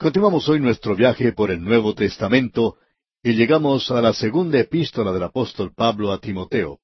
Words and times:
Continuamos 0.00 0.48
hoy 0.48 0.60
nuestro 0.60 0.96
viaje 0.96 1.34
por 1.34 1.50
el 1.50 1.62
Nuevo 1.62 1.94
Testamento 1.94 2.78
y 3.22 3.34
llegamos 3.34 3.90
a 3.90 4.00
la 4.00 4.14
segunda 4.14 4.58
epístola 4.58 5.12
del 5.12 5.24
apóstol 5.24 5.74
Pablo 5.74 6.10
a 6.10 6.18
Timoteo. 6.18 6.78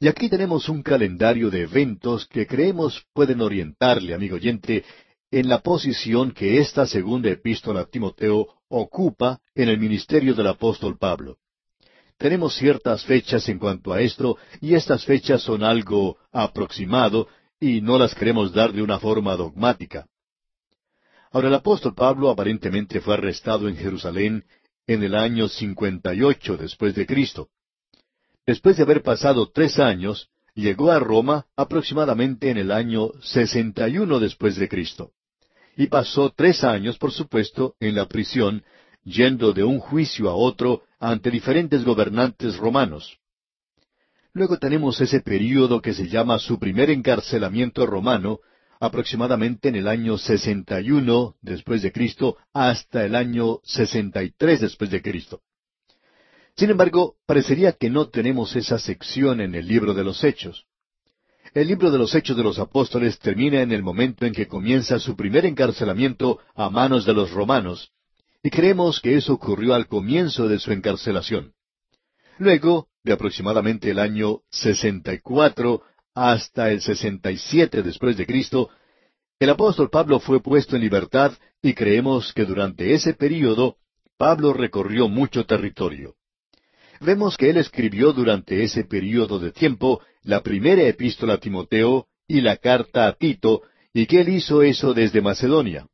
Y 0.00 0.08
aquí 0.08 0.28
tenemos 0.28 0.68
un 0.68 0.82
calendario 0.82 1.48
de 1.48 1.60
eventos 1.60 2.26
que 2.26 2.44
creemos 2.44 3.06
pueden 3.12 3.40
orientarle, 3.40 4.14
amigo 4.14 4.34
oyente, 4.34 4.84
en 5.30 5.48
la 5.48 5.60
posición 5.60 6.32
que 6.32 6.58
esta 6.58 6.86
segunda 6.86 7.30
epístola 7.30 7.82
a 7.82 7.86
Timoteo 7.86 8.48
ocupa 8.66 9.38
en 9.54 9.68
el 9.68 9.78
ministerio 9.78 10.34
del 10.34 10.48
apóstol 10.48 10.98
Pablo. 10.98 11.36
Tenemos 12.16 12.56
ciertas 12.56 13.04
fechas 13.04 13.48
en 13.48 13.60
cuanto 13.60 13.92
a 13.92 14.00
esto, 14.00 14.38
y 14.60 14.74
estas 14.74 15.04
fechas 15.04 15.40
son 15.40 15.62
algo 15.62 16.16
aproximado, 16.32 17.28
y 17.60 17.80
no 17.80 17.96
las 17.96 18.12
queremos 18.16 18.52
dar 18.52 18.72
de 18.72 18.82
una 18.82 18.98
forma 18.98 19.36
dogmática. 19.36 20.08
Ahora 21.30 21.48
el 21.48 21.54
apóstol 21.54 21.94
Pablo 21.94 22.30
aparentemente 22.30 23.00
fue 23.00 23.14
arrestado 23.14 23.68
en 23.68 23.76
Jerusalén 23.76 24.44
en 24.86 25.02
el 25.02 25.14
año 25.14 25.48
58 25.48 26.56
después 26.56 26.94
de 26.94 27.06
Cristo. 27.06 27.48
Después 28.46 28.78
de 28.78 28.84
haber 28.84 29.02
pasado 29.02 29.50
tres 29.52 29.78
años, 29.78 30.30
llegó 30.54 30.90
a 30.90 30.98
Roma 30.98 31.46
aproximadamente 31.54 32.50
en 32.50 32.56
el 32.56 32.72
año 32.72 33.10
61 33.20 34.18
después 34.18 34.56
de 34.56 34.68
Cristo. 34.68 35.12
Y 35.76 35.86
pasó 35.86 36.32
tres 36.34 36.64
años, 36.64 36.98
por 36.98 37.12
supuesto, 37.12 37.74
en 37.78 37.94
la 37.94 38.06
prisión, 38.06 38.64
yendo 39.04 39.52
de 39.52 39.64
un 39.64 39.78
juicio 39.78 40.30
a 40.30 40.34
otro 40.34 40.82
ante 40.98 41.30
diferentes 41.30 41.84
gobernantes 41.84 42.56
romanos. 42.56 43.18
Luego 44.32 44.58
tenemos 44.58 45.00
ese 45.00 45.20
período 45.20 45.80
que 45.80 45.94
se 45.94 46.08
llama 46.08 46.38
su 46.38 46.58
primer 46.58 46.90
encarcelamiento 46.90 47.86
romano, 47.86 48.40
aproximadamente 48.80 49.68
en 49.68 49.76
el 49.76 49.88
año 49.88 50.18
61 50.18 51.36
después 51.40 51.82
de 51.82 51.92
Cristo 51.92 52.36
hasta 52.52 53.04
el 53.04 53.14
año 53.14 53.60
63 53.64 54.60
después 54.60 54.90
de 54.90 55.02
Cristo. 55.02 55.42
Sin 56.56 56.70
embargo, 56.70 57.14
parecería 57.26 57.72
que 57.72 57.90
no 57.90 58.08
tenemos 58.08 58.56
esa 58.56 58.78
sección 58.78 59.40
en 59.40 59.54
el 59.54 59.66
libro 59.66 59.94
de 59.94 60.04
los 60.04 60.24
Hechos. 60.24 60.66
El 61.54 61.68
libro 61.68 61.90
de 61.90 61.98
los 61.98 62.14
Hechos 62.14 62.36
de 62.36 62.42
los 62.42 62.58
Apóstoles 62.58 63.18
termina 63.18 63.62
en 63.62 63.72
el 63.72 63.82
momento 63.82 64.26
en 64.26 64.32
que 64.32 64.48
comienza 64.48 64.98
su 64.98 65.16
primer 65.16 65.46
encarcelamiento 65.46 66.40
a 66.54 66.68
manos 66.68 67.06
de 67.06 67.14
los 67.14 67.30
romanos, 67.30 67.92
y 68.42 68.50
creemos 68.50 69.00
que 69.00 69.16
eso 69.16 69.34
ocurrió 69.34 69.74
al 69.74 69.86
comienzo 69.86 70.48
de 70.48 70.58
su 70.58 70.72
encarcelación. 70.72 71.52
Luego, 72.38 72.88
de 73.02 73.12
aproximadamente 73.12 73.90
el 73.90 73.98
año 73.98 74.40
64 74.50 75.82
hasta 76.14 76.70
el 76.70 76.80
67 76.80 77.82
después 77.82 78.16
de 78.16 78.26
Cristo, 78.26 78.70
el 79.38 79.50
apóstol 79.50 79.88
Pablo 79.90 80.18
fue 80.18 80.42
puesto 80.42 80.74
en 80.74 80.82
libertad 80.82 81.32
y 81.62 81.74
creemos 81.74 82.32
que 82.32 82.44
durante 82.44 82.92
ese 82.94 83.14
período 83.14 83.76
Pablo 84.16 84.52
recorrió 84.52 85.08
mucho 85.08 85.46
territorio. 85.46 86.16
Vemos 87.00 87.36
que 87.36 87.50
él 87.50 87.56
escribió 87.58 88.12
durante 88.12 88.64
ese 88.64 88.84
período 88.84 89.38
de 89.38 89.52
tiempo 89.52 90.02
la 90.22 90.42
primera 90.42 90.82
epístola 90.82 91.34
a 91.34 91.38
Timoteo 91.38 92.08
y 92.26 92.40
la 92.40 92.56
carta 92.56 93.06
a 93.06 93.12
Tito, 93.12 93.62
y 93.92 94.06
que 94.06 94.20
él 94.20 94.28
hizo 94.28 94.62
eso 94.62 94.92
desde 94.92 95.22
Macedonia. 95.22 95.86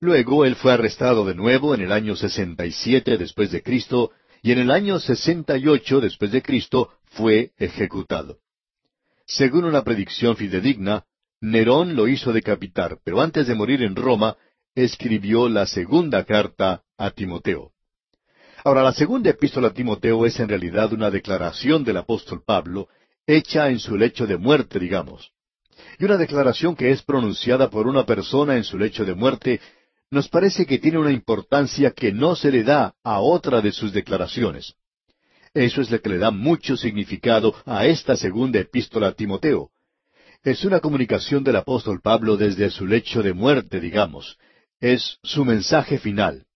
Luego 0.00 0.44
él 0.44 0.56
fue 0.56 0.72
arrestado 0.72 1.24
de 1.24 1.36
nuevo 1.36 1.74
en 1.74 1.80
el 1.80 1.92
año 1.92 2.16
67 2.16 3.16
después 3.18 3.52
de 3.52 3.62
Cristo, 3.62 4.10
y 4.42 4.50
en 4.50 4.58
el 4.58 4.70
año 4.72 4.98
68 4.98 6.00
después 6.00 6.32
de 6.32 6.42
Cristo 6.42 6.90
fue 7.04 7.52
ejecutado. 7.56 8.38
Según 9.34 9.64
una 9.64 9.82
predicción 9.82 10.36
fidedigna, 10.36 11.06
Nerón 11.40 11.96
lo 11.96 12.06
hizo 12.06 12.34
decapitar, 12.34 12.98
pero 13.02 13.22
antes 13.22 13.46
de 13.46 13.54
morir 13.54 13.82
en 13.82 13.96
Roma, 13.96 14.36
escribió 14.74 15.48
la 15.48 15.64
segunda 15.66 16.24
carta 16.24 16.82
a 16.98 17.10
Timoteo. 17.12 17.72
Ahora, 18.62 18.82
la 18.82 18.92
segunda 18.92 19.30
epístola 19.30 19.68
a 19.68 19.72
Timoteo 19.72 20.26
es 20.26 20.38
en 20.38 20.50
realidad 20.50 20.92
una 20.92 21.10
declaración 21.10 21.82
del 21.82 21.96
apóstol 21.96 22.42
Pablo, 22.44 22.88
hecha 23.26 23.70
en 23.70 23.78
su 23.78 23.96
lecho 23.96 24.26
de 24.26 24.36
muerte, 24.36 24.78
digamos. 24.78 25.32
Y 25.98 26.04
una 26.04 26.18
declaración 26.18 26.76
que 26.76 26.90
es 26.90 27.02
pronunciada 27.02 27.70
por 27.70 27.86
una 27.86 28.04
persona 28.04 28.56
en 28.56 28.64
su 28.64 28.76
lecho 28.76 29.06
de 29.06 29.14
muerte 29.14 29.62
nos 30.10 30.28
parece 30.28 30.66
que 30.66 30.78
tiene 30.78 30.98
una 30.98 31.10
importancia 31.10 31.92
que 31.92 32.12
no 32.12 32.36
se 32.36 32.50
le 32.50 32.64
da 32.64 32.94
a 33.02 33.20
otra 33.20 33.62
de 33.62 33.72
sus 33.72 33.94
declaraciones. 33.94 34.74
Eso 35.54 35.82
es 35.82 35.90
lo 35.90 36.00
que 36.00 36.08
le 36.08 36.18
da 36.18 36.30
mucho 36.30 36.76
significado 36.76 37.54
a 37.66 37.86
esta 37.86 38.16
segunda 38.16 38.58
epístola 38.58 39.08
a 39.08 39.12
Timoteo. 39.12 39.70
Es 40.42 40.64
una 40.64 40.80
comunicación 40.80 41.44
del 41.44 41.56
apóstol 41.56 42.00
Pablo 42.00 42.36
desde 42.36 42.70
su 42.70 42.86
lecho 42.86 43.22
de 43.22 43.34
muerte, 43.34 43.78
digamos. 43.78 44.38
Es 44.80 45.18
su 45.22 45.44
mensaje 45.44 45.98
final. 45.98 46.46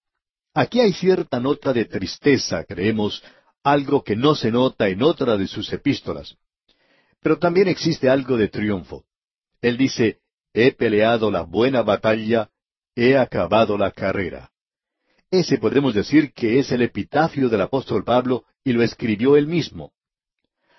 Aquí 0.55 0.81
hay 0.81 0.93
cierta 0.93 1.39
nota 1.39 1.73
de 1.73 1.85
tristeza, 1.85 2.65
creemos, 2.65 3.23
algo 3.63 4.03
que 4.03 4.17
no 4.17 4.35
se 4.35 4.51
nota 4.51 4.89
en 4.89 5.03
otra 5.03 5.37
de 5.37 5.47
sus 5.47 5.71
epístolas. 5.73 6.37
Pero 7.21 7.39
también 7.39 7.69
existe 7.69 8.09
algo 8.09 8.37
de 8.37 8.49
triunfo. 8.49 9.05
Él 9.61 9.77
dice, 9.77 10.21
he 10.55 10.73
peleado 10.73 11.31
la 11.31 11.43
buena 11.43 11.83
batalla, 11.83 12.49
he 12.95 13.17
acabado 13.19 13.77
la 13.77 13.91
carrera. 13.91 14.51
Ese 15.31 15.59
podemos 15.59 15.95
decir 15.95 16.33
que 16.33 16.59
es 16.59 16.71
el 16.71 16.83
epitafio 16.83 17.49
del 17.49 17.61
apóstol 17.61 18.05
Pablo 18.05 18.45
y 18.63 18.73
lo 18.73 18.83
escribió 18.83 19.37
él 19.37 19.47
mismo. 19.47 19.93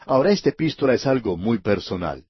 Ahora 0.06 0.32
esta 0.32 0.50
epístola 0.50 0.94
es 0.94 1.06
algo 1.06 1.36
muy 1.36 1.60
personal. 1.60 2.24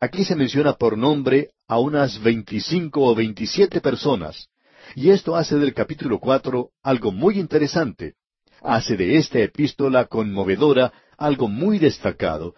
Aquí 0.00 0.24
se 0.24 0.34
menciona 0.34 0.72
por 0.72 0.98
nombre 0.98 1.50
a 1.68 1.78
unas 1.78 2.20
veinticinco 2.20 3.02
o 3.02 3.14
veintisiete 3.14 3.80
personas, 3.80 4.48
y 4.96 5.10
esto 5.10 5.36
hace 5.36 5.56
del 5.56 5.72
capítulo 5.72 6.18
cuatro 6.18 6.70
algo 6.82 7.12
muy 7.12 7.38
interesante. 7.38 8.14
Hace 8.60 8.96
de 8.96 9.16
esta 9.16 9.38
epístola 9.38 10.06
conmovedora 10.06 10.92
algo 11.16 11.46
muy 11.46 11.78
destacado, 11.78 12.54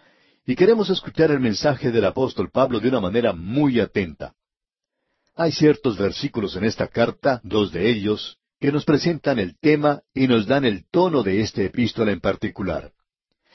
y 0.47 0.55
queremos 0.55 0.89
escuchar 0.89 1.29
el 1.29 1.39
mensaje 1.39 1.91
del 1.91 2.05
apóstol 2.05 2.49
Pablo 2.49 2.79
de 2.79 2.89
una 2.89 2.99
manera 2.99 3.33
muy 3.33 3.79
atenta. 3.79 4.33
Hay 5.35 5.51
ciertos 5.51 5.97
versículos 5.97 6.55
en 6.55 6.63
esta 6.63 6.87
carta, 6.87 7.41
dos 7.43 7.71
de 7.71 7.89
ellos, 7.89 8.39
que 8.59 8.71
nos 8.71 8.85
presentan 8.85 9.39
el 9.39 9.57
tema 9.59 10.01
y 10.13 10.27
nos 10.27 10.47
dan 10.47 10.65
el 10.65 10.89
tono 10.89 11.23
de 11.23 11.41
esta 11.41 11.61
epístola 11.61 12.11
en 12.11 12.21
particular. 12.21 12.91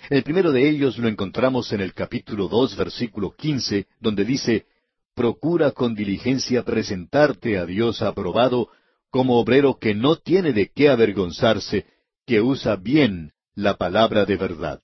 El 0.08 0.22
primero 0.22 0.52
de 0.52 0.68
ellos 0.68 0.98
lo 0.98 1.08
encontramos 1.08 1.72
en 1.72 1.80
el 1.80 1.92
capítulo 1.92 2.48
dos, 2.48 2.76
versículo 2.76 3.32
quince, 3.32 3.86
donde 4.00 4.24
dice 4.24 4.66
Procura 5.14 5.72
con 5.72 5.94
diligencia 5.94 6.62
presentarte 6.62 7.58
a 7.58 7.66
Dios 7.66 8.00
aprobado 8.00 8.68
como 9.10 9.38
obrero 9.38 9.78
que 9.78 9.94
no 9.94 10.16
tiene 10.16 10.52
de 10.52 10.70
qué 10.74 10.88
avergonzarse, 10.88 11.84
que 12.26 12.40
usa 12.40 12.76
bien 12.76 13.32
la 13.54 13.76
palabra 13.76 14.24
de 14.24 14.36
verdad. 14.36 14.80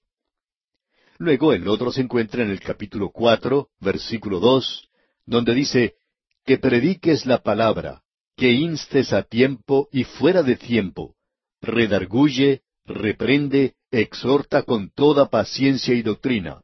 Luego 1.18 1.52
el 1.52 1.66
otro 1.68 1.92
se 1.92 2.02
encuentra 2.02 2.42
en 2.42 2.50
el 2.50 2.60
capítulo 2.60 3.10
cuatro, 3.10 3.68
versículo 3.80 4.40
dos, 4.40 4.88
donde 5.24 5.54
dice 5.54 5.94
Que 6.44 6.58
prediques 6.58 7.24
la 7.24 7.42
palabra, 7.42 8.02
que 8.36 8.52
instes 8.52 9.12
a 9.12 9.22
tiempo 9.22 9.88
y 9.90 10.04
fuera 10.04 10.42
de 10.42 10.56
tiempo, 10.56 11.14
redarguye, 11.62 12.62
reprende, 12.84 13.74
exhorta 13.90 14.62
con 14.62 14.90
toda 14.90 15.30
paciencia 15.30 15.94
y 15.94 16.02
doctrina. 16.02 16.60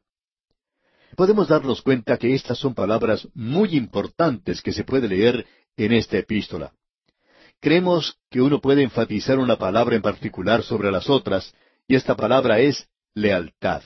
Podemos 1.15 1.47
darnos 1.47 1.81
cuenta 1.81 2.17
que 2.17 2.33
estas 2.33 2.59
son 2.59 2.73
palabras 2.73 3.27
muy 3.33 3.75
importantes 3.75 4.61
que 4.61 4.71
se 4.71 4.83
puede 4.83 5.07
leer 5.07 5.45
en 5.75 5.93
esta 5.93 6.17
epístola. 6.17 6.73
Creemos 7.59 8.17
que 8.29 8.41
uno 8.41 8.59
puede 8.61 8.83
enfatizar 8.83 9.39
una 9.39 9.57
palabra 9.57 9.95
en 9.95 10.01
particular 10.01 10.63
sobre 10.63 10.91
las 10.91 11.09
otras, 11.09 11.53
y 11.87 11.95
esta 11.95 12.15
palabra 12.15 12.59
es 12.59 12.87
lealtad. 13.13 13.83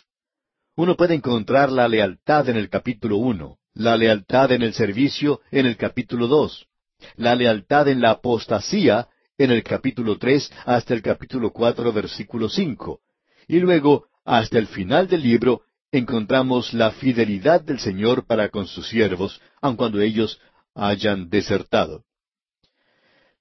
Uno 0.75 0.95
puede 0.95 1.15
encontrar 1.15 1.71
la 1.71 1.87
lealtad 1.87 2.49
en 2.49 2.57
el 2.57 2.69
capítulo 2.69 3.17
uno, 3.17 3.59
la 3.73 3.97
lealtad 3.97 4.51
en 4.51 4.61
el 4.61 4.73
servicio 4.73 5.41
en 5.51 5.65
el 5.65 5.77
capítulo 5.77 6.27
dos, 6.27 6.67
la 7.15 7.35
lealtad 7.35 7.87
en 7.87 8.01
la 8.01 8.11
apostasía 8.11 9.07
en 9.37 9.51
el 9.51 9.63
capítulo 9.63 10.17
tres 10.17 10.51
hasta 10.65 10.93
el 10.93 11.01
capítulo 11.01 11.51
cuatro 11.51 11.91
versículo 11.93 12.49
cinco. 12.49 13.01
Y 13.47 13.59
luego, 13.59 14.07
hasta 14.25 14.57
el 14.57 14.67
final 14.67 15.07
del 15.07 15.23
libro, 15.23 15.61
encontramos 15.91 16.73
la 16.73 16.91
fidelidad 16.91 17.61
del 17.61 17.79
Señor 17.79 18.25
para 18.25 18.49
con 18.49 18.67
sus 18.67 18.87
siervos, 18.87 19.41
aun 19.61 19.75
cuando 19.75 20.01
ellos 20.01 20.39
hayan 20.75 21.29
desertado. 21.29 22.03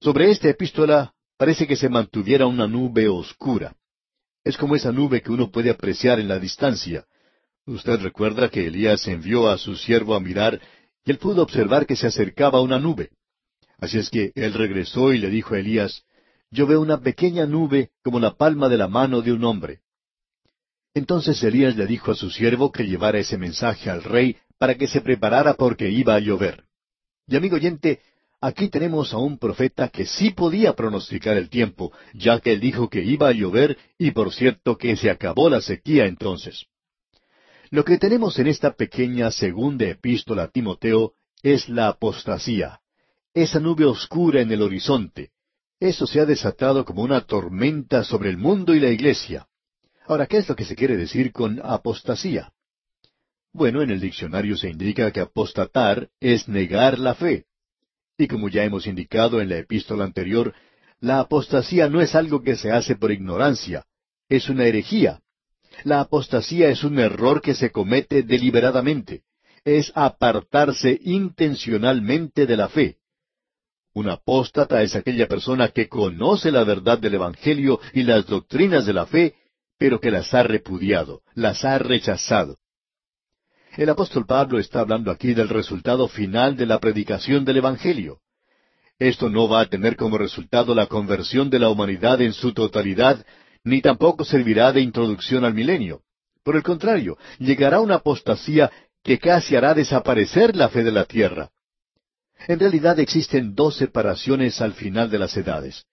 Sobre 0.01 0.31
esta 0.31 0.49
epístola 0.49 1.15
parece 1.37 1.67
que 1.67 1.77
se 1.77 1.89
mantuviera 1.89 2.47
una 2.47 2.67
nube 2.67 3.09
oscura. 3.09 3.75
Es 4.45 4.57
como 4.57 4.77
esa 4.77 4.93
nube 4.93 5.23
que 5.23 5.33
uno 5.33 5.51
puede 5.51 5.71
apreciar 5.71 6.21
en 6.21 6.29
la 6.29 6.39
distancia. 6.39 7.05
Usted 7.67 8.01
recuerda 8.01 8.49
que 8.49 8.67
Elías 8.67 9.09
envió 9.09 9.49
a 9.49 9.59
su 9.59 9.75
siervo 9.75 10.15
a 10.15 10.21
mirar 10.21 10.61
y 11.05 11.11
él 11.11 11.19
pudo 11.19 11.43
observar 11.43 11.87
que 11.87 11.97
se 11.97 12.07
acercaba 12.07 12.61
una 12.61 12.79
nube. 12.79 13.11
Así 13.79 13.99
es 13.99 14.11
que 14.11 14.33
él 14.35 14.55
regresó 14.55 15.13
y 15.13 15.19
le 15.19 15.31
dijo 15.31 15.55
a 15.55 15.59
Elías, 15.59 16.05
Yo 16.51 16.67
veo 16.67 16.81
una 16.81 17.01
pequeña 17.01 17.47
nube 17.47 17.91
como 18.03 18.21
la 18.21 18.37
palma 18.37 18.69
de 18.69 18.79
la 18.79 18.89
mano 18.89 19.23
de 19.23 19.33
un 19.33 19.45
hombre. 19.45 19.81
Entonces 20.95 21.43
Elías 21.43 21.77
le 21.77 21.87
dijo 21.87 22.13
a 22.13 22.15
su 22.15 22.31
siervo 22.31 22.73
que 22.73 22.87
llevara 22.87 23.19
ese 23.19 23.37
mensaje 23.37 23.91
al 23.91 24.03
rey 24.03 24.37
para 24.59 24.77
que 24.77 24.87
se 24.87 25.03
preparara 25.03 25.55
porque 25.55 25.91
iba 25.91 26.15
a 26.15 26.21
llover. 26.21 26.65
Y 27.27 27.37
amigo 27.37 27.57
oyente, 27.57 28.01
Aquí 28.41 28.69
tenemos 28.69 29.15
a 29.15 29.19
un 29.19 29.39
profeta 29.39 29.89
que 29.89 30.05
sí 30.05 30.31
podía 30.31 30.75
pronosticar 30.75 31.37
el 31.37 31.49
tiempo, 31.49 31.93
ya 32.13 32.39
que 32.39 32.53
él 32.53 32.61
dijo 32.61 32.91
que 32.91 33.03
iba 33.03 33.29
a 33.29 33.33
llover 33.33 33.79
y 33.99 34.11
por 34.11 34.33
cierto 34.33 34.77
que 34.77 34.95
se 34.97 35.11
acabó 35.11 35.49
la 35.49 35.61
sequía 35.61 36.07
entonces. 36.07 36.67
Lo 37.71 37.85
que 37.85 37.99
tenemos 37.99 38.39
en 38.39 38.47
esta 38.47 38.75
pequeña 38.75 39.31
segunda 39.31 39.87
epístola 39.87 40.45
a 40.45 40.49
Timoteo 40.49 41.15
es 41.43 41.69
la 41.69 41.89
apostasía, 41.89 42.81
esa 43.37 43.61
nube 43.61 43.85
oscura 43.85 44.41
en 44.41 44.51
el 44.51 44.63
horizonte. 44.63 45.29
Eso 45.79 46.07
se 46.07 46.21
ha 46.21 46.25
desatado 46.25 46.87
como 46.87 47.03
una 47.03 47.21
tormenta 47.21 48.03
sobre 48.03 48.31
el 48.31 48.39
mundo 48.39 48.75
y 48.75 48.81
la 48.81 48.89
iglesia. 48.89 49.47
Ahora, 50.07 50.27
¿qué 50.27 50.39
es 50.39 50.49
lo 50.49 50.57
que 50.57 50.65
se 50.65 50.75
quiere 50.75 50.97
decir 50.97 51.33
con 51.33 51.61
apostasía? 51.63 52.51
Bueno, 53.53 53.83
en 53.83 53.91
el 53.91 54.01
diccionario 54.01 54.57
se 54.57 54.71
indica 54.71 55.11
que 55.11 55.21
apostatar 55.21 56.09
es 56.19 56.49
negar 56.49 56.99
la 56.99 57.15
fe. 57.15 57.45
Y 58.17 58.27
como 58.27 58.49
ya 58.49 58.65
hemos 58.65 58.87
indicado 58.87 59.43
en 59.43 59.51
la 59.51 59.59
epístola 59.59 60.05
anterior, 60.05 60.55
la 60.99 61.21
apostasía 61.21 61.91
no 61.91 62.01
es 62.01 62.15
algo 62.15 62.43
que 62.43 62.57
se 62.57 62.73
hace 62.73 62.97
por 62.97 63.13
ignorancia, 63.13 63.85
es 64.31 64.49
una 64.49 64.65
herejía. 64.65 65.21
La 65.85 66.01
apostasía 66.01 66.71
es 66.71 66.85
un 66.85 66.99
error 66.99 67.43
que 67.43 67.55
se 67.55 67.71
comete 67.71 68.23
deliberadamente, 68.23 69.25
es 69.63 69.93
apartarse 69.95 70.99
intencionalmente 71.03 72.47
de 72.47 72.57
la 72.57 72.71
fe. 72.71 72.97
Un 73.97 74.11
apóstata 74.11 74.83
es 74.83 74.95
aquella 74.95 75.27
persona 75.27 75.69
que 75.69 75.89
conoce 75.89 76.53
la 76.53 76.65
verdad 76.65 76.99
del 76.99 77.15
Evangelio 77.15 77.81
y 77.95 78.03
las 78.03 78.27
doctrinas 78.27 78.85
de 78.85 78.93
la 78.93 79.07
fe, 79.07 79.37
pero 79.79 80.01
que 80.01 80.11
las 80.11 80.35
ha 80.35 80.43
repudiado, 80.43 81.23
las 81.35 81.65
ha 81.65 81.79
rechazado. 81.79 82.59
El 83.75 83.89
apóstol 83.89 84.27
Pablo 84.27 84.59
está 84.59 84.81
hablando 84.81 85.11
aquí 85.11 85.33
del 85.33 85.49
resultado 85.49 86.09
final 86.09 86.59
de 86.59 86.67
la 86.67 86.79
predicación 86.79 87.47
del 87.47 87.57
Evangelio. 87.57 88.19
Esto 88.99 89.31
no 89.31 89.49
va 89.49 89.63
a 89.63 89.71
tener 89.71 89.97
como 89.97 90.19
resultado 90.19 90.75
la 90.75 90.89
conversión 90.89 91.49
de 91.49 91.59
la 91.59 91.71
humanidad 91.71 92.21
en 92.21 92.35
su 92.35 92.53
totalidad, 92.53 93.25
ni 93.65 93.81
tampoco 93.81 94.27
servirá 94.27 94.73
de 94.73 94.83
introducción 94.83 95.43
al 95.47 95.55
milenio. 95.55 96.03
Por 96.45 96.57
el 96.57 96.63
contrario, 96.63 97.17
llegará 97.39 97.81
una 97.81 97.95
apostasía 97.95 98.71
que 99.03 99.19
casi 99.19 99.57
hará 99.57 99.73
desaparecer 99.73 100.55
la 100.55 100.69
fe 100.69 100.85
de 100.85 100.93
la 100.93 101.07
tierra. 101.07 101.51
En 102.49 102.61
realidad 102.61 102.99
existen 103.01 103.55
dos 103.55 103.77
separaciones 103.77 104.61
al 104.61 104.75
final 104.75 105.11
de 105.11 105.19
las 105.19 105.37
edades. 105.37 105.85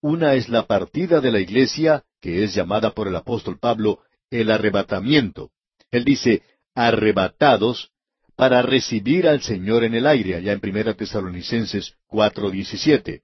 Una 0.00 0.34
es 0.34 0.48
la 0.48 0.66
partida 0.66 1.20
de 1.20 1.30
la 1.30 1.40
iglesia, 1.40 2.04
que 2.20 2.42
es 2.42 2.54
llamada 2.54 2.92
por 2.92 3.06
el 3.06 3.16
apóstol 3.16 3.58
Pablo 3.58 4.00
el 4.30 4.50
arrebatamiento. 4.50 5.50
Él 5.90 6.04
dice, 6.04 6.42
arrebatados 6.74 7.90
para 8.36 8.62
recibir 8.62 9.28
al 9.28 9.42
Señor 9.42 9.84
en 9.84 9.94
el 9.94 10.06
aire, 10.06 10.36
allá 10.36 10.52
en 10.52 10.60
Primera 10.60 10.94
Tesalonicenses 10.94 11.94
4:17. 12.08 13.22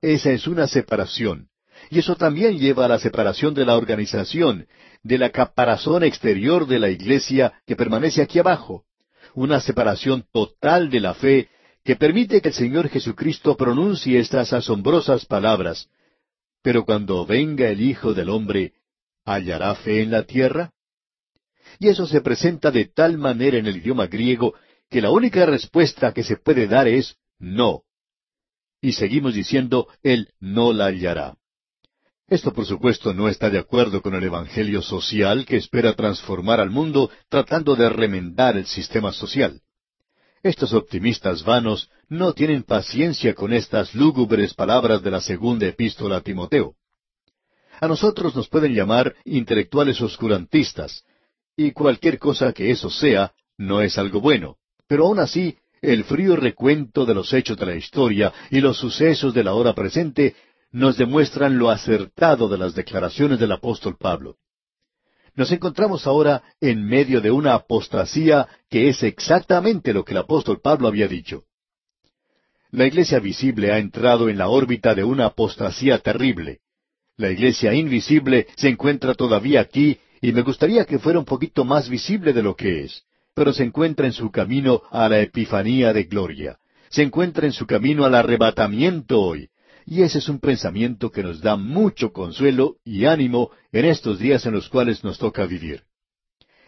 Esa 0.00 0.30
es 0.32 0.46
una 0.48 0.66
separación. 0.66 1.48
Y 1.90 2.00
eso 2.00 2.16
también 2.16 2.58
lleva 2.58 2.86
a 2.86 2.88
la 2.88 2.98
separación 2.98 3.54
de 3.54 3.64
la 3.64 3.76
organización, 3.76 4.66
de 5.02 5.18
la 5.18 5.30
caparazón 5.30 6.02
exterior 6.02 6.66
de 6.66 6.78
la 6.78 6.90
iglesia 6.90 7.52
que 7.66 7.76
permanece 7.76 8.22
aquí 8.22 8.38
abajo. 8.38 8.84
Una 9.34 9.60
separación 9.60 10.24
total 10.32 10.90
de 10.90 11.00
la 11.00 11.14
fe 11.14 11.48
que 11.84 11.96
permite 11.96 12.40
que 12.40 12.48
el 12.48 12.54
Señor 12.54 12.88
Jesucristo 12.88 13.56
pronuncie 13.56 14.18
estas 14.18 14.52
asombrosas 14.52 15.26
palabras. 15.26 15.88
Pero 16.62 16.84
cuando 16.84 17.26
venga 17.26 17.68
el 17.68 17.80
Hijo 17.80 18.14
del 18.14 18.28
Hombre, 18.28 18.74
¿hallará 19.24 19.74
fe 19.74 20.02
en 20.02 20.12
la 20.12 20.22
tierra? 20.24 20.72
Y 21.78 21.88
eso 21.88 22.06
se 22.06 22.20
presenta 22.20 22.70
de 22.70 22.84
tal 22.86 23.18
manera 23.18 23.58
en 23.58 23.66
el 23.66 23.78
idioma 23.78 24.06
griego 24.06 24.54
que 24.88 25.00
la 25.00 25.10
única 25.10 25.44
respuesta 25.46 26.12
que 26.12 26.22
se 26.22 26.36
puede 26.36 26.68
dar 26.68 26.86
es 26.86 27.16
no. 27.38 27.82
Y 28.80 28.92
seguimos 28.92 29.34
diciendo, 29.34 29.88
Él 30.02 30.28
no 30.38 30.72
la 30.72 30.86
hallará. 30.86 31.36
Esto 32.28 32.52
por 32.52 32.66
supuesto 32.66 33.12
no 33.12 33.28
está 33.28 33.50
de 33.50 33.58
acuerdo 33.58 34.00
con 34.02 34.14
el 34.14 34.22
Evangelio 34.24 34.82
social 34.82 35.44
que 35.44 35.56
espera 35.56 35.94
transformar 35.94 36.60
al 36.60 36.70
mundo 36.70 37.10
tratando 37.28 37.74
de 37.74 37.88
remendar 37.88 38.56
el 38.56 38.66
sistema 38.66 39.12
social. 39.12 39.60
Estos 40.42 40.72
optimistas 40.72 41.44
vanos 41.44 41.88
no 42.08 42.32
tienen 42.32 42.64
paciencia 42.64 43.32
con 43.32 43.52
estas 43.52 43.94
lúgubres 43.94 44.54
palabras 44.54 45.00
de 45.00 45.12
la 45.12 45.20
segunda 45.20 45.66
epístola 45.66 46.16
a 46.16 46.20
Timoteo. 46.20 46.74
A 47.80 47.86
nosotros 47.86 48.34
nos 48.34 48.48
pueden 48.48 48.74
llamar 48.74 49.14
intelectuales 49.24 50.00
oscurantistas, 50.00 51.04
y 51.56 51.70
cualquier 51.70 52.18
cosa 52.18 52.52
que 52.52 52.72
eso 52.72 52.90
sea 52.90 53.32
no 53.56 53.82
es 53.82 53.98
algo 53.98 54.20
bueno. 54.20 54.56
Pero 54.88 55.06
aún 55.06 55.20
así, 55.20 55.56
el 55.80 56.02
frío 56.02 56.34
recuento 56.34 57.06
de 57.06 57.14
los 57.14 57.32
hechos 57.32 57.56
de 57.56 57.66
la 57.66 57.76
historia 57.76 58.32
y 58.50 58.60
los 58.60 58.78
sucesos 58.78 59.32
de 59.34 59.44
la 59.44 59.54
hora 59.54 59.74
presente 59.74 60.34
nos 60.72 60.96
demuestran 60.96 61.56
lo 61.56 61.70
acertado 61.70 62.48
de 62.48 62.58
las 62.58 62.74
declaraciones 62.74 63.38
del 63.38 63.52
apóstol 63.52 63.96
Pablo. 63.96 64.38
Nos 65.34 65.50
encontramos 65.50 66.06
ahora 66.06 66.42
en 66.60 66.84
medio 66.84 67.20
de 67.20 67.30
una 67.30 67.54
apostasía 67.54 68.46
que 68.68 68.88
es 68.88 69.02
exactamente 69.02 69.92
lo 69.92 70.04
que 70.04 70.12
el 70.12 70.18
apóstol 70.18 70.60
Pablo 70.60 70.88
había 70.88 71.08
dicho. 71.08 71.44
La 72.70 72.86
iglesia 72.86 73.18
visible 73.18 73.72
ha 73.72 73.78
entrado 73.78 74.28
en 74.28 74.38
la 74.38 74.48
órbita 74.48 74.94
de 74.94 75.04
una 75.04 75.26
apostasía 75.26 75.98
terrible. 75.98 76.60
La 77.16 77.30
iglesia 77.30 77.74
invisible 77.74 78.46
se 78.56 78.68
encuentra 78.68 79.14
todavía 79.14 79.60
aquí 79.60 79.98
y 80.20 80.32
me 80.32 80.42
gustaría 80.42 80.84
que 80.84 80.98
fuera 80.98 81.18
un 81.18 81.24
poquito 81.24 81.64
más 81.64 81.88
visible 81.88 82.32
de 82.32 82.42
lo 82.42 82.54
que 82.54 82.84
es, 82.84 83.02
pero 83.34 83.52
se 83.52 83.64
encuentra 83.64 84.06
en 84.06 84.12
su 84.12 84.30
camino 84.30 84.82
a 84.90 85.08
la 85.08 85.20
epifanía 85.20 85.92
de 85.92 86.04
gloria, 86.04 86.58
se 86.90 87.02
encuentra 87.02 87.46
en 87.46 87.52
su 87.52 87.66
camino 87.66 88.04
al 88.04 88.14
arrebatamiento 88.14 89.20
hoy, 89.20 89.48
y 89.86 90.02
ese 90.02 90.18
es 90.18 90.28
un 90.28 90.38
pensamiento 90.38 91.10
que 91.10 91.22
nos 91.22 91.40
da 91.40 91.56
mucho 91.56 92.12
consuelo 92.12 92.76
y 92.84 93.06
ánimo 93.06 93.50
en 93.72 93.84
estos 93.84 94.18
días 94.18 94.44
en 94.46 94.54
los 94.54 94.68
cuales 94.68 95.02
nos 95.04 95.18
toca 95.18 95.44
vivir. 95.46 95.82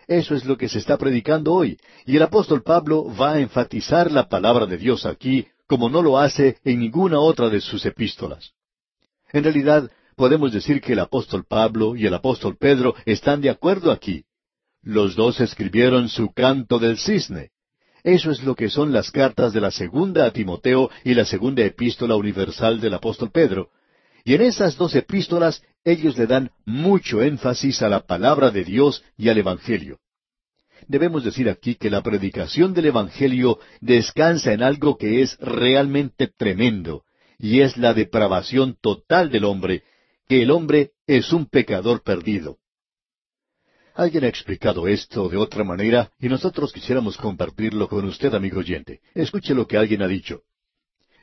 Eso 0.06 0.34
es 0.34 0.44
lo 0.44 0.58
que 0.58 0.68
se 0.68 0.78
está 0.78 0.98
predicando 0.98 1.52
hoy, 1.52 1.78
y 2.04 2.16
el 2.16 2.22
apóstol 2.22 2.62
Pablo 2.62 3.06
va 3.14 3.34
a 3.34 3.40
enfatizar 3.40 4.10
la 4.10 4.28
palabra 4.28 4.66
de 4.66 4.76
Dios 4.76 5.06
aquí 5.06 5.46
como 5.66 5.88
no 5.88 6.02
lo 6.02 6.18
hace 6.18 6.58
en 6.64 6.80
ninguna 6.80 7.20
otra 7.20 7.48
de 7.48 7.60
sus 7.60 7.84
epístolas. 7.86 8.52
En 9.32 9.44
realidad, 9.44 9.90
podemos 10.16 10.52
decir 10.52 10.80
que 10.80 10.92
el 10.92 11.00
apóstol 11.00 11.44
Pablo 11.44 11.96
y 11.96 12.06
el 12.06 12.14
apóstol 12.14 12.56
Pedro 12.56 12.94
están 13.06 13.40
de 13.40 13.50
acuerdo 13.50 13.90
aquí. 13.90 14.24
Los 14.82 15.16
dos 15.16 15.40
escribieron 15.40 16.08
su 16.08 16.32
canto 16.32 16.78
del 16.78 16.98
cisne. 16.98 17.50
Eso 18.04 18.30
es 18.30 18.42
lo 18.42 18.54
que 18.54 18.68
son 18.68 18.92
las 18.92 19.10
cartas 19.10 19.54
de 19.54 19.62
la 19.62 19.70
segunda 19.70 20.26
a 20.26 20.30
Timoteo 20.30 20.90
y 21.04 21.14
la 21.14 21.24
segunda 21.24 21.64
epístola 21.64 22.16
universal 22.16 22.78
del 22.78 22.92
apóstol 22.92 23.30
Pedro. 23.32 23.70
Y 24.24 24.34
en 24.34 24.42
esas 24.42 24.76
dos 24.76 24.94
epístolas 24.94 25.62
ellos 25.84 26.18
le 26.18 26.26
dan 26.26 26.50
mucho 26.66 27.22
énfasis 27.22 27.80
a 27.80 27.88
la 27.88 28.00
palabra 28.00 28.50
de 28.50 28.62
Dios 28.62 29.02
y 29.16 29.30
al 29.30 29.38
Evangelio. 29.38 30.00
Debemos 30.86 31.24
decir 31.24 31.48
aquí 31.48 31.76
que 31.76 31.88
la 31.88 32.02
predicación 32.02 32.74
del 32.74 32.86
Evangelio 32.86 33.58
descansa 33.80 34.52
en 34.52 34.62
algo 34.62 34.98
que 34.98 35.22
es 35.22 35.38
realmente 35.38 36.26
tremendo, 36.26 37.04
y 37.38 37.60
es 37.60 37.78
la 37.78 37.94
depravación 37.94 38.76
total 38.82 39.30
del 39.30 39.44
hombre, 39.44 39.82
que 40.28 40.42
el 40.42 40.50
hombre 40.50 40.90
es 41.06 41.32
un 41.32 41.46
pecador 41.46 42.02
perdido. 42.02 42.58
Alguien 43.94 44.24
ha 44.24 44.28
explicado 44.28 44.88
esto 44.88 45.28
de 45.28 45.36
otra 45.36 45.62
manera 45.62 46.10
y 46.18 46.28
nosotros 46.28 46.72
quisiéramos 46.72 47.16
compartirlo 47.16 47.88
con 47.88 48.04
usted, 48.04 48.34
amigo 48.34 48.58
oyente. 48.58 49.00
Escuche 49.14 49.54
lo 49.54 49.68
que 49.68 49.76
alguien 49.76 50.02
ha 50.02 50.08
dicho. 50.08 50.42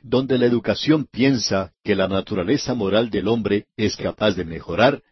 Donde 0.02 0.38
la 0.38 0.46
educación 0.46 1.06
piensa 1.10 1.74
que 1.84 1.94
la 1.94 2.08
naturaleza 2.08 2.72
moral 2.74 3.10
del 3.10 3.28
hombre 3.28 3.66
es 3.76 3.96
capaz 3.96 4.32
de 4.36 4.46
mejorar, 4.46 5.02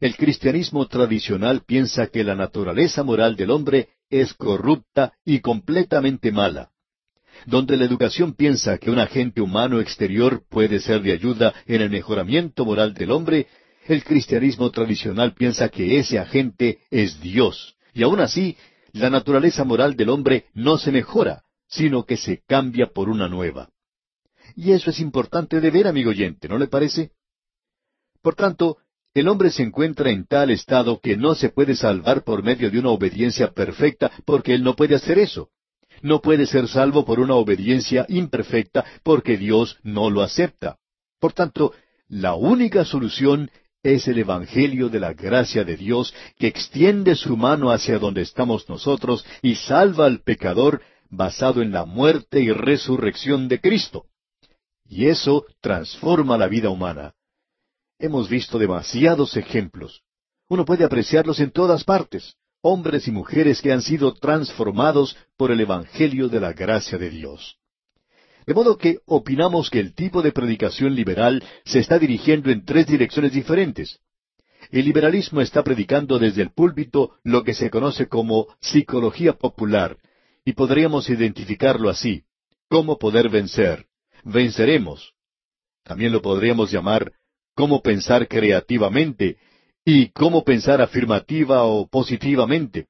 el 0.00 0.16
cristianismo 0.16 0.86
tradicional 0.88 1.62
piensa 1.64 2.08
que 2.08 2.24
la 2.24 2.34
naturaleza 2.34 3.04
moral 3.04 3.36
del 3.36 3.52
hombre 3.52 3.90
es 4.10 4.34
corrupta 4.34 5.12
y 5.24 5.38
completamente 5.40 6.32
mala 6.32 6.70
donde 7.46 7.76
la 7.76 7.84
educación 7.84 8.32
piensa 8.34 8.78
que 8.78 8.90
un 8.90 8.98
agente 8.98 9.40
humano 9.40 9.80
exterior 9.80 10.42
puede 10.48 10.80
ser 10.80 11.02
de 11.02 11.12
ayuda 11.12 11.52
en 11.66 11.82
el 11.82 11.90
mejoramiento 11.90 12.64
moral 12.64 12.94
del 12.94 13.10
hombre, 13.10 13.48
el 13.86 14.04
cristianismo 14.04 14.70
tradicional 14.70 15.34
piensa 15.34 15.68
que 15.68 15.98
ese 15.98 16.18
agente 16.18 16.78
es 16.90 17.20
Dios. 17.20 17.76
Y 17.92 18.02
aún 18.02 18.20
así, 18.20 18.56
la 18.92 19.10
naturaleza 19.10 19.64
moral 19.64 19.96
del 19.96 20.10
hombre 20.10 20.46
no 20.54 20.78
se 20.78 20.92
mejora, 20.92 21.42
sino 21.68 22.04
que 22.04 22.16
se 22.16 22.42
cambia 22.46 22.86
por 22.86 23.08
una 23.08 23.28
nueva. 23.28 23.70
Y 24.56 24.72
eso 24.72 24.90
es 24.90 25.00
importante 25.00 25.60
de 25.60 25.70
ver, 25.70 25.86
amigo 25.86 26.10
oyente, 26.10 26.48
¿no 26.48 26.58
le 26.58 26.66
parece? 26.66 27.10
Por 28.22 28.34
tanto, 28.34 28.78
el 29.12 29.28
hombre 29.28 29.50
se 29.50 29.62
encuentra 29.62 30.10
en 30.10 30.26
tal 30.26 30.50
estado 30.50 31.00
que 31.00 31.16
no 31.16 31.34
se 31.34 31.50
puede 31.50 31.74
salvar 31.74 32.24
por 32.24 32.42
medio 32.42 32.70
de 32.70 32.78
una 32.78 32.90
obediencia 32.90 33.52
perfecta, 33.52 34.10
porque 34.24 34.54
él 34.54 34.62
no 34.62 34.74
puede 34.74 34.94
hacer 34.94 35.18
eso 35.18 35.50
no 36.04 36.20
puede 36.20 36.46
ser 36.46 36.68
salvo 36.68 37.04
por 37.04 37.18
una 37.18 37.34
obediencia 37.34 38.04
imperfecta 38.10 38.84
porque 39.02 39.38
Dios 39.38 39.78
no 39.82 40.10
lo 40.10 40.22
acepta. 40.22 40.76
Por 41.18 41.32
tanto, 41.32 41.72
la 42.08 42.34
única 42.34 42.84
solución 42.84 43.50
es 43.84 44.08
el 44.08 44.18
Evangelio 44.18 44.88
de 44.88 44.98
la 44.98 45.12
gracia 45.12 45.62
de 45.62 45.76
Dios 45.76 46.12
que 46.38 46.46
extiende 46.46 47.14
su 47.14 47.36
mano 47.36 47.70
hacia 47.70 47.98
donde 47.98 48.22
estamos 48.22 48.68
nosotros 48.68 49.24
y 49.42 49.54
salva 49.54 50.06
al 50.06 50.20
pecador 50.20 50.80
basado 51.10 51.60
en 51.60 51.70
la 51.70 51.84
muerte 51.84 52.40
y 52.40 52.50
resurrección 52.50 53.46
de 53.46 53.60
Cristo. 53.60 54.06
y 54.86 55.06
eso 55.06 55.46
transforma 55.62 56.36
la 56.36 56.46
vida 56.46 56.68
humana. 56.68 57.14
Hemos 57.98 58.28
visto 58.28 58.58
demasiados 58.58 59.36
ejemplos. 59.36 60.02
Uno 60.48 60.64
puede 60.66 60.84
apreciarlos 60.84 61.40
en 61.40 61.50
todas 61.50 61.84
partes, 61.84 62.34
hombres 62.60 63.08
y 63.08 63.10
mujeres 63.10 63.62
que 63.62 63.72
han 63.72 63.80
sido 63.80 64.14
transformados 64.14 65.16
por 65.38 65.50
el 65.50 65.60
Evangelio 65.60 66.28
de 66.28 66.38
la 66.38 66.52
gracia 66.52 66.98
de 66.98 67.08
Dios. 67.08 67.56
De 68.46 68.54
modo 68.54 68.76
que 68.76 68.98
opinamos 69.06 69.70
que 69.70 69.80
el 69.80 69.94
tipo 69.94 70.22
de 70.22 70.32
predicación 70.32 70.94
liberal 70.94 71.42
se 71.64 71.78
está 71.78 71.98
dirigiendo 71.98 72.50
en 72.50 72.64
tres 72.64 72.86
direcciones 72.86 73.32
diferentes. 73.32 74.00
El 74.70 74.84
liberalismo 74.84 75.40
está 75.40 75.62
predicando 75.62 76.18
desde 76.18 76.42
el 76.42 76.50
púlpito 76.50 77.16
lo 77.22 77.42
que 77.44 77.54
se 77.54 77.70
conoce 77.70 78.08
como 78.08 78.48
psicología 78.60 79.34
popular, 79.34 79.96
y 80.44 80.52
podríamos 80.52 81.08
identificarlo 81.08 81.88
así, 81.88 82.24
cómo 82.68 82.98
poder 82.98 83.28
vencer, 83.28 83.86
venceremos. 84.24 85.14
También 85.82 86.12
lo 86.12 86.22
podríamos 86.22 86.70
llamar 86.70 87.12
cómo 87.54 87.82
pensar 87.82 88.26
creativamente 88.26 89.38
y 89.84 90.08
cómo 90.08 90.44
pensar 90.44 90.80
afirmativa 90.80 91.64
o 91.64 91.86
positivamente. 91.86 92.88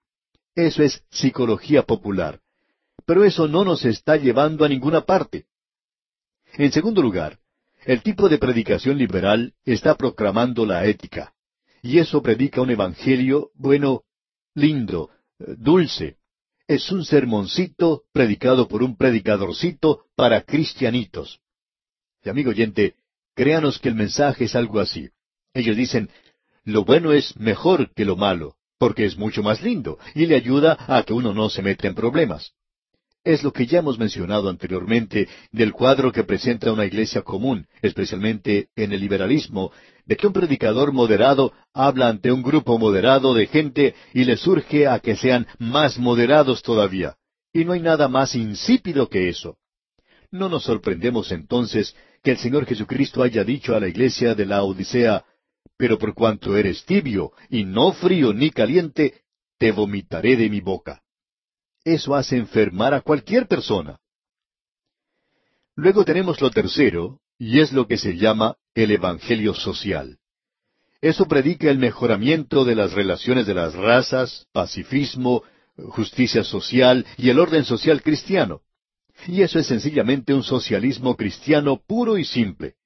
Eso 0.54 0.82
es 0.82 1.04
psicología 1.10 1.82
popular. 1.82 2.40
Pero 3.06 3.24
eso 3.24 3.48
no 3.48 3.64
nos 3.64 3.84
está 3.84 4.16
llevando 4.16 4.64
a 4.64 4.68
ninguna 4.68 5.02
parte. 5.02 5.46
En 6.54 6.72
segundo 6.72 7.02
lugar, 7.02 7.38
el 7.84 8.02
tipo 8.02 8.28
de 8.28 8.38
predicación 8.38 8.96
liberal 8.96 9.54
está 9.64 9.96
proclamando 9.96 10.64
la 10.64 10.86
ética. 10.86 11.34
Y 11.82 11.98
eso 11.98 12.22
predica 12.22 12.62
un 12.62 12.70
evangelio, 12.70 13.50
bueno, 13.54 14.04
lindo, 14.54 15.10
dulce. 15.38 16.16
Es 16.66 16.90
un 16.90 17.04
sermoncito 17.04 18.04
predicado 18.12 18.68
por 18.68 18.82
un 18.82 18.96
predicadorcito 18.96 20.06
para 20.16 20.40
cristianitos. 20.42 21.40
Y 22.24 22.30
amigo 22.30 22.50
oyente, 22.50 22.94
créanos 23.34 23.78
que 23.78 23.90
el 23.90 23.96
mensaje 23.96 24.44
es 24.44 24.56
algo 24.56 24.80
así. 24.80 25.10
Ellos 25.52 25.76
dicen, 25.76 26.08
lo 26.64 26.86
bueno 26.86 27.12
es 27.12 27.36
mejor 27.36 27.92
que 27.92 28.06
lo 28.06 28.16
malo, 28.16 28.56
porque 28.78 29.04
es 29.04 29.18
mucho 29.18 29.42
más 29.42 29.62
lindo 29.62 29.98
y 30.14 30.24
le 30.24 30.36
ayuda 30.36 30.78
a 30.88 31.02
que 31.02 31.12
uno 31.12 31.34
no 31.34 31.50
se 31.50 31.60
meta 31.60 31.86
en 31.86 31.94
problemas. 31.94 32.54
Es 33.24 33.42
lo 33.42 33.54
que 33.54 33.66
ya 33.66 33.78
hemos 33.78 33.98
mencionado 33.98 34.50
anteriormente 34.50 35.28
del 35.50 35.72
cuadro 35.72 36.12
que 36.12 36.24
presenta 36.24 36.70
una 36.70 36.84
iglesia 36.84 37.22
común, 37.22 37.66
especialmente 37.80 38.68
en 38.76 38.92
el 38.92 39.00
liberalismo, 39.00 39.72
de 40.04 40.18
que 40.18 40.26
un 40.26 40.34
predicador 40.34 40.92
moderado 40.92 41.54
habla 41.72 42.08
ante 42.08 42.30
un 42.30 42.42
grupo 42.42 42.78
moderado 42.78 43.32
de 43.32 43.46
gente 43.46 43.94
y 44.12 44.24
le 44.24 44.36
surge 44.36 44.86
a 44.86 44.98
que 44.98 45.16
sean 45.16 45.46
más 45.58 45.98
moderados 45.98 46.62
todavía. 46.62 47.16
Y 47.50 47.64
no 47.64 47.72
hay 47.72 47.80
nada 47.80 48.08
más 48.08 48.34
insípido 48.34 49.08
que 49.08 49.30
eso. 49.30 49.56
No 50.30 50.50
nos 50.50 50.64
sorprendemos 50.64 51.32
entonces 51.32 51.96
que 52.22 52.32
el 52.32 52.36
Señor 52.36 52.66
Jesucristo 52.66 53.22
haya 53.22 53.42
dicho 53.42 53.74
a 53.74 53.80
la 53.80 53.88
iglesia 53.88 54.34
de 54.34 54.44
la 54.44 54.64
Odisea, 54.64 55.24
pero 55.78 55.98
por 55.98 56.12
cuanto 56.12 56.58
eres 56.58 56.84
tibio 56.84 57.32
y 57.48 57.64
no 57.64 57.92
frío 57.92 58.34
ni 58.34 58.50
caliente, 58.50 59.22
te 59.56 59.72
vomitaré 59.72 60.36
de 60.36 60.50
mi 60.50 60.60
boca. 60.60 61.03
Eso 61.84 62.14
hace 62.14 62.36
enfermar 62.36 62.94
a 62.94 63.02
cualquier 63.02 63.46
persona. 63.46 63.98
Luego 65.76 66.04
tenemos 66.04 66.40
lo 66.40 66.50
tercero, 66.50 67.20
y 67.38 67.60
es 67.60 67.72
lo 67.72 67.86
que 67.86 67.98
se 67.98 68.16
llama 68.16 68.56
el 68.74 68.90
Evangelio 68.90 69.54
social. 69.54 70.18
Eso 71.00 71.26
predica 71.26 71.70
el 71.70 71.78
mejoramiento 71.78 72.64
de 72.64 72.74
las 72.74 72.92
relaciones 72.92 73.46
de 73.46 73.54
las 73.54 73.74
razas, 73.74 74.46
pacifismo, 74.52 75.42
justicia 75.76 76.44
social 76.44 77.04
y 77.18 77.28
el 77.28 77.38
orden 77.38 77.64
social 77.64 78.02
cristiano. 78.02 78.62
Y 79.26 79.42
eso 79.42 79.58
es 79.58 79.66
sencillamente 79.66 80.32
un 80.32 80.42
socialismo 80.42 81.16
cristiano 81.16 81.82
puro 81.86 82.16
y 82.16 82.24
simple. 82.24 82.76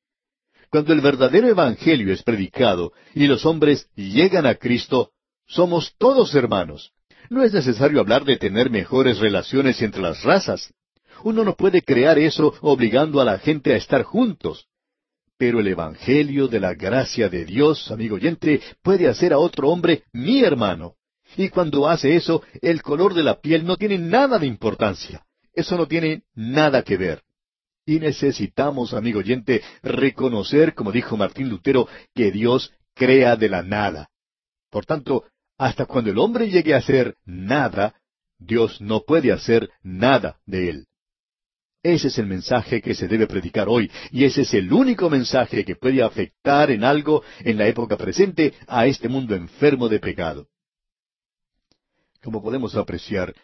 Cuando 0.71 0.93
el 0.93 1.01
verdadero 1.01 1.49
Evangelio 1.49 2.13
es 2.13 2.23
predicado 2.23 2.93
y 3.15 3.27
los 3.27 3.47
hombres 3.47 3.89
llegan 3.95 4.47
a 4.47 4.57
Cristo, 4.57 5.13
somos 5.47 5.95
todos 5.99 6.35
hermanos. 6.35 6.93
No 7.31 7.43
es 7.43 7.53
necesario 7.53 8.01
hablar 8.01 8.25
de 8.25 8.37
tener 8.37 8.71
mejores 8.71 9.19
relaciones 9.19 9.83
entre 9.83 10.03
las 10.03 10.23
razas. 10.23 10.73
Uno 11.25 11.45
no 11.45 11.55
puede 11.55 11.83
crear 11.83 12.19
eso 12.19 12.55
obligando 12.61 13.21
a 13.21 13.25
la 13.25 13.39
gente 13.39 13.73
a 13.73 13.77
estar 13.77 14.03
juntos. 14.03 14.67
Pero 15.37 15.61
el 15.61 15.69
Evangelio 15.69 16.49
de 16.49 16.61
la 16.61 16.75
gracia 16.75 17.29
de 17.29 17.45
Dios, 17.45 17.91
amigo 17.91 18.17
oyente, 18.17 18.61
puede 18.83 19.09
hacer 19.09 19.33
a 19.33 19.39
otro 19.39 19.69
hombre 19.69 20.05
mi 20.13 20.43
hermano. 20.43 20.95
Y 21.37 21.51
cuando 21.51 21.89
hace 21.89 22.17
eso, 22.17 22.43
el 22.63 22.83
color 22.83 23.15
de 23.15 23.23
la 23.23 23.41
piel 23.41 23.65
no 23.65 23.77
tiene 23.77 23.99
nada 23.99 24.39
de 24.39 24.47
importancia. 24.47 25.25
Eso 25.53 25.77
no 25.77 25.87
tiene 25.87 26.23
nada 26.35 26.83
que 26.83 26.97
ver. 26.97 27.23
Y 27.85 28.01
necesitamos, 28.01 28.95
amigo 28.95 29.21
oyente, 29.21 29.63
reconocer, 29.83 30.75
como 30.75 30.93
dijo 30.93 31.17
Martín 31.17 31.49
Lutero, 31.49 31.89
que 32.15 32.31
Dios 32.31 32.73
crea 32.95 33.37
de 33.37 33.49
la 33.49 33.63
nada. 33.63 34.09
Por 34.71 34.87
tanto, 34.87 35.25
hasta 35.59 35.87
cuando 35.87 36.11
el 36.11 36.19
hombre 36.19 36.49
llegue 36.49 36.73
a 36.73 36.79
hacer 36.79 37.17
nada, 37.27 37.95
Dios 38.39 38.81
no 38.81 39.03
puede 39.03 39.33
hacer 39.33 39.69
nada 39.83 40.41
de 40.47 40.71
él. 40.71 40.87
Ese 41.83 42.09
es 42.09 42.19
el 42.19 42.27
mensaje 42.27 42.81
que 42.81 42.95
se 42.95 43.09
debe 43.09 43.27
predicar 43.27 43.69
hoy, 43.69 43.91
y 44.11 44.25
ese 44.25 44.43
es 44.43 44.55
el 44.55 44.73
único 44.73 45.11
mensaje 45.11 45.65
que 45.65 45.77
puede 45.77 46.03
afectar 46.03 46.71
en 46.71 46.85
algo 46.85 47.23
en 47.41 47.59
la 47.59 47.67
época 47.67 47.97
presente 47.97 48.55
a 48.67 48.87
este 48.87 49.09
mundo 49.09 49.35
enfermo 49.35 49.89
de 49.89 49.99
pecado. 49.99 50.49
Como 52.23 52.43
podemos 52.43 52.75
apreciar, 52.77 53.35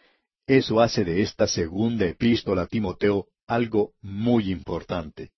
eso 0.47 0.81
hace 0.81 1.05
de 1.05 1.23
esta 1.23 1.47
segunda 1.47 2.07
epístola 2.07 2.63
a 2.63 2.67
Timoteo 2.67 3.29
algo 3.47 3.95
muy 4.01 4.51
importante. 4.51 5.31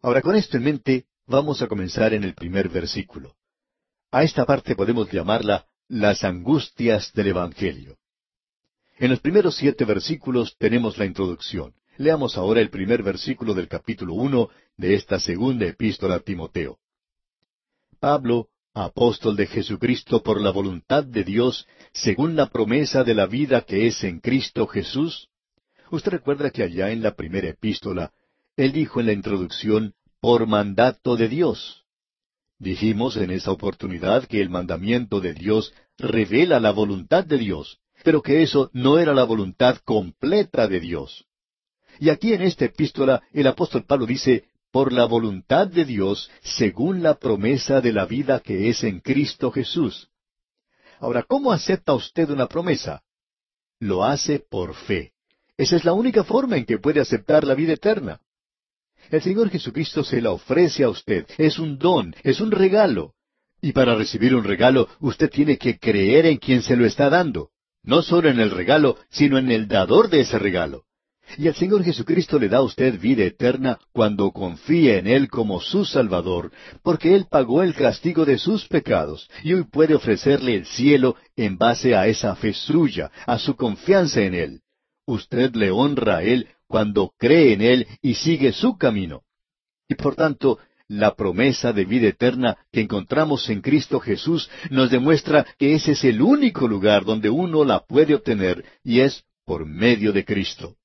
Ahora, 0.00 0.22
con 0.22 0.36
esto 0.36 0.56
en 0.56 0.64
mente, 0.64 1.06
vamos 1.26 1.62
a 1.62 1.68
comenzar 1.68 2.12
en 2.14 2.24
el 2.24 2.34
primer 2.34 2.68
versículo. 2.68 3.34
A 4.10 4.22
esta 4.22 4.44
parte 4.44 4.74
podemos 4.74 5.10
llamarla 5.10 5.66
las 5.92 6.24
angustias 6.24 7.12
del 7.12 7.26
Evangelio. 7.28 7.98
En 8.98 9.10
los 9.10 9.20
primeros 9.20 9.56
siete 9.56 9.84
versículos 9.84 10.56
tenemos 10.56 10.96
la 10.96 11.04
introducción. 11.04 11.74
Leamos 11.98 12.38
ahora 12.38 12.62
el 12.62 12.70
primer 12.70 13.02
versículo 13.02 13.52
del 13.52 13.68
capítulo 13.68 14.14
uno 14.14 14.48
de 14.78 14.94
esta 14.94 15.20
segunda 15.20 15.66
epístola 15.66 16.14
a 16.14 16.20
Timoteo. 16.20 16.78
Pablo, 18.00 18.48
apóstol 18.72 19.36
de 19.36 19.46
Jesucristo 19.46 20.22
por 20.22 20.40
la 20.40 20.50
voluntad 20.50 21.04
de 21.04 21.24
Dios, 21.24 21.66
según 21.92 22.36
la 22.36 22.46
promesa 22.46 23.04
de 23.04 23.14
la 23.14 23.26
vida 23.26 23.60
que 23.60 23.86
es 23.86 24.02
en 24.02 24.20
Cristo 24.20 24.66
Jesús, 24.66 25.28
Usted 25.90 26.12
recuerda 26.12 26.48
que 26.50 26.62
allá 26.62 26.90
en 26.90 27.02
la 27.02 27.14
primera 27.16 27.50
epístola, 27.50 28.12
él 28.56 28.72
dijo 28.72 29.00
en 29.00 29.06
la 29.06 29.12
introducción, 29.12 29.92
por 30.22 30.46
mandato 30.46 31.16
de 31.16 31.28
Dios. 31.28 31.81
Dijimos 32.62 33.16
en 33.16 33.32
esa 33.32 33.50
oportunidad 33.50 34.26
que 34.26 34.40
el 34.40 34.48
mandamiento 34.48 35.20
de 35.20 35.34
Dios 35.34 35.74
revela 35.98 36.60
la 36.60 36.70
voluntad 36.70 37.24
de 37.24 37.36
Dios, 37.36 37.80
pero 38.04 38.22
que 38.22 38.44
eso 38.44 38.70
no 38.72 39.00
era 39.00 39.14
la 39.14 39.24
voluntad 39.24 39.78
completa 39.78 40.68
de 40.68 40.78
Dios. 40.78 41.26
Y 41.98 42.08
aquí 42.08 42.34
en 42.34 42.42
esta 42.42 42.66
epístola 42.66 43.20
el 43.32 43.48
apóstol 43.48 43.84
Pablo 43.84 44.06
dice, 44.06 44.44
por 44.70 44.92
la 44.92 45.06
voluntad 45.06 45.66
de 45.66 45.84
Dios, 45.84 46.30
según 46.40 47.02
la 47.02 47.14
promesa 47.14 47.80
de 47.80 47.92
la 47.92 48.06
vida 48.06 48.38
que 48.38 48.68
es 48.68 48.84
en 48.84 49.00
Cristo 49.00 49.50
Jesús. 49.50 50.08
Ahora, 51.00 51.24
¿cómo 51.24 51.50
acepta 51.50 51.94
usted 51.94 52.30
una 52.30 52.46
promesa? 52.46 53.02
Lo 53.80 54.04
hace 54.04 54.38
por 54.38 54.76
fe. 54.76 55.14
Esa 55.56 55.74
es 55.74 55.84
la 55.84 55.94
única 55.94 56.22
forma 56.22 56.58
en 56.58 56.64
que 56.64 56.78
puede 56.78 57.00
aceptar 57.00 57.42
la 57.42 57.54
vida 57.54 57.72
eterna. 57.72 58.20
El 59.10 59.22
Señor 59.22 59.50
Jesucristo 59.50 60.04
se 60.04 60.20
la 60.20 60.30
ofrece 60.30 60.84
a 60.84 60.88
usted. 60.88 61.26
Es 61.38 61.58
un 61.58 61.78
don, 61.78 62.14
es 62.22 62.40
un 62.40 62.50
regalo. 62.50 63.14
Y 63.60 63.72
para 63.72 63.94
recibir 63.94 64.34
un 64.34 64.44
regalo, 64.44 64.88
usted 65.00 65.30
tiene 65.30 65.58
que 65.58 65.78
creer 65.78 66.26
en 66.26 66.38
quien 66.38 66.62
se 66.62 66.76
lo 66.76 66.86
está 66.86 67.08
dando. 67.10 67.50
No 67.82 68.02
solo 68.02 68.28
en 68.28 68.40
el 68.40 68.50
regalo, 68.50 68.96
sino 69.10 69.38
en 69.38 69.50
el 69.50 69.68
dador 69.68 70.08
de 70.08 70.20
ese 70.20 70.38
regalo. 70.38 70.84
Y 71.38 71.46
el 71.46 71.54
Señor 71.54 71.84
Jesucristo 71.84 72.38
le 72.38 72.48
da 72.48 72.58
a 72.58 72.62
usted 72.62 72.98
vida 73.00 73.24
eterna 73.24 73.78
cuando 73.92 74.30
confía 74.32 74.98
en 74.98 75.06
Él 75.06 75.28
como 75.28 75.60
su 75.60 75.84
Salvador, 75.84 76.50
porque 76.82 77.14
Él 77.14 77.26
pagó 77.30 77.62
el 77.62 77.74
castigo 77.74 78.24
de 78.24 78.38
sus 78.38 78.66
pecados, 78.66 79.30
y 79.42 79.54
hoy 79.54 79.62
puede 79.64 79.94
ofrecerle 79.94 80.56
el 80.56 80.66
cielo 80.66 81.16
en 81.36 81.56
base 81.56 81.94
a 81.94 82.06
esa 82.06 82.34
fe 82.34 82.52
suya, 82.52 83.10
a 83.26 83.38
su 83.38 83.54
confianza 83.56 84.20
en 84.20 84.34
Él 84.34 84.62
usted 85.06 85.54
le 85.54 85.70
honra 85.70 86.18
a 86.18 86.22
Él 86.22 86.48
cuando 86.72 87.12
cree 87.18 87.52
en 87.52 87.60
Él 87.60 87.86
y 88.00 88.14
sigue 88.14 88.50
su 88.50 88.78
camino. 88.78 89.24
Y 89.86 89.94
por 89.94 90.14
tanto, 90.14 90.58
la 90.88 91.14
promesa 91.14 91.74
de 91.74 91.84
vida 91.84 92.08
eterna 92.08 92.56
que 92.72 92.80
encontramos 92.80 93.50
en 93.50 93.60
Cristo 93.60 94.00
Jesús 94.00 94.48
nos 94.70 94.90
demuestra 94.90 95.44
que 95.58 95.74
ese 95.74 95.92
es 95.92 96.02
el 96.04 96.22
único 96.22 96.66
lugar 96.66 97.04
donde 97.04 97.28
uno 97.28 97.62
la 97.66 97.80
puede 97.80 98.14
obtener 98.14 98.64
y 98.82 99.00
es 99.00 99.22
por 99.44 99.66
medio 99.66 100.14
de 100.14 100.24
Cristo. 100.24 100.76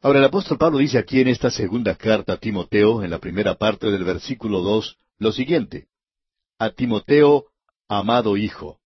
Ahora 0.00 0.20
el 0.20 0.26
apóstol 0.26 0.58
Pablo 0.58 0.78
dice 0.78 0.96
aquí 0.96 1.20
en 1.20 1.26
esta 1.26 1.50
segunda 1.50 1.96
carta 1.96 2.34
a 2.34 2.36
Timoteo, 2.36 3.02
en 3.02 3.10
la 3.10 3.18
primera 3.18 3.56
parte 3.56 3.90
del 3.90 4.04
versículo 4.04 4.60
dos, 4.60 4.96
lo 5.18 5.32
siguiente. 5.32 5.88
A 6.56 6.70
Timoteo, 6.70 7.46
amado 7.88 8.36
hijo. 8.36 8.78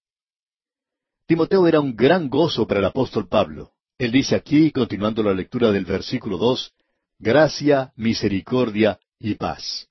Timoteo 1.26 1.68
era 1.68 1.80
un 1.80 1.94
gran 1.96 2.30
gozo 2.30 2.66
para 2.66 2.80
el 2.80 2.86
apóstol 2.86 3.28
Pablo. 3.28 3.72
Él 4.02 4.10
dice 4.10 4.34
aquí, 4.34 4.72
continuando 4.72 5.22
la 5.22 5.32
lectura 5.32 5.70
del 5.70 5.84
versículo 5.84 6.36
dos, 6.36 6.72
gracia, 7.20 7.92
misericordia 7.94 8.98
y 9.20 9.36
paz. 9.36 9.88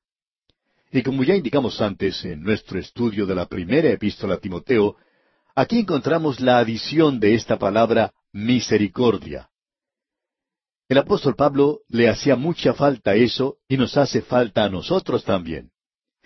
Y 0.91 1.01
como 1.01 1.23
ya 1.23 1.33
indicamos 1.33 1.79
antes 1.79 2.25
en 2.25 2.43
nuestro 2.43 2.77
estudio 2.77 3.25
de 3.25 3.35
la 3.35 3.45
primera 3.45 3.89
epístola 3.89 4.33
a 4.33 4.37
Timoteo, 4.39 4.97
aquí 5.55 5.79
encontramos 5.79 6.41
la 6.41 6.57
adición 6.57 7.21
de 7.21 7.35
esta 7.35 7.57
palabra 7.57 8.11
misericordia. 8.33 9.49
El 10.89 10.97
apóstol 10.97 11.37
Pablo 11.37 11.79
le 11.87 12.09
hacía 12.09 12.35
mucha 12.35 12.73
falta 12.73 13.15
eso 13.15 13.59
y 13.69 13.77
nos 13.77 13.95
hace 13.95 14.21
falta 14.21 14.65
a 14.65 14.69
nosotros 14.69 15.23
también. 15.23 15.71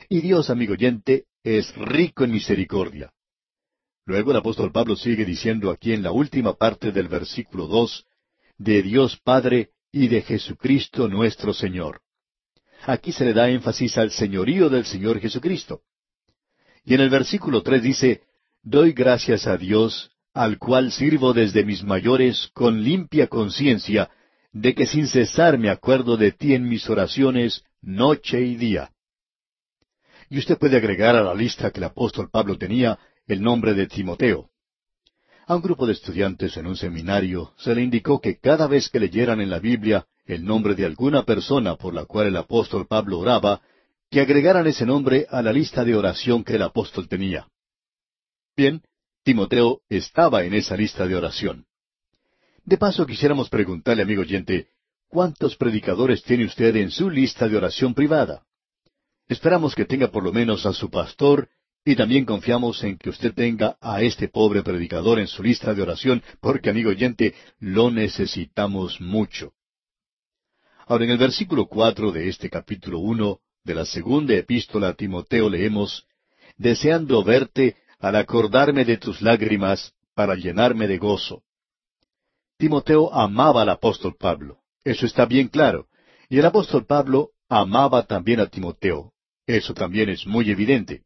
Y 0.09 0.21
Dios, 0.21 0.49
amigo 0.49 0.73
oyente, 0.73 1.25
es 1.43 1.71
rico 1.75 2.23
en 2.23 2.31
misericordia. 2.31 3.13
Luego 4.05 4.31
el 4.31 4.37
apóstol 4.37 4.71
Pablo 4.71 4.95
sigue 4.95 5.25
diciendo 5.25 5.71
aquí 5.71 5.91
en 5.91 6.03
la 6.03 6.11
última 6.11 6.53
parte 6.53 6.91
del 6.91 7.07
versículo 7.07 7.65
dos, 7.65 8.05
de 8.57 8.83
Dios 8.83 9.19
Padre 9.23 9.69
y 9.91 10.07
de 10.07 10.21
Jesucristo 10.21 11.07
nuestro 11.07 11.53
Señor. 11.53 12.01
Aquí 12.83 13.11
se 13.11 13.25
le 13.25 13.33
da 13.33 13.49
énfasis 13.49 13.97
al 13.97 14.11
señorío 14.11 14.69
del 14.69 14.85
Señor 14.85 15.19
Jesucristo. 15.19 15.81
Y 16.83 16.93
en 16.93 17.01
el 17.01 17.09
versículo 17.09 17.63
tres 17.63 17.81
dice, 17.81 18.21
Doy 18.61 18.93
gracias 18.93 19.47
a 19.47 19.57
Dios, 19.57 20.11
al 20.33 20.59
cual 20.59 20.91
sirvo 20.91 21.33
desde 21.33 21.65
mis 21.65 21.83
mayores 21.83 22.49
con 22.53 22.83
limpia 22.83 23.25
conciencia, 23.27 24.11
de 24.51 24.75
que 24.75 24.85
sin 24.85 25.07
cesar 25.07 25.57
me 25.57 25.69
acuerdo 25.69 26.15
de 26.15 26.31
ti 26.31 26.53
en 26.53 26.69
mis 26.69 26.87
oraciones 26.89 27.63
noche 27.81 28.41
y 28.41 28.55
día. 28.55 28.91
Y 30.29 30.37
usted 30.37 30.57
puede 30.57 30.77
agregar 30.77 31.15
a 31.15 31.23
la 31.23 31.33
lista 31.33 31.71
que 31.71 31.79
el 31.79 31.85
apóstol 31.85 32.29
Pablo 32.31 32.57
tenía 32.57 32.99
el 33.27 33.41
nombre 33.41 33.73
de 33.73 33.87
Timoteo. 33.87 34.49
A 35.47 35.55
un 35.55 35.61
grupo 35.61 35.85
de 35.85 35.93
estudiantes 35.93 36.57
en 36.57 36.67
un 36.67 36.75
seminario 36.75 37.53
se 37.57 37.73
le 37.73 37.81
indicó 37.81 38.19
que 38.19 38.39
cada 38.39 38.67
vez 38.67 38.89
que 38.89 38.99
leyeran 38.99 39.41
en 39.41 39.49
la 39.49 39.59
Biblia 39.59 40.07
el 40.25 40.43
nombre 40.43 40.75
de 40.75 40.85
alguna 40.85 41.23
persona 41.23 41.75
por 41.75 41.93
la 41.93 42.05
cual 42.05 42.27
el 42.27 42.37
apóstol 42.37 42.87
Pablo 42.87 43.19
oraba, 43.19 43.61
que 44.09 44.21
agregaran 44.21 44.65
ese 44.65 44.85
nombre 44.85 45.27
a 45.29 45.41
la 45.41 45.51
lista 45.51 45.83
de 45.83 45.95
oración 45.95 46.43
que 46.43 46.55
el 46.55 46.63
apóstol 46.63 47.07
tenía. 47.07 47.47
Bien, 48.55 48.81
Timoteo 49.23 49.81
estaba 49.89 50.43
en 50.43 50.53
esa 50.53 50.75
lista 50.75 51.07
de 51.07 51.15
oración. 51.15 51.65
De 52.63 52.77
paso 52.77 53.05
quisiéramos 53.05 53.49
preguntarle, 53.49 54.03
amigo 54.03 54.21
oyente, 54.21 54.69
¿cuántos 55.07 55.55
predicadores 55.55 56.23
tiene 56.23 56.45
usted 56.45 56.75
en 56.75 56.89
su 56.89 57.09
lista 57.09 57.47
de 57.47 57.57
oración 57.57 57.93
privada? 57.93 58.43
Esperamos 59.27 59.75
que 59.75 59.85
tenga 59.85 60.07
por 60.07 60.23
lo 60.23 60.31
menos 60.31 60.65
a 60.65 60.73
su 60.73 60.89
pastor 60.89 61.49
y 61.87 61.95
también 61.95 62.25
confiamos 62.25 62.83
en 62.83 62.97
que 62.97 63.11
usted 63.11 63.31
tenga 63.33 63.77
a 63.79 64.01
este 64.01 64.27
pobre 64.27 64.63
predicador 64.63 65.19
en 65.19 65.27
su 65.27 65.43
lista 65.43 65.75
de 65.75 65.83
oración, 65.83 66.23
porque, 66.41 66.71
amigo 66.71 66.89
oyente, 66.89 67.35
lo 67.59 67.91
necesitamos 67.91 68.99
mucho. 68.99 69.53
Ahora, 70.87 71.05
en 71.05 71.11
el 71.11 71.19
versículo 71.19 71.67
cuatro 71.67 72.11
de 72.11 72.27
este 72.27 72.49
capítulo 72.49 72.99
uno 72.99 73.39
de 73.63 73.75
la 73.75 73.85
segunda 73.85 74.33
epístola 74.33 74.89
a 74.89 74.93
Timoteo 74.95 75.47
leemos, 75.47 76.07
Deseando 76.57 77.23
verte 77.23 77.75
al 77.99 78.15
acordarme 78.15 78.85
de 78.85 78.97
tus 78.97 79.21
lágrimas 79.21 79.93
para 80.13 80.35
llenarme 80.35 80.87
de 80.87 80.97
gozo. 80.97 81.43
Timoteo 82.57 83.13
amaba 83.13 83.63
al 83.63 83.69
apóstol 83.69 84.15
Pablo. 84.17 84.59
Eso 84.83 85.05
está 85.05 85.25
bien 85.25 85.49
claro. 85.49 85.87
Y 86.29 86.39
el 86.39 86.45
apóstol 86.45 86.85
Pablo 86.85 87.31
amaba 87.49 88.03
también 88.03 88.39
a 88.39 88.47
Timoteo. 88.47 89.11
Eso 89.45 89.73
también 89.73 90.09
es 90.09 90.25
muy 90.25 90.49
evidente. 90.49 91.04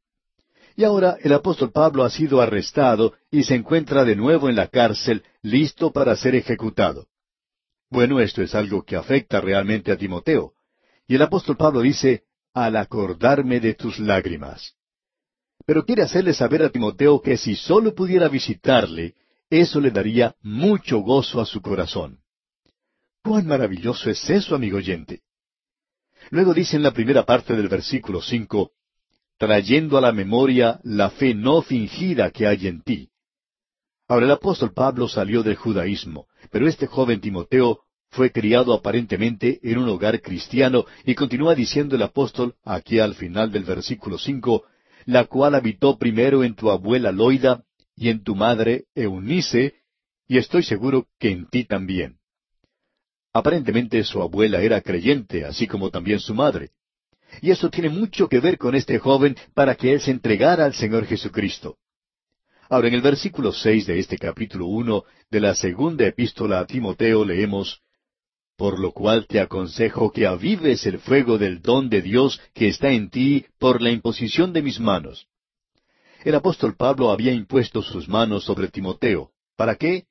Y 0.80 0.86
ahora 0.86 1.18
el 1.22 1.34
apóstol 1.34 1.74
Pablo 1.74 2.06
ha 2.06 2.10
sido 2.10 2.40
arrestado 2.40 3.14
y 3.30 3.44
se 3.44 3.54
encuentra 3.54 4.06
de 4.06 4.16
nuevo 4.16 4.48
en 4.48 4.56
la 4.56 4.70
cárcel, 4.70 5.26
listo 5.42 5.92
para 5.92 6.16
ser 6.16 6.36
ejecutado. 6.36 7.08
Bueno, 7.90 8.22
esto 8.22 8.42
es 8.42 8.56
algo 8.56 8.84
que 8.84 8.96
afecta 8.96 9.42
realmente 9.42 9.92
a 9.92 9.98
Timoteo. 9.98 10.54
Y 11.06 11.16
el 11.16 11.22
apóstol 11.22 11.58
Pablo 11.58 11.82
dice, 11.82 12.24
al 12.54 12.78
acordarme 12.78 13.60
de 13.60 13.74
tus 13.74 14.00
lágrimas. 14.00 14.78
Pero 15.66 15.84
quiere 15.84 16.04
hacerle 16.04 16.34
saber 16.34 16.64
a 16.64 16.70
Timoteo 16.70 17.22
que 17.22 17.36
si 17.36 17.58
sólo 17.58 17.94
pudiera 17.94 18.30
visitarle, 18.30 19.16
eso 19.50 19.82
le 19.82 19.92
daría 19.92 20.38
mucho 20.42 21.00
gozo 21.00 21.42
a 21.42 21.46
su 21.46 21.62
corazón. 21.62 22.20
¡Cuán 23.22 23.48
maravilloso 23.48 24.10
es 24.10 24.30
eso, 24.30 24.56
amigo 24.56 24.78
oyente! 24.78 25.24
Luego 26.30 26.54
dice 26.54 26.78
en 26.78 26.84
la 26.84 26.92
primera 26.92 27.26
parte 27.26 27.54
del 27.54 27.68
versículo 27.68 28.22
cinco, 28.22 28.72
trayendo 29.40 29.98
a 29.98 30.02
la 30.02 30.12
memoria 30.12 30.82
la 30.84 31.10
fe 31.10 31.34
no 31.34 31.62
fingida 31.62 32.30
que 32.30 32.46
hay 32.46 32.68
en 32.68 32.84
ti. 32.84 33.10
Ahora 34.08 34.26
el 34.26 34.32
apóstol 34.32 34.74
Pablo 34.74 35.08
salió 35.08 35.44
del 35.44 35.56
judaísmo, 35.56 36.28
pero 36.52 36.68
este 36.68 36.88
joven 36.88 37.22
Timoteo 37.22 37.80
fue 38.12 38.32
criado 38.32 38.74
aparentemente 38.74 39.60
en 39.64 39.78
un 39.78 39.88
hogar 39.88 40.22
cristiano 40.22 40.86
y 41.06 41.16
continúa 41.16 41.56
diciendo 41.56 41.96
el 41.96 42.02
apóstol 42.02 42.56
aquí 42.66 43.00
al 43.00 43.16
final 43.16 43.52
del 43.52 43.64
versículo 43.64 44.18
cinco, 44.18 44.66
la 45.06 45.26
cual 45.26 45.56
habitó 45.56 45.98
primero 45.98 46.44
en 46.44 46.56
tu 46.56 46.70
abuela 46.70 47.14
Loida 47.14 47.64
y 47.96 48.10
en 48.10 48.24
tu 48.24 48.36
madre 48.36 48.86
Eunice, 48.94 49.76
y 50.28 50.38
estoy 50.38 50.64
seguro 50.64 51.08
que 51.18 51.32
en 51.32 51.48
ti 51.48 51.64
también. 51.64 52.18
Aparentemente 53.32 54.04
su 54.04 54.22
abuela 54.22 54.62
era 54.62 54.82
creyente, 54.82 55.46
así 55.46 55.66
como 55.66 55.92
también 55.92 56.20
su 56.20 56.34
madre. 56.34 56.72
Y 57.42 57.52
eso 57.52 57.70
tiene 57.70 57.90
mucho 57.90 58.28
que 58.28 58.40
ver 58.40 58.58
con 58.58 58.76
este 58.76 59.00
joven 59.00 59.36
para 59.54 59.76
que 59.76 59.94
él 59.94 60.02
se 60.02 60.12
entregara 60.12 60.66
al 60.66 60.74
Señor 60.74 61.06
Jesucristo. 61.06 61.78
Ahora, 62.70 62.88
en 62.88 62.94
el 62.94 63.02
versículo 63.02 63.52
seis 63.52 63.88
de 63.88 63.98
este 63.98 64.18
capítulo 64.18 64.68
uno 64.68 65.04
de 65.32 65.40
la 65.40 65.56
segunda 65.56 66.06
epístola 66.06 66.60
a 66.60 66.68
Timoteo 66.68 67.26
leemos 67.26 67.82
Por 68.56 68.80
lo 68.80 68.92
cual 68.92 69.26
te 69.26 69.40
aconsejo 69.40 70.12
que 70.12 70.28
avives 70.28 70.86
el 70.86 71.00
fuego 71.00 71.38
del 71.38 71.62
don 71.62 71.90
de 71.90 72.02
Dios 72.02 72.40
que 72.54 72.68
está 72.68 72.92
en 72.92 73.10
ti 73.10 73.46
por 73.58 73.82
la 73.82 73.90
imposición 73.90 74.54
de 74.54 74.62
mis 74.62 74.80
manos. 74.80 75.28
El 76.24 76.36
apóstol 76.36 76.76
Pablo 76.76 77.12
había 77.12 77.32
impuesto 77.32 77.82
sus 77.82 78.08
manos 78.08 78.44
sobre 78.44 78.68
Timoteo. 78.68 79.32
¿Para 79.56 79.76
qué? 79.76 80.04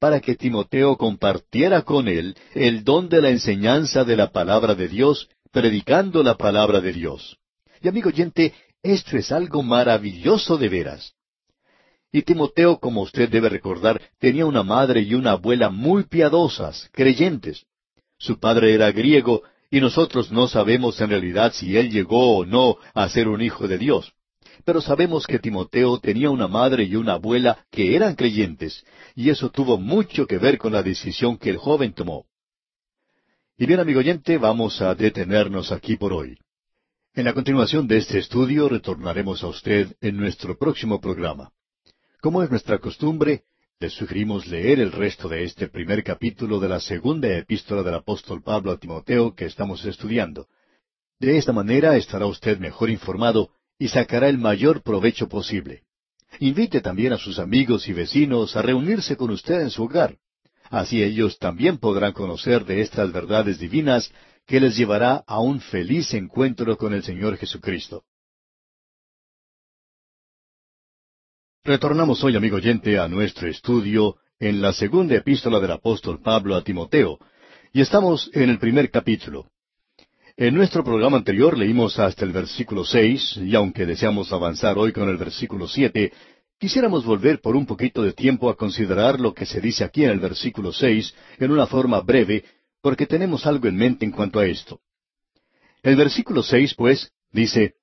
Para 0.00 0.20
que 0.20 0.34
Timoteo 0.34 0.96
compartiera 0.96 1.82
con 1.82 2.08
él 2.08 2.36
el 2.54 2.82
don 2.82 3.08
de 3.08 3.20
la 3.20 3.30
enseñanza 3.30 4.02
de 4.02 4.16
la 4.16 4.32
palabra 4.32 4.74
de 4.74 4.88
Dios 4.88 5.28
predicando 5.52 6.22
la 6.22 6.36
palabra 6.36 6.80
de 6.80 6.92
Dios. 6.92 7.38
Y 7.80 7.88
amigo 7.88 8.08
oyente, 8.08 8.54
esto 8.82 9.16
es 9.16 9.30
algo 9.30 9.62
maravilloso 9.62 10.56
de 10.56 10.68
veras. 10.68 11.12
Y 12.10 12.22
Timoteo, 12.22 12.78
como 12.78 13.02
usted 13.02 13.28
debe 13.30 13.48
recordar, 13.48 14.00
tenía 14.18 14.46
una 14.46 14.62
madre 14.62 15.02
y 15.02 15.14
una 15.14 15.32
abuela 15.32 15.70
muy 15.70 16.04
piadosas, 16.04 16.90
creyentes. 16.92 17.64
Su 18.18 18.38
padre 18.38 18.74
era 18.74 18.90
griego 18.92 19.42
y 19.70 19.80
nosotros 19.80 20.30
no 20.30 20.48
sabemos 20.48 21.00
en 21.00 21.10
realidad 21.10 21.52
si 21.54 21.76
él 21.76 21.90
llegó 21.90 22.36
o 22.36 22.44
no 22.44 22.76
a 22.94 23.08
ser 23.08 23.28
un 23.28 23.40
hijo 23.40 23.68
de 23.68 23.78
Dios. 23.78 24.12
Pero 24.64 24.80
sabemos 24.80 25.26
que 25.26 25.38
Timoteo 25.38 25.98
tenía 25.98 26.30
una 26.30 26.48
madre 26.48 26.84
y 26.84 26.96
una 26.96 27.14
abuela 27.14 27.64
que 27.70 27.96
eran 27.96 28.14
creyentes, 28.14 28.84
y 29.14 29.30
eso 29.30 29.50
tuvo 29.50 29.78
mucho 29.78 30.26
que 30.26 30.38
ver 30.38 30.58
con 30.58 30.72
la 30.72 30.82
decisión 30.82 31.38
que 31.38 31.50
el 31.50 31.56
joven 31.56 31.94
tomó. 31.94 32.26
Y 33.62 33.66
bien, 33.66 33.78
amigo 33.78 34.00
oyente, 34.00 34.38
vamos 34.38 34.82
a 34.82 34.92
detenernos 34.96 35.70
aquí 35.70 35.96
por 35.96 36.12
hoy. 36.12 36.36
En 37.14 37.26
la 37.26 37.32
continuación 37.32 37.86
de 37.86 37.98
este 37.98 38.18
estudio 38.18 38.68
retornaremos 38.68 39.44
a 39.44 39.46
usted 39.46 39.94
en 40.00 40.16
nuestro 40.16 40.58
próximo 40.58 41.00
programa. 41.00 41.52
Como 42.20 42.42
es 42.42 42.50
nuestra 42.50 42.78
costumbre, 42.78 43.44
le 43.78 43.88
sugerimos 43.88 44.48
leer 44.48 44.80
el 44.80 44.90
resto 44.90 45.28
de 45.28 45.44
este 45.44 45.68
primer 45.68 46.02
capítulo 46.02 46.58
de 46.58 46.70
la 46.70 46.80
segunda 46.80 47.28
epístola 47.38 47.84
del 47.84 47.94
apóstol 47.94 48.42
Pablo 48.42 48.72
a 48.72 48.78
Timoteo 48.78 49.32
que 49.36 49.44
estamos 49.44 49.84
estudiando. 49.84 50.48
De 51.20 51.38
esta 51.38 51.52
manera 51.52 51.96
estará 51.96 52.26
usted 52.26 52.58
mejor 52.58 52.90
informado 52.90 53.50
y 53.78 53.86
sacará 53.86 54.28
el 54.28 54.38
mayor 54.38 54.82
provecho 54.82 55.28
posible. 55.28 55.84
Invite 56.40 56.80
también 56.80 57.12
a 57.12 57.16
sus 57.16 57.38
amigos 57.38 57.86
y 57.86 57.92
vecinos 57.92 58.56
a 58.56 58.62
reunirse 58.62 59.16
con 59.16 59.30
usted 59.30 59.60
en 59.60 59.70
su 59.70 59.84
hogar. 59.84 60.18
Así 60.72 61.02
ellos 61.02 61.38
también 61.38 61.76
podrán 61.76 62.14
conocer 62.14 62.64
de 62.64 62.80
estas 62.80 63.12
verdades 63.12 63.58
divinas 63.58 64.10
que 64.46 64.58
les 64.58 64.74
llevará 64.74 65.22
a 65.26 65.38
un 65.38 65.60
feliz 65.60 66.14
encuentro 66.14 66.78
con 66.78 66.94
el 66.94 67.02
Señor 67.02 67.36
Jesucristo. 67.36 68.04
Retornamos 71.62 72.24
hoy, 72.24 72.36
amigo 72.36 72.56
oyente, 72.56 72.98
a 72.98 73.06
nuestro 73.06 73.50
estudio 73.50 74.16
en 74.40 74.62
la 74.62 74.72
segunda 74.72 75.14
epístola 75.14 75.60
del 75.60 75.72
apóstol 75.72 76.22
Pablo 76.22 76.56
a 76.56 76.64
Timoteo, 76.64 77.18
y 77.74 77.82
estamos 77.82 78.30
en 78.32 78.48
el 78.48 78.58
primer 78.58 78.90
capítulo. 78.90 79.50
En 80.38 80.54
nuestro 80.54 80.82
programa 80.82 81.18
anterior 81.18 81.58
leímos 81.58 81.98
hasta 81.98 82.24
el 82.24 82.32
versículo 82.32 82.86
seis, 82.86 83.36
y 83.36 83.54
aunque 83.54 83.84
deseamos 83.84 84.32
avanzar 84.32 84.78
hoy 84.78 84.94
con 84.94 85.10
el 85.10 85.18
versículo 85.18 85.68
siete, 85.68 86.14
Quisiéramos 86.62 87.04
volver 87.04 87.40
por 87.40 87.56
un 87.56 87.66
poquito 87.66 88.04
de 88.04 88.12
tiempo 88.12 88.48
a 88.48 88.56
considerar 88.56 89.18
lo 89.18 89.34
que 89.34 89.46
se 89.46 89.60
dice 89.60 89.82
aquí 89.82 90.04
en 90.04 90.10
el 90.10 90.20
versículo 90.20 90.72
seis 90.72 91.12
en 91.40 91.50
una 91.50 91.66
forma 91.66 92.00
breve, 92.02 92.44
porque 92.80 93.04
tenemos 93.04 93.46
algo 93.48 93.66
en 93.66 93.74
mente 93.74 94.04
en 94.04 94.12
cuanto 94.12 94.38
a 94.38 94.46
esto. 94.46 94.78
El 95.82 95.96
versículo 95.96 96.40
seis, 96.44 96.72
pues, 96.76 97.10
dice, 97.32 97.74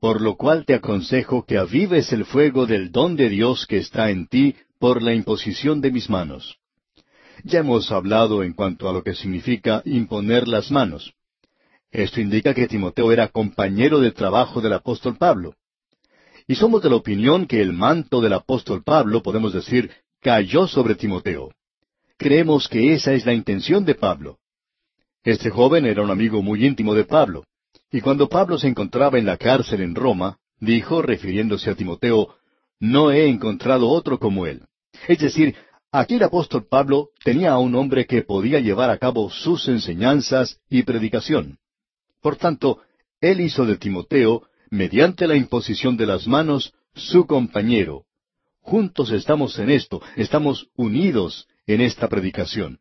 Por 0.00 0.20
lo 0.20 0.34
cual 0.34 0.64
te 0.64 0.74
aconsejo 0.74 1.44
que 1.46 1.56
avives 1.56 2.12
el 2.12 2.24
fuego 2.24 2.66
del 2.66 2.90
don 2.90 3.14
de 3.14 3.28
Dios 3.28 3.64
que 3.64 3.76
está 3.76 4.10
en 4.10 4.26
ti 4.26 4.56
por 4.80 5.02
la 5.02 5.14
imposición 5.14 5.80
de 5.80 5.92
mis 5.92 6.10
manos. 6.10 6.58
Ya 7.44 7.60
hemos 7.60 7.92
hablado 7.92 8.42
en 8.42 8.54
cuanto 8.54 8.88
a 8.88 8.92
lo 8.92 9.04
que 9.04 9.14
significa 9.14 9.82
imponer 9.84 10.48
las 10.48 10.72
manos. 10.72 11.14
Esto 11.92 12.20
indica 12.20 12.54
que 12.54 12.66
Timoteo 12.66 13.12
era 13.12 13.28
compañero 13.28 14.00
de 14.00 14.10
trabajo 14.10 14.60
del 14.60 14.72
apóstol 14.72 15.16
Pablo. 15.16 15.54
Y 16.48 16.54
somos 16.54 16.82
de 16.82 16.90
la 16.90 16.96
opinión 16.96 17.46
que 17.46 17.60
el 17.60 17.72
manto 17.72 18.20
del 18.20 18.32
apóstol 18.32 18.82
Pablo, 18.84 19.22
podemos 19.22 19.52
decir, 19.52 19.90
cayó 20.20 20.66
sobre 20.66 20.94
Timoteo. 20.94 21.50
Creemos 22.16 22.68
que 22.68 22.94
esa 22.94 23.12
es 23.12 23.26
la 23.26 23.34
intención 23.34 23.84
de 23.84 23.94
Pablo. 23.94 24.38
Este 25.24 25.50
joven 25.50 25.86
era 25.86 26.02
un 26.02 26.10
amigo 26.10 26.40
muy 26.42 26.64
íntimo 26.64 26.94
de 26.94 27.04
Pablo, 27.04 27.44
y 27.90 28.00
cuando 28.00 28.28
Pablo 28.28 28.58
se 28.58 28.68
encontraba 28.68 29.18
en 29.18 29.26
la 29.26 29.36
cárcel 29.36 29.80
en 29.80 29.94
Roma, 29.94 30.38
dijo, 30.60 31.02
refiriéndose 31.02 31.70
a 31.70 31.74
Timoteo, 31.74 32.34
No 32.78 33.10
he 33.10 33.26
encontrado 33.28 33.88
otro 33.88 34.18
como 34.18 34.46
él. 34.46 34.62
Es 35.08 35.18
decir, 35.18 35.56
aquí 35.90 36.14
el 36.14 36.22
apóstol 36.22 36.66
Pablo 36.68 37.10
tenía 37.24 37.52
a 37.52 37.58
un 37.58 37.74
hombre 37.74 38.06
que 38.06 38.22
podía 38.22 38.60
llevar 38.60 38.90
a 38.90 38.98
cabo 38.98 39.30
sus 39.30 39.66
enseñanzas 39.68 40.60
y 40.68 40.82
predicación. 40.82 41.58
Por 42.20 42.36
tanto, 42.36 42.80
él 43.20 43.40
hizo 43.40 43.64
de 43.64 43.76
Timoteo, 43.76 44.42
mediante 44.70 45.26
la 45.26 45.36
imposición 45.36 45.96
de 45.96 46.06
las 46.06 46.26
manos, 46.26 46.72
su 46.94 47.26
compañero. 47.26 48.04
Juntos 48.60 49.10
estamos 49.10 49.58
en 49.58 49.70
esto, 49.70 50.02
estamos 50.16 50.68
unidos 50.76 51.46
en 51.66 51.80
esta 51.80 52.08
predicación. 52.08 52.80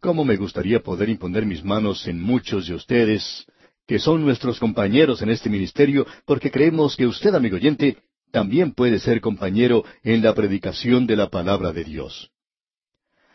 ¿Cómo 0.00 0.24
me 0.24 0.36
gustaría 0.36 0.82
poder 0.82 1.08
imponer 1.08 1.46
mis 1.46 1.64
manos 1.64 2.06
en 2.06 2.20
muchos 2.20 2.68
de 2.68 2.74
ustedes, 2.74 3.46
que 3.86 3.98
son 3.98 4.24
nuestros 4.24 4.58
compañeros 4.58 5.22
en 5.22 5.30
este 5.30 5.48
ministerio, 5.48 6.06
porque 6.26 6.50
creemos 6.50 6.96
que 6.96 7.06
usted, 7.06 7.34
amigo 7.34 7.56
oyente, 7.56 7.98
también 8.30 8.72
puede 8.72 8.98
ser 8.98 9.20
compañero 9.20 9.84
en 10.02 10.22
la 10.22 10.34
predicación 10.34 11.06
de 11.06 11.16
la 11.16 11.30
palabra 11.30 11.72
de 11.72 11.84
Dios. 11.84 12.30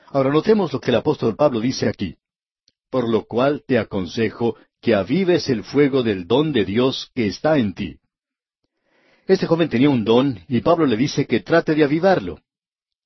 Ahora 0.08 0.30
notemos 0.30 0.74
lo 0.74 0.80
que 0.80 0.92
el 0.92 0.98
apóstol 0.98 1.36
Pablo 1.36 1.60
dice 1.60 1.88
aquí. 1.88 2.16
Por 2.92 3.10
lo 3.10 3.24
cual 3.24 3.64
te 3.66 3.80
aconsejo 3.80 4.58
que 4.82 4.94
avives 4.94 5.50
el 5.50 5.64
fuego 5.64 6.04
del 6.04 6.28
don 6.28 6.52
de 6.52 6.66
Dios 6.66 7.10
que 7.16 7.26
está 7.26 7.58
en 7.58 7.74
ti. 7.74 7.98
Este 9.26 9.48
joven 9.48 9.70
tenía 9.70 9.90
un 9.90 10.04
don 10.04 10.40
y 10.50 10.60
Pablo 10.60 10.86
le 10.86 10.98
dice 10.98 11.26
que 11.26 11.40
trate 11.40 11.74
de 11.74 11.86
avivarlo. 11.86 12.42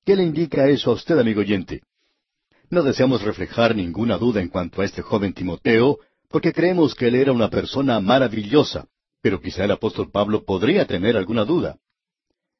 ¿Qué 0.04 0.16
le 0.16 0.24
indica 0.24 0.68
eso 0.68 0.90
a 0.90 0.96
usted, 0.96 1.20
amigo 1.20 1.42
oyente? 1.42 1.84
No 2.72 2.82
deseamos 2.82 3.22
reflejar 3.22 3.76
ninguna 3.76 4.18
duda 4.18 4.42
en 4.42 4.50
cuanto 4.50 4.82
a 4.82 4.86
este 4.86 5.04
joven 5.04 5.34
Timoteo, 5.34 6.00
porque 6.30 6.52
creemos 6.52 6.96
que 6.96 7.08
él 7.08 7.16
era 7.16 7.32
una 7.32 7.52
persona 7.52 8.00
maravillosa, 8.00 8.88
pero 9.22 9.40
quizá 9.40 9.66
el 9.66 9.72
apóstol 9.72 10.10
Pablo 10.12 10.46
podría 10.46 10.86
tener 10.88 11.16
alguna 11.16 11.46
duda. 11.46 11.78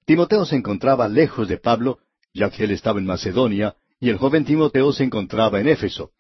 Timoteo 0.06 0.46
se 0.46 0.58
encontraba 0.58 1.08
lejos 1.08 1.48
de 1.48 1.58
Pablo, 1.58 1.98
ya 2.34 2.52
que 2.52 2.66
él 2.66 2.72
estaba 2.72 3.00
en 3.00 3.08
Macedonia, 3.08 3.76
y 4.00 4.10
el 4.10 4.18
joven 4.18 4.46
Timoteo 4.46 4.94
se 4.94 5.04
encontraba 5.04 5.60
en 5.60 5.70
Éfeso. 5.70 6.12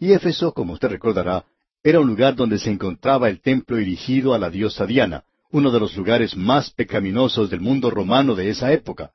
Y 0.00 0.14
Éfeso, 0.14 0.54
como 0.54 0.72
usted 0.72 0.88
recordará, 0.88 1.44
era 1.84 2.00
un 2.00 2.08
lugar 2.08 2.34
donde 2.34 2.58
se 2.58 2.70
encontraba 2.70 3.28
el 3.28 3.42
templo 3.42 3.76
erigido 3.76 4.32
a 4.32 4.38
la 4.38 4.48
diosa 4.48 4.86
Diana, 4.86 5.24
uno 5.52 5.70
de 5.70 5.78
los 5.78 5.94
lugares 5.94 6.34
más 6.34 6.70
pecaminosos 6.70 7.50
del 7.50 7.60
mundo 7.60 7.90
romano 7.90 8.34
de 8.34 8.48
esa 8.48 8.72
época. 8.72 9.10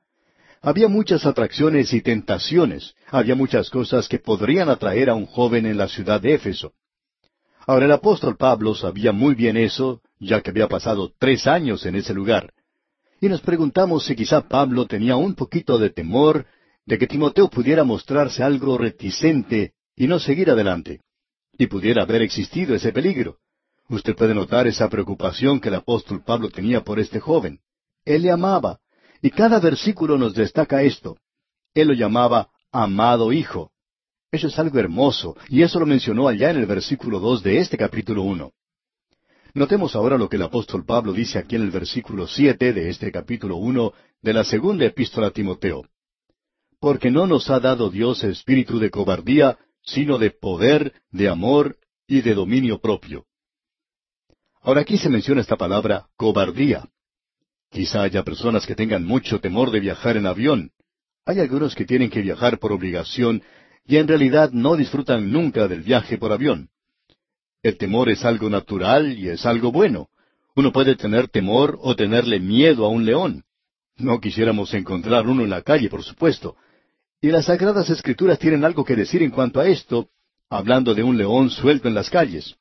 Había 0.61 0.87
muchas 0.87 1.25
atracciones 1.25 1.91
y 1.91 2.01
tentaciones, 2.01 2.93
había 3.09 3.33
muchas 3.33 3.71
cosas 3.71 4.07
que 4.07 4.19
podrían 4.19 4.69
atraer 4.69 5.09
a 5.09 5.15
un 5.15 5.25
joven 5.25 5.65
en 5.65 5.77
la 5.77 5.87
ciudad 5.87 6.21
de 6.21 6.35
Éfeso. 6.35 6.73
Ahora 7.65 7.85
el 7.85 7.91
apóstol 7.91 8.37
Pablo 8.37 8.75
sabía 8.75 9.11
muy 9.11 9.33
bien 9.33 9.57
eso, 9.57 10.01
ya 10.19 10.41
que 10.41 10.51
había 10.51 10.67
pasado 10.67 11.11
tres 11.17 11.47
años 11.47 11.83
en 11.87 11.95
ese 11.95 12.13
lugar. 12.13 12.53
Y 13.19 13.27
nos 13.27 13.41
preguntamos 13.41 14.05
si 14.05 14.15
quizá 14.15 14.47
Pablo 14.47 14.85
tenía 14.85 15.15
un 15.15 15.33
poquito 15.33 15.79
de 15.79 15.89
temor 15.89 16.45
de 16.85 16.99
que 16.99 17.07
Timoteo 17.07 17.49
pudiera 17.49 17.83
mostrarse 17.83 18.43
algo 18.43 18.77
reticente 18.77 19.73
y 19.95 20.07
no 20.07 20.19
seguir 20.19 20.49
adelante. 20.49 21.01
Y 21.57 21.67
pudiera 21.67 22.03
haber 22.03 22.21
existido 22.21 22.75
ese 22.75 22.91
peligro. 22.91 23.37
Usted 23.87 24.15
puede 24.15 24.33
notar 24.33 24.67
esa 24.67 24.89
preocupación 24.89 25.59
que 25.59 25.69
el 25.69 25.75
apóstol 25.75 26.23
Pablo 26.23 26.49
tenía 26.49 26.83
por 26.83 26.99
este 26.99 27.19
joven. 27.19 27.59
Él 28.03 28.23
le 28.23 28.31
amaba. 28.31 28.79
Y 29.21 29.29
cada 29.29 29.59
versículo 29.59 30.17
nos 30.17 30.33
destaca 30.33 30.83
esto. 30.83 31.17
Él 31.73 31.89
lo 31.89 31.93
llamaba 31.93 32.49
amado 32.71 33.31
hijo. 33.31 33.71
Eso 34.31 34.47
es 34.47 34.59
algo 34.59 34.79
hermoso, 34.79 35.37
y 35.47 35.61
eso 35.61 35.79
lo 35.79 35.85
mencionó 35.85 36.27
allá 36.27 36.51
en 36.51 36.57
el 36.57 36.65
versículo 36.65 37.19
dos 37.19 37.41
de 37.41 37.59
este 37.59 37.77
capítulo 37.77 38.23
uno. 38.23 38.51
Notemos 39.53 39.95
ahora 39.95 40.17
lo 40.17 40.27
que 40.27 40.35
el 40.35 40.41
apóstol 40.41 40.83
Pablo 40.83 41.13
dice 41.13 41.39
aquí 41.39 41.55
en 41.55 41.61
el 41.61 41.71
versículo 41.71 42.27
siete 42.27 42.73
de 42.73 42.89
este 42.89 43.11
capítulo 43.11 43.55
uno 43.55 43.93
de 44.21 44.33
la 44.33 44.43
segunda 44.43 44.85
epístola 44.85 45.27
a 45.27 45.31
Timoteo. 45.31 45.85
Porque 46.81 47.09
no 47.09 47.25
nos 47.25 47.49
ha 47.49 47.61
dado 47.61 47.89
Dios 47.89 48.25
espíritu 48.25 48.79
de 48.79 48.89
cobardía, 48.89 49.57
sino 49.85 50.17
de 50.17 50.31
poder, 50.31 50.93
de 51.11 51.29
amor 51.29 51.77
y 52.07 52.21
de 52.21 52.33
dominio 52.33 52.79
propio. 52.79 53.25
Ahora 54.61 54.81
aquí 54.81 54.97
se 54.97 55.09
menciona 55.09 55.41
esta 55.41 55.57
palabra 55.57 56.07
cobardía. 56.17 56.89
Quizá 57.69 58.03
haya 58.03 58.23
personas 58.23 58.65
que 58.65 58.75
tengan 58.75 59.05
mucho 59.05 59.39
temor 59.39 59.71
de 59.71 59.79
viajar 59.79 60.17
en 60.17 60.25
avión. 60.25 60.71
Hay 61.25 61.39
algunos 61.39 61.75
que 61.75 61.85
tienen 61.85 62.09
que 62.09 62.21
viajar 62.21 62.59
por 62.59 62.71
obligación 62.71 63.43
y 63.85 63.97
en 63.97 64.07
realidad 64.07 64.51
no 64.51 64.75
disfrutan 64.75 65.31
nunca 65.31 65.67
del 65.67 65.81
viaje 65.81 66.17
por 66.17 66.31
avión. 66.31 66.69
El 67.61 67.77
temor 67.77 68.09
es 68.09 68.25
algo 68.25 68.49
natural 68.49 69.17
y 69.17 69.29
es 69.29 69.45
algo 69.45 69.71
bueno. 69.71 70.09
Uno 70.55 70.71
puede 70.71 70.95
tener 70.95 71.27
temor 71.27 71.77
o 71.81 71.95
tenerle 71.95 72.39
miedo 72.39 72.85
a 72.85 72.89
un 72.89 73.05
león. 73.05 73.43
No 73.97 74.19
quisiéramos 74.19 74.73
encontrar 74.73 75.27
uno 75.27 75.43
en 75.43 75.49
la 75.49 75.61
calle, 75.61 75.89
por 75.89 76.03
supuesto. 76.03 76.55
Y 77.25 77.29
las 77.29 77.45
Sagradas 77.45 77.89
Escrituras 77.89 78.37
tienen 78.37 78.63
algo 78.63 78.85
que 78.85 78.95
decir 78.95 79.23
en 79.23 79.31
cuanto 79.31 79.59
a 79.59 79.67
esto, 79.67 80.09
hablando 80.47 80.93
de 80.93 81.01
un 81.01 81.17
león 81.17 81.49
suelto 81.49 81.87
en 81.87 81.95
las 81.95 82.11
calles. 82.11 82.55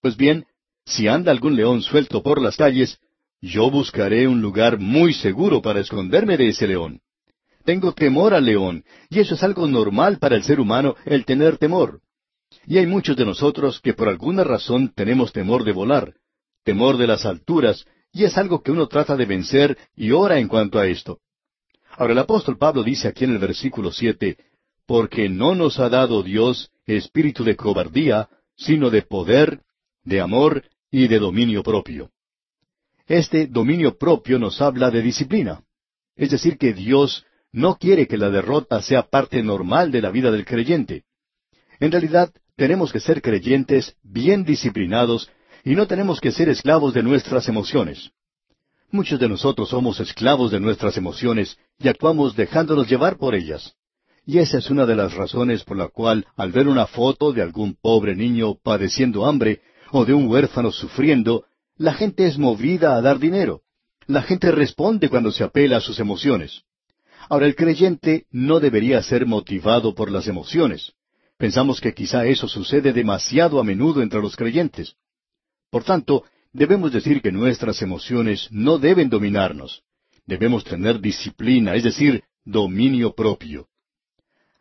Pues 0.00 0.16
bien, 0.16 0.44
si 0.84 1.06
anda 1.06 1.30
algún 1.30 1.54
león 1.54 1.82
suelto 1.82 2.20
por 2.20 2.42
las 2.42 2.56
calles, 2.56 2.98
yo 3.40 3.70
buscaré 3.70 4.26
un 4.26 4.42
lugar 4.42 4.80
muy 4.80 5.14
seguro 5.14 5.62
para 5.62 5.78
esconderme 5.78 6.36
de 6.36 6.48
ese 6.48 6.66
león. 6.66 7.00
Tengo 7.64 7.92
temor 7.92 8.34
al 8.34 8.44
león, 8.44 8.84
y 9.08 9.20
eso 9.20 9.36
es 9.36 9.44
algo 9.44 9.68
normal 9.68 10.18
para 10.18 10.34
el 10.34 10.42
ser 10.42 10.58
humano, 10.58 10.96
el 11.04 11.24
tener 11.24 11.58
temor. 11.58 12.00
Y 12.66 12.78
hay 12.78 12.88
muchos 12.88 13.16
de 13.16 13.24
nosotros 13.24 13.80
que 13.80 13.94
por 13.94 14.08
alguna 14.08 14.42
razón 14.42 14.92
tenemos 14.92 15.32
temor 15.32 15.62
de 15.62 15.70
volar, 15.70 16.14
temor 16.64 16.96
de 16.96 17.06
las 17.06 17.24
alturas, 17.24 17.86
y 18.12 18.24
es 18.24 18.36
algo 18.36 18.64
que 18.64 18.72
uno 18.72 18.88
trata 18.88 19.16
de 19.16 19.26
vencer 19.26 19.78
y 19.94 20.10
ora 20.10 20.40
en 20.40 20.48
cuanto 20.48 20.80
a 20.80 20.88
esto. 20.88 21.20
Ahora 21.96 22.12
el 22.12 22.18
apóstol 22.18 22.58
Pablo 22.58 22.82
dice 22.82 23.08
aquí 23.08 23.24
en 23.24 23.32
el 23.32 23.38
versículo 23.38 23.92
siete, 23.92 24.38
porque 24.86 25.28
no 25.28 25.54
nos 25.54 25.78
ha 25.78 25.88
dado 25.88 26.22
Dios 26.22 26.70
espíritu 26.86 27.44
de 27.44 27.56
cobardía, 27.56 28.28
sino 28.56 28.90
de 28.90 29.02
poder, 29.02 29.60
de 30.04 30.20
amor 30.20 30.64
y 30.90 31.08
de 31.08 31.18
dominio 31.18 31.62
propio. 31.62 32.10
Este 33.06 33.46
dominio 33.46 33.96
propio 33.98 34.38
nos 34.38 34.60
habla 34.60 34.90
de 34.90 35.02
disciplina. 35.02 35.62
Es 36.16 36.30
decir, 36.30 36.58
que 36.58 36.72
Dios 36.72 37.24
no 37.52 37.76
quiere 37.76 38.06
que 38.06 38.16
la 38.16 38.30
derrota 38.30 38.80
sea 38.80 39.02
parte 39.02 39.42
normal 39.42 39.90
de 39.90 40.02
la 40.02 40.10
vida 40.10 40.30
del 40.30 40.44
creyente. 40.44 41.04
En 41.80 41.92
realidad, 41.92 42.32
tenemos 42.56 42.92
que 42.92 43.00
ser 43.00 43.22
creyentes 43.22 43.96
bien 44.02 44.44
disciplinados 44.44 45.30
y 45.64 45.74
no 45.74 45.86
tenemos 45.86 46.20
que 46.20 46.32
ser 46.32 46.48
esclavos 46.48 46.94
de 46.94 47.02
nuestras 47.02 47.48
emociones. 47.48 48.10
Muchos 48.90 49.18
de 49.18 49.28
nosotros 49.28 49.70
somos 49.70 50.00
esclavos 50.00 50.50
de 50.50 50.60
nuestras 50.60 50.96
emociones 50.98 51.58
y 51.82 51.88
actuamos 51.88 52.36
dejándonos 52.36 52.88
llevar 52.88 53.18
por 53.18 53.34
ellas. 53.34 53.74
Y 54.24 54.38
esa 54.38 54.58
es 54.58 54.70
una 54.70 54.86
de 54.86 54.94
las 54.94 55.14
razones 55.14 55.64
por 55.64 55.76
la 55.76 55.88
cual 55.88 56.26
al 56.36 56.52
ver 56.52 56.68
una 56.68 56.86
foto 56.86 57.32
de 57.32 57.42
algún 57.42 57.74
pobre 57.74 58.14
niño 58.14 58.54
padeciendo 58.54 59.26
hambre 59.26 59.60
o 59.90 60.04
de 60.04 60.14
un 60.14 60.28
huérfano 60.28 60.70
sufriendo, 60.70 61.44
la 61.76 61.92
gente 61.92 62.26
es 62.26 62.38
movida 62.38 62.96
a 62.96 63.00
dar 63.00 63.18
dinero. 63.18 63.62
La 64.06 64.22
gente 64.22 64.50
responde 64.52 65.08
cuando 65.08 65.32
se 65.32 65.44
apela 65.44 65.78
a 65.78 65.80
sus 65.80 65.98
emociones. 65.98 66.62
Ahora, 67.28 67.46
el 67.46 67.54
creyente 67.54 68.26
no 68.30 68.60
debería 68.60 69.02
ser 69.02 69.26
motivado 69.26 69.94
por 69.94 70.10
las 70.10 70.26
emociones. 70.26 70.92
Pensamos 71.38 71.80
que 71.80 71.94
quizá 71.94 72.26
eso 72.26 72.46
sucede 72.46 72.92
demasiado 72.92 73.58
a 73.58 73.64
menudo 73.64 74.02
entre 74.02 74.20
los 74.20 74.36
creyentes. 74.36 74.94
Por 75.70 75.84
tanto, 75.84 76.24
debemos 76.52 76.92
decir 76.92 77.22
que 77.22 77.32
nuestras 77.32 77.82
emociones 77.82 78.48
no 78.50 78.78
deben 78.78 79.08
dominarnos. 79.08 79.82
Debemos 80.26 80.64
tener 80.64 81.00
disciplina, 81.00 81.74
es 81.74 81.82
decir, 81.82 82.22
dominio 82.44 83.14
propio. 83.14 83.68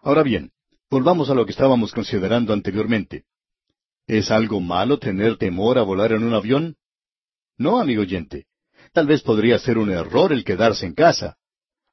Ahora 0.01 0.23
bien, 0.23 0.51
volvamos 0.89 1.29
a 1.29 1.35
lo 1.35 1.45
que 1.45 1.51
estábamos 1.51 1.91
considerando 1.91 2.53
anteriormente. 2.53 3.25
¿Es 4.07 4.31
algo 4.31 4.59
malo 4.59 4.97
tener 4.97 5.37
temor 5.37 5.77
a 5.77 5.83
volar 5.83 6.11
en 6.13 6.23
un 6.23 6.33
avión? 6.33 6.75
No, 7.57 7.79
amigo 7.79 8.01
oyente. 8.01 8.47
Tal 8.91 9.07
vez 9.07 9.21
podría 9.21 9.59
ser 9.59 9.77
un 9.77 9.91
error 9.91 10.33
el 10.33 10.43
quedarse 10.43 10.85
en 10.85 10.93
casa. 10.93 11.37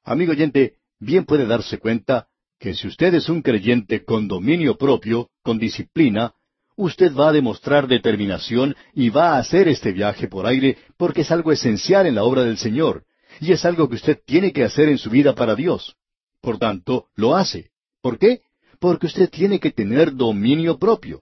Amigo 0.03 0.31
oyente, 0.31 0.77
bien 0.99 1.25
puede 1.25 1.45
darse 1.45 1.77
cuenta 1.77 2.27
que 2.59 2.73
si 2.73 2.87
usted 2.87 3.13
es 3.13 3.29
un 3.29 3.41
creyente 3.41 4.03
con 4.03 4.27
dominio 4.27 4.77
propio, 4.77 5.29
con 5.43 5.59
disciplina, 5.59 6.33
usted 6.75 7.15
va 7.15 7.29
a 7.29 7.33
demostrar 7.33 7.87
determinación 7.87 8.75
y 8.93 9.09
va 9.09 9.35
a 9.35 9.39
hacer 9.39 9.67
este 9.67 9.91
viaje 9.91 10.27
por 10.27 10.45
aire 10.45 10.77
porque 10.97 11.21
es 11.21 11.31
algo 11.31 11.51
esencial 11.51 12.05
en 12.05 12.15
la 12.15 12.23
obra 12.23 12.43
del 12.43 12.57
Señor, 12.57 13.05
y 13.39 13.51
es 13.51 13.65
algo 13.65 13.89
que 13.89 13.95
usted 13.95 14.19
tiene 14.25 14.51
que 14.51 14.63
hacer 14.63 14.89
en 14.89 14.97
su 14.97 15.09
vida 15.09 15.33
para 15.33 15.55
Dios. 15.55 15.95
Por 16.41 16.57
tanto, 16.57 17.07
lo 17.15 17.35
hace. 17.35 17.71
¿Por 18.01 18.17
qué? 18.17 18.41
porque 18.79 19.07
usted 19.07 19.29
tiene 19.29 19.59
que 19.59 19.71
tener 19.71 20.15
dominio 20.15 20.79
propio. 20.79 21.21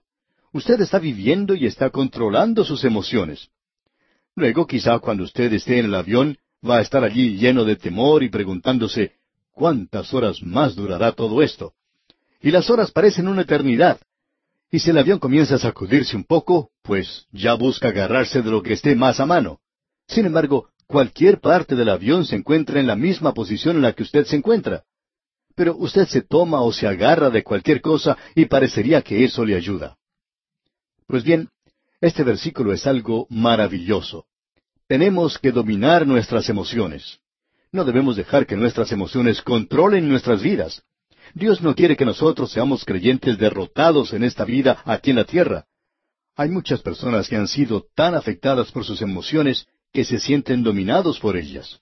Usted 0.52 0.80
está 0.80 0.98
viviendo 0.98 1.54
y 1.54 1.66
está 1.66 1.90
controlando 1.90 2.64
sus 2.64 2.84
emociones. 2.84 3.48
Luego, 4.34 4.66
quizá 4.66 4.98
cuando 5.00 5.24
usted 5.24 5.52
esté 5.52 5.78
en 5.78 5.86
el 5.86 5.94
avión, 5.94 6.38
va 6.66 6.78
a 6.78 6.80
estar 6.80 7.04
allí 7.04 7.36
lleno 7.36 7.64
de 7.64 7.76
temor 7.76 8.22
y 8.22 8.30
preguntándose, 8.30 9.12
¿cuántas 9.52 10.14
horas 10.14 10.42
más 10.42 10.76
durará 10.76 11.12
todo 11.12 11.42
esto? 11.42 11.74
Y 12.40 12.52
las 12.52 12.70
horas 12.70 12.92
parecen 12.92 13.28
una 13.28 13.42
eternidad. 13.42 14.00
Y 14.70 14.78
si 14.78 14.90
el 14.90 14.98
avión 14.98 15.18
comienza 15.18 15.56
a 15.56 15.58
sacudirse 15.58 16.16
un 16.16 16.24
poco, 16.24 16.70
pues 16.82 17.26
ya 17.32 17.54
busca 17.54 17.88
agarrarse 17.88 18.42
de 18.42 18.50
lo 18.50 18.62
que 18.62 18.74
esté 18.74 18.94
más 18.94 19.18
a 19.18 19.26
mano. 19.26 19.60
Sin 20.06 20.24
embargo, 20.24 20.68
cualquier 20.88 21.38
parte 21.38 21.76
del 21.76 21.90
avión 21.90 22.24
se 22.24 22.34
encuentra 22.34 22.80
en 22.80 22.86
la 22.86 22.96
misma 22.96 23.34
posición 23.34 23.76
en 23.76 23.82
la 23.82 23.92
que 23.92 24.02
usted 24.02 24.24
se 24.24 24.36
encuentra. 24.36 24.82
Pero 25.54 25.76
usted 25.76 26.06
se 26.08 26.22
toma 26.22 26.62
o 26.62 26.72
se 26.72 26.86
agarra 26.86 27.30
de 27.30 27.44
cualquier 27.44 27.80
cosa 27.80 28.16
y 28.34 28.46
parecería 28.46 29.02
que 29.02 29.22
eso 29.22 29.44
le 29.44 29.54
ayuda. 29.54 29.96
Pues 31.06 31.22
bien, 31.22 31.50
este 32.00 32.24
versículo 32.24 32.72
es 32.72 32.86
algo 32.86 33.26
maravilloso. 33.28 34.24
Tenemos 34.86 35.38
que 35.38 35.52
dominar 35.52 36.06
nuestras 36.06 36.48
emociones. 36.48 37.18
No 37.70 37.84
debemos 37.84 38.16
dejar 38.16 38.46
que 38.46 38.56
nuestras 38.56 38.90
emociones 38.90 39.42
controlen 39.42 40.08
nuestras 40.08 40.42
vidas. 40.42 40.82
Dios 41.34 41.60
no 41.60 41.74
quiere 41.74 41.96
que 41.96 42.06
nosotros 42.06 42.50
seamos 42.50 42.84
creyentes 42.84 43.36
derrotados 43.36 44.14
en 44.14 44.24
esta 44.24 44.46
vida 44.46 44.80
aquí 44.86 45.10
en 45.10 45.16
la 45.16 45.24
tierra. 45.24 45.66
Hay 46.34 46.48
muchas 46.48 46.80
personas 46.80 47.28
que 47.28 47.36
han 47.36 47.48
sido 47.48 47.84
tan 47.94 48.14
afectadas 48.14 48.70
por 48.72 48.84
sus 48.84 49.02
emociones 49.02 49.66
que 49.92 50.04
se 50.04 50.18
sienten 50.18 50.62
dominados 50.62 51.18
por 51.20 51.36
ellas. 51.36 51.80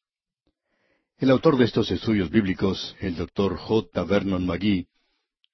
El 1.19 1.31
autor 1.31 1.57
de 1.57 1.65
estos 1.65 1.91
estudios 1.91 2.31
bíblicos, 2.31 2.95
el 3.01 3.17
doctor 3.17 3.57
J. 3.57 4.05
Vernon 4.05 4.47
McGee, 4.47 4.87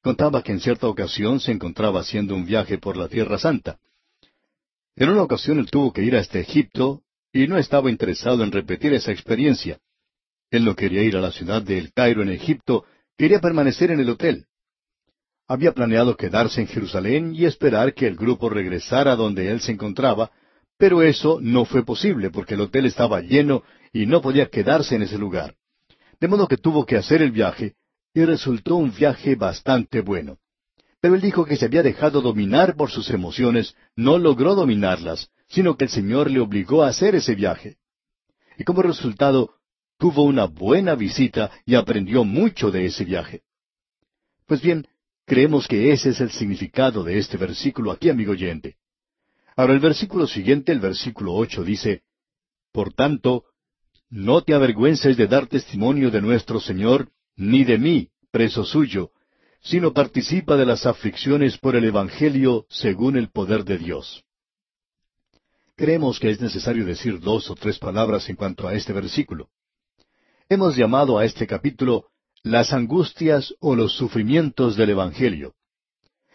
contaba 0.03 0.43
que 0.43 0.53
en 0.53 0.61
cierta 0.61 0.89
ocasión 0.89 1.39
se 1.39 1.53
encontraba 1.53 2.01
haciendo 2.01 2.35
un 2.35 2.45
viaje 2.45 2.79
por 2.79 2.97
la 2.97 3.09
Tierra 3.09 3.39
Santa. 3.39 3.79
En 4.97 5.09
una 5.09 5.23
ocasión 5.23 5.59
él 5.59 5.71
tuvo 5.71 5.93
que 5.93 6.03
ir 6.03 6.17
hasta 6.17 6.41
Egipto 6.41 7.03
y 7.33 7.47
no 7.47 7.57
estaba 7.57 7.91
interesado 7.91 8.43
en 8.43 8.53
repetir 8.53 8.93
esa 8.93 9.13
experiencia. 9.13 9.79
Él 10.51 10.65
no 10.65 10.77
quería 10.77 11.03
ir 11.03 11.17
a 11.17 11.21
la 11.21 11.33
ciudad 11.33 11.63
de 11.63 11.79
El 11.79 11.93
Cairo 11.93 12.23
en 12.23 12.29
Egipto, 12.29 12.85
quería 13.17 13.41
permanecer 13.41 13.91
en 13.91 14.01
el 14.01 14.11
hotel. 14.11 14.47
Había 15.49 15.73
planeado 15.73 16.17
quedarse 16.17 16.61
en 16.61 16.67
Jerusalén 16.67 17.35
y 17.35 17.47
esperar 17.47 17.95
que 17.95 18.07
el 18.07 18.17
grupo 18.17 18.51
regresara 18.51 19.17
donde 19.17 19.51
él 19.51 19.61
se 19.61 19.73
encontraba, 19.73 20.31
pero 20.83 21.01
eso 21.01 21.39
no 21.41 21.65
fue 21.65 21.85
posible 21.85 22.31
porque 22.31 22.55
el 22.55 22.61
hotel 22.63 22.87
estaba 22.87 23.21
lleno 23.21 23.63
y 23.93 24.05
no 24.05 24.21
podía 24.21 24.49
quedarse 24.49 24.97
en 24.97 25.03
ese 25.03 25.17
lugar. 25.17 25.55
De 26.19 26.27
modo 26.27 26.49
que 26.49 26.57
tuvo 26.57 26.85
que 26.85 26.97
hacer 26.97 27.23
el 27.23 27.31
viaje, 27.31 27.77
y 28.13 28.25
resultó 28.25 28.75
un 28.75 28.93
viaje 28.93 29.37
bastante 29.37 30.01
bueno. 30.01 30.39
Pero 31.01 31.15
él 31.15 31.21
dijo 31.21 31.45
que 31.45 31.55
se 31.55 31.67
había 31.67 31.85
dejado 31.85 32.21
dominar 32.21 32.75
por 32.75 32.91
sus 32.91 33.11
emociones, 33.11 33.77
no 33.95 34.19
logró 34.19 34.57
dominarlas, 34.57 35.31
sino 35.47 35.77
que 35.77 35.85
el 35.85 35.91
Señor 35.91 36.29
le 36.29 36.41
obligó 36.41 36.83
a 36.83 36.89
hacer 36.89 37.15
ese 37.15 37.37
viaje. 37.37 37.77
Y 38.59 38.65
como 38.65 38.83
resultado, 38.83 39.55
tuvo 39.99 40.25
una 40.25 40.47
buena 40.47 40.97
visita 40.97 41.53
y 41.65 41.77
aprendió 41.77 42.25
mucho 42.25 42.73
de 42.73 42.87
ese 42.87 43.05
viaje. 43.05 43.43
Pues 44.49 44.61
bien, 44.61 44.89
creemos 45.27 45.69
que 45.69 45.93
ese 45.93 46.09
es 46.09 46.21
el 46.21 46.33
significado 46.33 47.05
de 47.05 47.19
este 47.19 47.37
versículo 47.37 47.93
aquí, 47.93 48.11
amigo 48.11 48.33
oyente. 48.33 48.79
Ahora 49.57 49.75
el 49.75 49.81
versículo 49.81 50.27
siguiente, 50.27 50.73
el 50.73 50.81
versículo 50.81 51.35
ocho, 51.35 51.63
dice, 51.65 52.03
Por 52.73 52.95
tanto, 52.95 53.45
no 54.09 54.43
te 54.43 54.55
avergüences 54.55 55.17
de 55.17 55.27
dar 55.27 55.47
testimonio 55.47 56.11
de 56.11 56.21
nuestro 56.21 56.61
Señor, 56.61 57.11
ni 57.37 57.65
de 57.65 57.79
mí, 57.79 58.09
preso 58.31 58.65
suyo, 58.65 59.11
sino 59.63 59.93
participa 59.93 60.57
de 60.57 60.67
las 60.67 60.87
aflicciones 60.87 61.59
por 61.59 61.77
el 61.77 61.85
Evangelio 61.85 62.67
según 62.69 63.17
el 63.17 63.31
poder 63.31 63.65
de 63.65 63.79
Dios. 63.79 64.25
Creemos 65.77 66.19
que 66.19 66.31
es 66.31 66.41
necesario 66.41 66.85
decir 66.85 67.21
dos 67.21 67.51
o 67.51 67.55
tres 67.55 67.79
palabras 67.79 68.29
en 68.29 68.37
cuanto 68.37 68.69
a 68.69 68.75
este 68.75 68.93
versículo. 68.93 69.49
Hemos 70.49 70.77
llamado 70.77 71.19
a 71.19 71.25
este 71.25 71.47
capítulo 71.47 72.09
las 72.43 72.73
angustias 72.73 73.55
o 73.61 73.75
los 73.77 73.97
sufrimientos 73.97 74.77
del 74.77 74.91
Evangelio. 74.91 75.55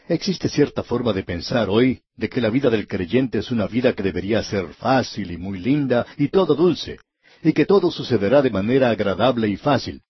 Existe 0.10 0.48
cierta 0.48 0.84
forma 0.84 1.12
de 1.12 1.24
pensar 1.24 1.70
hoy 1.70 2.02
de 2.16 2.30
que 2.30 2.40
la 2.40 2.50
vida 2.50 2.70
del 2.70 2.88
creyente 2.88 3.40
es 3.40 3.52
una 3.52 3.68
vida 3.68 3.92
que 3.92 4.04
debería 4.04 4.42
ser 4.42 4.74
fácil 4.74 5.32
y 5.32 5.38
muy 5.38 5.60
linda 5.60 6.06
y 6.18 6.30
todo 6.30 6.56
dulce, 6.56 7.00
y 7.44 7.52
que 7.52 7.66
todo 7.66 7.92
sucederá 7.92 8.42
de 8.42 8.50
manera 8.50 8.90
agradable 8.90 9.50
y 9.50 9.58
fácil. 9.58 10.02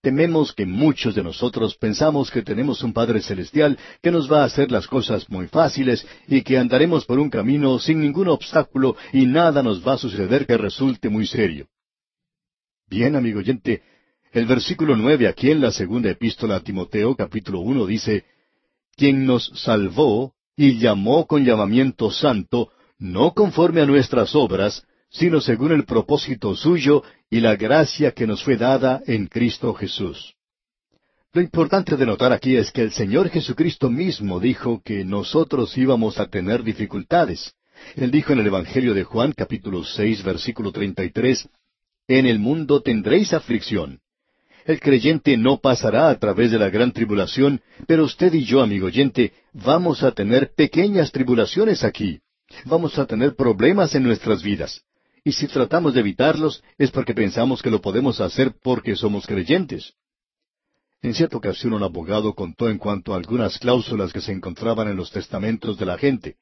Tememos 0.00 0.54
que 0.54 0.64
muchos 0.64 1.16
de 1.16 1.24
nosotros 1.24 1.76
pensamos 1.76 2.30
que 2.30 2.42
tenemos 2.42 2.82
un 2.84 2.92
Padre 2.92 3.20
Celestial 3.20 3.76
que 4.00 4.12
nos 4.12 4.30
va 4.30 4.42
a 4.42 4.44
hacer 4.44 4.70
las 4.70 4.86
cosas 4.86 5.28
muy 5.28 5.48
fáciles 5.48 6.06
y 6.28 6.42
que 6.42 6.56
andaremos 6.56 7.04
por 7.04 7.18
un 7.18 7.30
camino 7.30 7.78
sin 7.80 8.00
ningún 8.00 8.28
obstáculo 8.28 8.96
y 9.12 9.26
nada 9.26 9.62
nos 9.62 9.86
va 9.86 9.94
a 9.94 9.98
suceder 9.98 10.46
que 10.46 10.56
resulte 10.56 11.08
muy 11.08 11.26
serio. 11.26 11.66
Bien, 12.88 13.16
amigo 13.16 13.40
oyente, 13.40 13.82
el 14.32 14.46
versículo 14.46 14.96
nueve 14.96 15.26
aquí 15.26 15.50
en 15.50 15.60
la 15.60 15.72
segunda 15.72 16.10
epístola 16.10 16.56
a 16.56 16.60
Timoteo 16.60 17.14
capítulo 17.16 17.60
uno 17.60 17.84
dice, 17.84 18.24
quien 19.00 19.24
nos 19.24 19.50
salvó 19.54 20.34
y 20.54 20.78
llamó 20.78 21.26
con 21.26 21.42
llamamiento 21.42 22.10
santo, 22.10 22.68
no 22.98 23.32
conforme 23.32 23.80
a 23.80 23.86
nuestras 23.86 24.34
obras, 24.34 24.84
sino 25.08 25.40
según 25.40 25.72
el 25.72 25.86
propósito 25.86 26.54
suyo 26.54 27.02
y 27.30 27.40
la 27.40 27.56
gracia 27.56 28.12
que 28.12 28.26
nos 28.26 28.44
fue 28.44 28.58
dada 28.58 29.00
en 29.06 29.26
Cristo 29.26 29.72
Jesús. 29.72 30.34
Lo 31.32 31.40
importante 31.40 31.96
de 31.96 32.04
notar 32.04 32.34
aquí 32.34 32.56
es 32.56 32.70
que 32.72 32.82
el 32.82 32.92
Señor 32.92 33.30
Jesucristo 33.30 33.88
mismo 33.88 34.38
dijo 34.38 34.82
que 34.84 35.02
nosotros 35.02 35.78
íbamos 35.78 36.20
a 36.20 36.26
tener 36.26 36.62
dificultades. 36.62 37.54
Él 37.96 38.10
dijo 38.10 38.34
en 38.34 38.40
el 38.40 38.48
Evangelio 38.48 38.92
de 38.92 39.04
Juan 39.04 39.32
capítulo 39.32 39.82
seis 39.82 40.22
versículo 40.22 40.72
treinta 40.72 41.02
y 41.04 41.10
tres, 41.10 41.48
En 42.06 42.26
el 42.26 42.38
mundo 42.38 42.82
tendréis 42.82 43.32
aflicción. 43.32 44.00
El 44.70 44.78
creyente 44.78 45.36
no 45.36 45.58
pasará 45.58 46.10
a 46.10 46.18
través 46.18 46.52
de 46.52 46.58
la 46.58 46.70
gran 46.70 46.92
tribulación, 46.92 47.60
pero 47.88 48.04
usted 48.04 48.32
y 48.34 48.44
yo, 48.44 48.62
amigo 48.62 48.86
oyente, 48.86 49.32
vamos 49.52 50.04
a 50.04 50.12
tener 50.12 50.54
pequeñas 50.54 51.10
tribulaciones 51.10 51.82
aquí. 51.82 52.20
Vamos 52.66 52.96
a 52.98 53.06
tener 53.06 53.34
problemas 53.34 53.94
en 53.96 54.04
nuestras 54.04 54.42
vidas 54.44 54.82
y 55.24 55.32
si 55.32 55.46
tratamos 55.48 55.94
de 55.94 56.00
evitarlos 56.00 56.62
es 56.78 56.90
porque 56.90 57.14
pensamos 57.14 57.62
que 57.62 57.70
lo 57.70 57.80
podemos 57.80 58.20
hacer 58.20 58.54
porque 58.62 58.96
somos 58.96 59.26
creyentes. 59.26 59.94
En 61.02 61.14
cierta 61.14 61.36
ocasión 61.36 61.72
un 61.72 61.82
abogado 61.82 62.34
contó 62.34 62.68
en 62.68 62.78
cuanto 62.78 63.12
a 63.12 63.16
algunas 63.16 63.58
cláusulas 63.58 64.12
que 64.12 64.20
se 64.20 64.32
encontraban 64.32 64.88
en 64.88 64.96
los 64.96 65.10
testamentos 65.10 65.78
de 65.78 65.86
la 65.86 65.98
gente. 65.98 66.36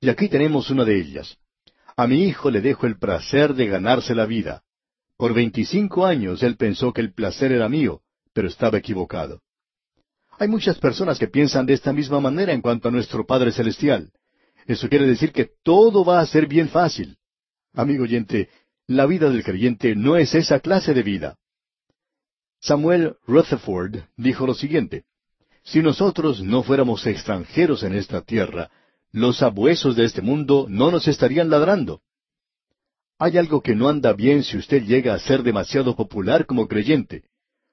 Y 0.00 0.08
aquí 0.08 0.28
tenemos 0.28 0.70
una 0.70 0.84
de 0.84 0.98
ellas. 0.98 1.36
A 1.96 2.06
mi 2.06 2.24
hijo 2.24 2.50
le 2.50 2.60
dejo 2.60 2.86
el 2.86 2.98
placer 2.98 3.54
de 3.54 3.66
ganarse 3.66 4.14
la 4.14 4.26
vida. 4.26 4.62
Por 5.16 5.32
veinticinco 5.32 6.04
años 6.04 6.42
él 6.42 6.56
pensó 6.56 6.92
que 6.92 7.00
el 7.00 7.12
placer 7.12 7.52
era 7.52 7.68
mío, 7.68 8.02
pero 8.32 8.48
estaba 8.48 8.78
equivocado. 8.78 9.40
Hay 10.38 10.48
muchas 10.48 10.78
personas 10.78 11.18
que 11.18 11.28
piensan 11.28 11.64
de 11.64 11.72
esta 11.72 11.92
misma 11.92 12.20
manera 12.20 12.52
en 12.52 12.60
cuanto 12.60 12.88
a 12.88 12.90
nuestro 12.90 13.24
Padre 13.24 13.52
Celestial. 13.52 14.12
Eso 14.66 14.88
quiere 14.88 15.06
decir 15.06 15.32
que 15.32 15.48
todo 15.62 16.04
va 16.04 16.20
a 16.20 16.26
ser 16.26 16.46
bien 16.46 16.68
fácil. 16.68 17.16
Amigo 17.72 18.04
oyente, 18.04 18.50
la 18.86 19.06
vida 19.06 19.30
del 19.30 19.42
creyente 19.42 19.94
no 19.96 20.16
es 20.16 20.34
esa 20.34 20.60
clase 20.60 20.92
de 20.92 21.02
vida. 21.02 21.38
Samuel 22.60 23.16
Rutherford 23.26 24.00
dijo 24.16 24.46
lo 24.46 24.54
siguiente, 24.54 25.04
Si 25.62 25.80
nosotros 25.80 26.42
no 26.42 26.62
fuéramos 26.62 27.06
extranjeros 27.06 27.82
en 27.82 27.94
esta 27.94 28.20
tierra, 28.22 28.70
los 29.12 29.42
abuesos 29.42 29.96
de 29.96 30.04
este 30.04 30.20
mundo 30.20 30.66
no 30.68 30.90
nos 30.90 31.08
estarían 31.08 31.48
ladrando. 31.48 32.02
Hay 33.18 33.38
algo 33.38 33.62
que 33.62 33.74
no 33.74 33.88
anda 33.88 34.12
bien 34.12 34.42
si 34.44 34.58
usted 34.58 34.82
llega 34.84 35.14
a 35.14 35.18
ser 35.18 35.42
demasiado 35.42 35.96
popular 35.96 36.44
como 36.44 36.68
creyente. 36.68 37.24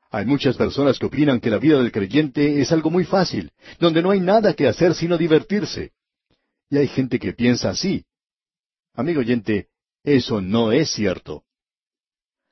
Hay 0.09 0.25
muchas 0.25 0.55
personas 0.55 0.99
que 0.99 1.07
opinan 1.07 1.39
que 1.39 1.49
la 1.49 1.57
vida 1.57 1.77
del 1.79 1.91
creyente 1.91 2.61
es 2.61 2.71
algo 2.71 2.89
muy 2.89 3.03
fácil, 3.03 3.51
donde 3.79 4.01
no 4.01 4.11
hay 4.11 4.19
nada 4.19 4.53
que 4.53 4.67
hacer 4.67 4.93
sino 4.93 5.17
divertirse. 5.17 5.91
Y 6.69 6.77
hay 6.77 6.87
gente 6.87 7.19
que 7.19 7.33
piensa 7.33 7.71
así. 7.71 8.05
Amigo 8.93 9.19
oyente, 9.19 9.67
eso 10.03 10.39
no 10.39 10.71
es 10.71 10.91
cierto. 10.91 11.43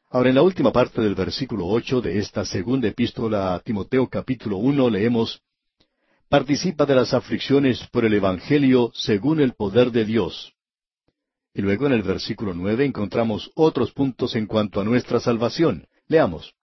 Ahora, 0.10 0.30
en 0.30 0.36
la 0.36 0.41
última 0.41 0.73
parte 0.73 1.01
del 1.01 1.15
versículo 1.15 1.67
ocho 1.67 2.01
de 2.01 2.17
esta 2.17 2.43
segunda 2.43 2.89
epístola 2.89 3.54
a 3.54 3.60
Timoteo 3.60 4.10
capítulo 4.10 4.58
uno 4.58 4.89
leemos 4.89 5.41
Participa 6.27 6.86
de 6.86 6.95
las 6.95 7.13
aflicciones 7.13 7.88
por 7.91 8.06
el 8.06 8.13
Evangelio 8.13 8.91
según 8.93 9.39
el 9.39 9.54
poder 9.54 9.91
de 9.91 10.04
Dios. 10.04 10.54
Y 11.54 11.62
luego 11.62 11.88
en 11.88 11.94
el 11.94 12.04
versículo 12.04 12.54
nueve 12.54 12.86
encontramos 12.86 13.52
otros 13.56 13.92
puntos 13.92 14.36
en 14.36 14.46
cuanto 14.46 14.80
a 14.80 14.84
nuestra 14.84 15.20
salvación. 15.20 15.88
Leamos. 16.08 16.54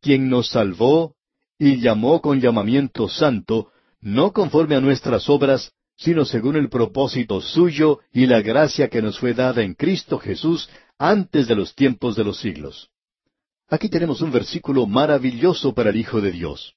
Quien 0.00 0.28
nos 0.28 0.48
salvó 0.48 1.14
y 1.58 1.80
llamó 1.80 2.20
con 2.20 2.40
llamamiento 2.40 3.08
santo, 3.08 3.72
no 4.00 4.32
conforme 4.32 4.76
a 4.76 4.80
nuestras 4.80 5.28
obras, 5.28 5.72
sino 5.96 6.24
según 6.24 6.56
el 6.56 6.68
propósito 6.68 7.40
suyo 7.40 8.00
y 8.12 8.26
la 8.26 8.40
gracia 8.40 8.88
que 8.88 9.02
nos 9.02 9.18
fue 9.18 9.34
dada 9.34 9.62
en 9.62 9.74
Cristo 9.74 10.18
Jesús 10.18 10.68
antes 10.98 11.48
de 11.48 11.56
los 11.56 11.74
tiempos 11.74 12.14
de 12.14 12.24
los 12.24 12.38
siglos. 12.38 12.90
Aquí 13.68 13.88
tenemos 13.88 14.20
un 14.20 14.30
versículo 14.30 14.86
maravilloso 14.86 15.74
para 15.74 15.90
el 15.90 15.96
Hijo 15.96 16.20
de 16.20 16.32
Dios. 16.32 16.74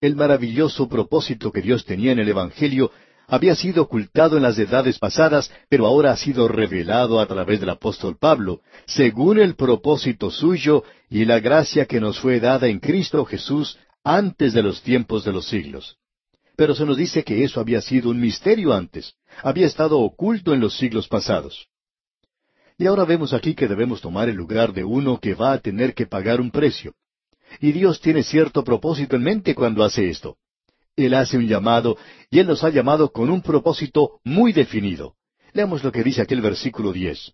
El 0.00 0.16
maravilloso 0.16 0.88
propósito 0.88 1.50
que 1.52 1.62
Dios 1.62 1.84
tenía 1.84 2.12
en 2.12 2.18
el 2.18 2.28
Evangelio 2.28 2.90
había 3.26 3.54
sido 3.54 3.82
ocultado 3.82 4.36
en 4.36 4.42
las 4.42 4.58
edades 4.58 4.98
pasadas, 4.98 5.50
pero 5.68 5.86
ahora 5.86 6.12
ha 6.12 6.16
sido 6.16 6.48
revelado 6.48 7.20
a 7.20 7.26
través 7.26 7.60
del 7.60 7.70
apóstol 7.70 8.16
Pablo, 8.18 8.60
según 8.86 9.38
el 9.38 9.54
propósito 9.54 10.30
suyo 10.30 10.84
y 11.08 11.24
la 11.24 11.40
gracia 11.40 11.86
que 11.86 12.00
nos 12.00 12.18
fue 12.18 12.40
dada 12.40 12.68
en 12.68 12.80
Cristo 12.80 13.24
Jesús 13.24 13.78
antes 14.02 14.52
de 14.52 14.62
los 14.62 14.82
tiempos 14.82 15.24
de 15.24 15.32
los 15.32 15.46
siglos. 15.46 15.96
Pero 16.56 16.74
se 16.74 16.84
nos 16.84 16.96
dice 16.96 17.24
que 17.24 17.42
eso 17.42 17.60
había 17.60 17.80
sido 17.80 18.10
un 18.10 18.20
misterio 18.20 18.72
antes, 18.72 19.14
había 19.42 19.66
estado 19.66 19.98
oculto 19.98 20.52
en 20.52 20.60
los 20.60 20.76
siglos 20.76 21.08
pasados. 21.08 21.66
Y 22.76 22.86
ahora 22.86 23.04
vemos 23.04 23.32
aquí 23.32 23.54
que 23.54 23.68
debemos 23.68 24.00
tomar 24.00 24.28
el 24.28 24.36
lugar 24.36 24.72
de 24.72 24.84
uno 24.84 25.18
que 25.20 25.34
va 25.34 25.52
a 25.52 25.58
tener 25.58 25.94
que 25.94 26.06
pagar 26.06 26.40
un 26.40 26.50
precio. 26.50 26.94
Y 27.60 27.72
Dios 27.72 28.00
tiene 28.00 28.22
cierto 28.22 28.64
propósito 28.64 29.16
en 29.16 29.22
mente 29.22 29.54
cuando 29.54 29.84
hace 29.84 30.10
esto. 30.10 30.36
Él 30.96 31.14
hace 31.14 31.36
un 31.36 31.46
llamado 31.46 31.96
y 32.30 32.38
Él 32.38 32.46
nos 32.46 32.62
ha 32.64 32.70
llamado 32.70 33.10
con 33.10 33.30
un 33.30 33.42
propósito 33.42 34.20
muy 34.24 34.52
definido. 34.52 35.14
Leamos 35.52 35.82
lo 35.84 35.92
que 35.92 36.02
dice 36.02 36.22
aquel 36.22 36.40
versículo 36.40 36.92
diez. 36.92 37.32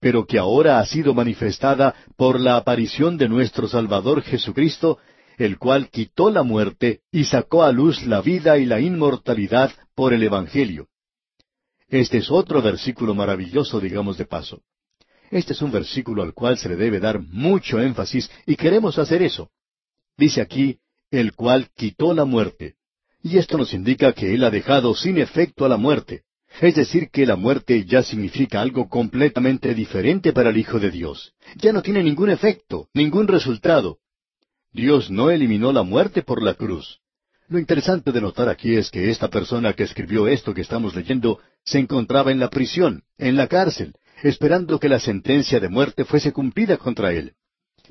Pero 0.00 0.26
que 0.26 0.38
ahora 0.38 0.78
ha 0.78 0.86
sido 0.86 1.14
manifestada 1.14 1.94
por 2.16 2.38
la 2.38 2.56
aparición 2.56 3.16
de 3.16 3.28
nuestro 3.28 3.68
Salvador 3.68 4.22
Jesucristo, 4.22 4.98
el 5.38 5.58
cual 5.58 5.88
quitó 5.90 6.30
la 6.30 6.42
muerte 6.42 7.00
y 7.10 7.24
sacó 7.24 7.62
a 7.62 7.72
luz 7.72 8.04
la 8.06 8.20
vida 8.20 8.58
y 8.58 8.66
la 8.66 8.80
inmortalidad 8.80 9.72
por 9.94 10.12
el 10.12 10.22
Evangelio. 10.22 10.88
Este 11.88 12.18
es 12.18 12.30
otro 12.30 12.60
versículo 12.60 13.14
maravilloso, 13.14 13.80
digamos 13.80 14.18
de 14.18 14.26
paso. 14.26 14.62
Este 15.30 15.52
es 15.52 15.62
un 15.62 15.70
versículo 15.70 16.22
al 16.22 16.34
cual 16.34 16.58
se 16.58 16.68
le 16.68 16.76
debe 16.76 17.00
dar 17.00 17.20
mucho 17.20 17.80
énfasis 17.80 18.30
y 18.46 18.56
queremos 18.56 18.98
hacer 18.98 19.22
eso. 19.22 19.50
Dice 20.16 20.40
aquí, 20.40 20.78
el 21.10 21.34
cual 21.34 21.70
quitó 21.74 22.12
la 22.12 22.24
muerte. 22.24 22.77
Y 23.22 23.38
esto 23.38 23.58
nos 23.58 23.74
indica 23.74 24.12
que 24.12 24.34
Él 24.34 24.44
ha 24.44 24.50
dejado 24.50 24.94
sin 24.94 25.18
efecto 25.18 25.64
a 25.64 25.68
la 25.68 25.76
muerte. 25.76 26.22
Es 26.60 26.74
decir, 26.74 27.10
que 27.10 27.26
la 27.26 27.36
muerte 27.36 27.84
ya 27.84 28.02
significa 28.02 28.60
algo 28.60 28.88
completamente 28.88 29.74
diferente 29.74 30.32
para 30.32 30.50
el 30.50 30.56
Hijo 30.56 30.78
de 30.78 30.90
Dios. 30.90 31.34
Ya 31.56 31.72
no 31.72 31.82
tiene 31.82 32.02
ningún 32.02 32.30
efecto, 32.30 32.88
ningún 32.94 33.28
resultado. 33.28 33.98
Dios 34.72 35.10
no 35.10 35.30
eliminó 35.30 35.72
la 35.72 35.82
muerte 35.82 36.22
por 36.22 36.42
la 36.42 36.54
cruz. 36.54 37.00
Lo 37.48 37.58
interesante 37.58 38.12
de 38.12 38.20
notar 38.20 38.48
aquí 38.48 38.76
es 38.76 38.90
que 38.90 39.10
esta 39.10 39.28
persona 39.28 39.72
que 39.72 39.84
escribió 39.84 40.28
esto 40.28 40.52
que 40.52 40.60
estamos 40.60 40.94
leyendo 40.94 41.38
se 41.64 41.78
encontraba 41.78 42.30
en 42.30 42.38
la 42.38 42.50
prisión, 42.50 43.04
en 43.16 43.36
la 43.36 43.46
cárcel, 43.46 43.94
esperando 44.22 44.78
que 44.78 44.88
la 44.88 45.00
sentencia 45.00 45.58
de 45.58 45.68
muerte 45.68 46.04
fuese 46.04 46.32
cumplida 46.32 46.76
contra 46.76 47.12
él. 47.12 47.32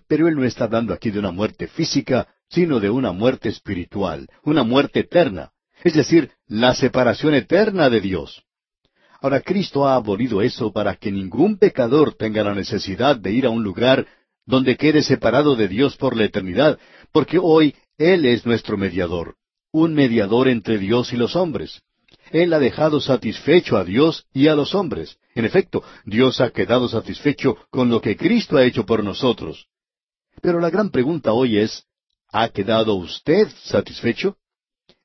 Pero 0.08 0.28
él 0.28 0.36
no 0.36 0.44
está 0.44 0.66
hablando 0.66 0.94
aquí 0.94 1.10
de 1.10 1.20
una 1.20 1.32
muerte 1.32 1.68
física, 1.68 2.28
sino 2.50 2.80
de 2.80 2.90
una 2.90 3.12
muerte 3.12 3.50
espiritual, 3.50 4.28
una 4.44 4.64
muerte 4.64 5.02
eterna, 5.02 5.52
es 5.84 5.94
decir, 5.94 6.32
la 6.48 6.74
separación 6.74 7.34
eterna 7.34 7.90
de 7.90 8.02
Dios. 8.02 8.44
Ahora 9.22 9.42
Cristo 9.42 9.88
ha 9.88 9.96
abolido 9.96 10.42
eso 10.42 10.72
para 10.72 10.96
que 10.96 11.12
ningún 11.12 11.58
pecador 11.58 12.14
tenga 12.14 12.44
la 12.44 12.54
necesidad 12.54 13.18
de 13.18 13.32
ir 13.32 13.46
a 13.46 13.50
un 13.50 13.64
lugar 13.64 14.06
donde 14.46 14.78
quede 14.78 15.04
separado 15.04 15.56
de 15.56 15.68
Dios 15.68 15.98
por 15.98 16.16
la 16.16 16.24
eternidad, 16.24 16.80
porque 17.12 17.40
hoy 17.42 17.76
Él 17.98 18.26
es 18.26 18.46
nuestro 18.46 18.78
mediador, 18.78 19.36
un 19.72 19.94
mediador 19.94 20.48
entre 20.48 20.78
Dios 20.78 21.12
y 21.14 21.18
los 21.18 21.36
hombres. 21.36 21.82
Él 22.32 22.54
ha 22.54 22.60
dejado 22.60 23.00
satisfecho 23.00 23.78
a 23.78 23.84
Dios 23.84 24.26
y 24.34 24.48
a 24.48 24.56
los 24.56 24.76
hombres. 24.76 25.18
En 25.34 25.46
efecto, 25.46 25.84
Dios 26.06 26.42
ha 26.42 26.52
quedado 26.52 26.88
satisfecho 26.88 27.58
con 27.70 27.90
lo 27.90 28.02
que 28.02 28.18
Cristo 28.18 28.58
ha 28.58 28.66
hecho 28.66 28.86
por 28.86 29.04
nosotros. 29.04 29.68
Pero 30.42 30.60
la 30.60 30.70
gran 30.70 30.92
pregunta 30.92 31.34
hoy 31.34 31.58
es, 31.58 31.87
¿ha 32.32 32.50
quedado 32.50 32.96
usted 32.96 33.48
satisfecho? 33.63 34.38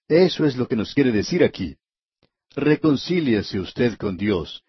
Eso 0.08 0.44
es 0.44 0.56
lo 0.56 0.68
que 0.68 0.76
nos 0.76 0.94
quiere 0.94 1.12
decir 1.12 1.42
aquí. 1.42 1.76
Reconcíliese 2.54 3.60
usted 3.60 3.96
con 3.96 4.16
Dios. 4.16 4.62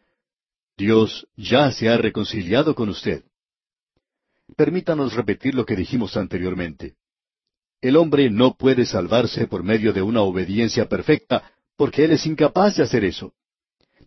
Dios 0.77 1.27
ya 1.35 1.71
se 1.71 1.89
ha 1.89 1.97
reconciliado 1.97 2.75
con 2.75 2.89
usted. 2.89 3.23
Permítanos 4.55 5.13
repetir 5.13 5.55
lo 5.55 5.65
que 5.65 5.75
dijimos 5.75 6.15
anteriormente. 6.17 6.95
El 7.81 7.97
hombre 7.97 8.29
no 8.29 8.55
puede 8.55 8.85
salvarse 8.85 9.47
por 9.47 9.63
medio 9.63 9.91
de 9.91 10.01
una 10.01 10.21
obediencia 10.21 10.87
perfecta, 10.87 11.51
porque 11.75 12.05
él 12.05 12.11
es 12.11 12.25
incapaz 12.25 12.77
de 12.77 12.83
hacer 12.83 13.03
eso. 13.03 13.33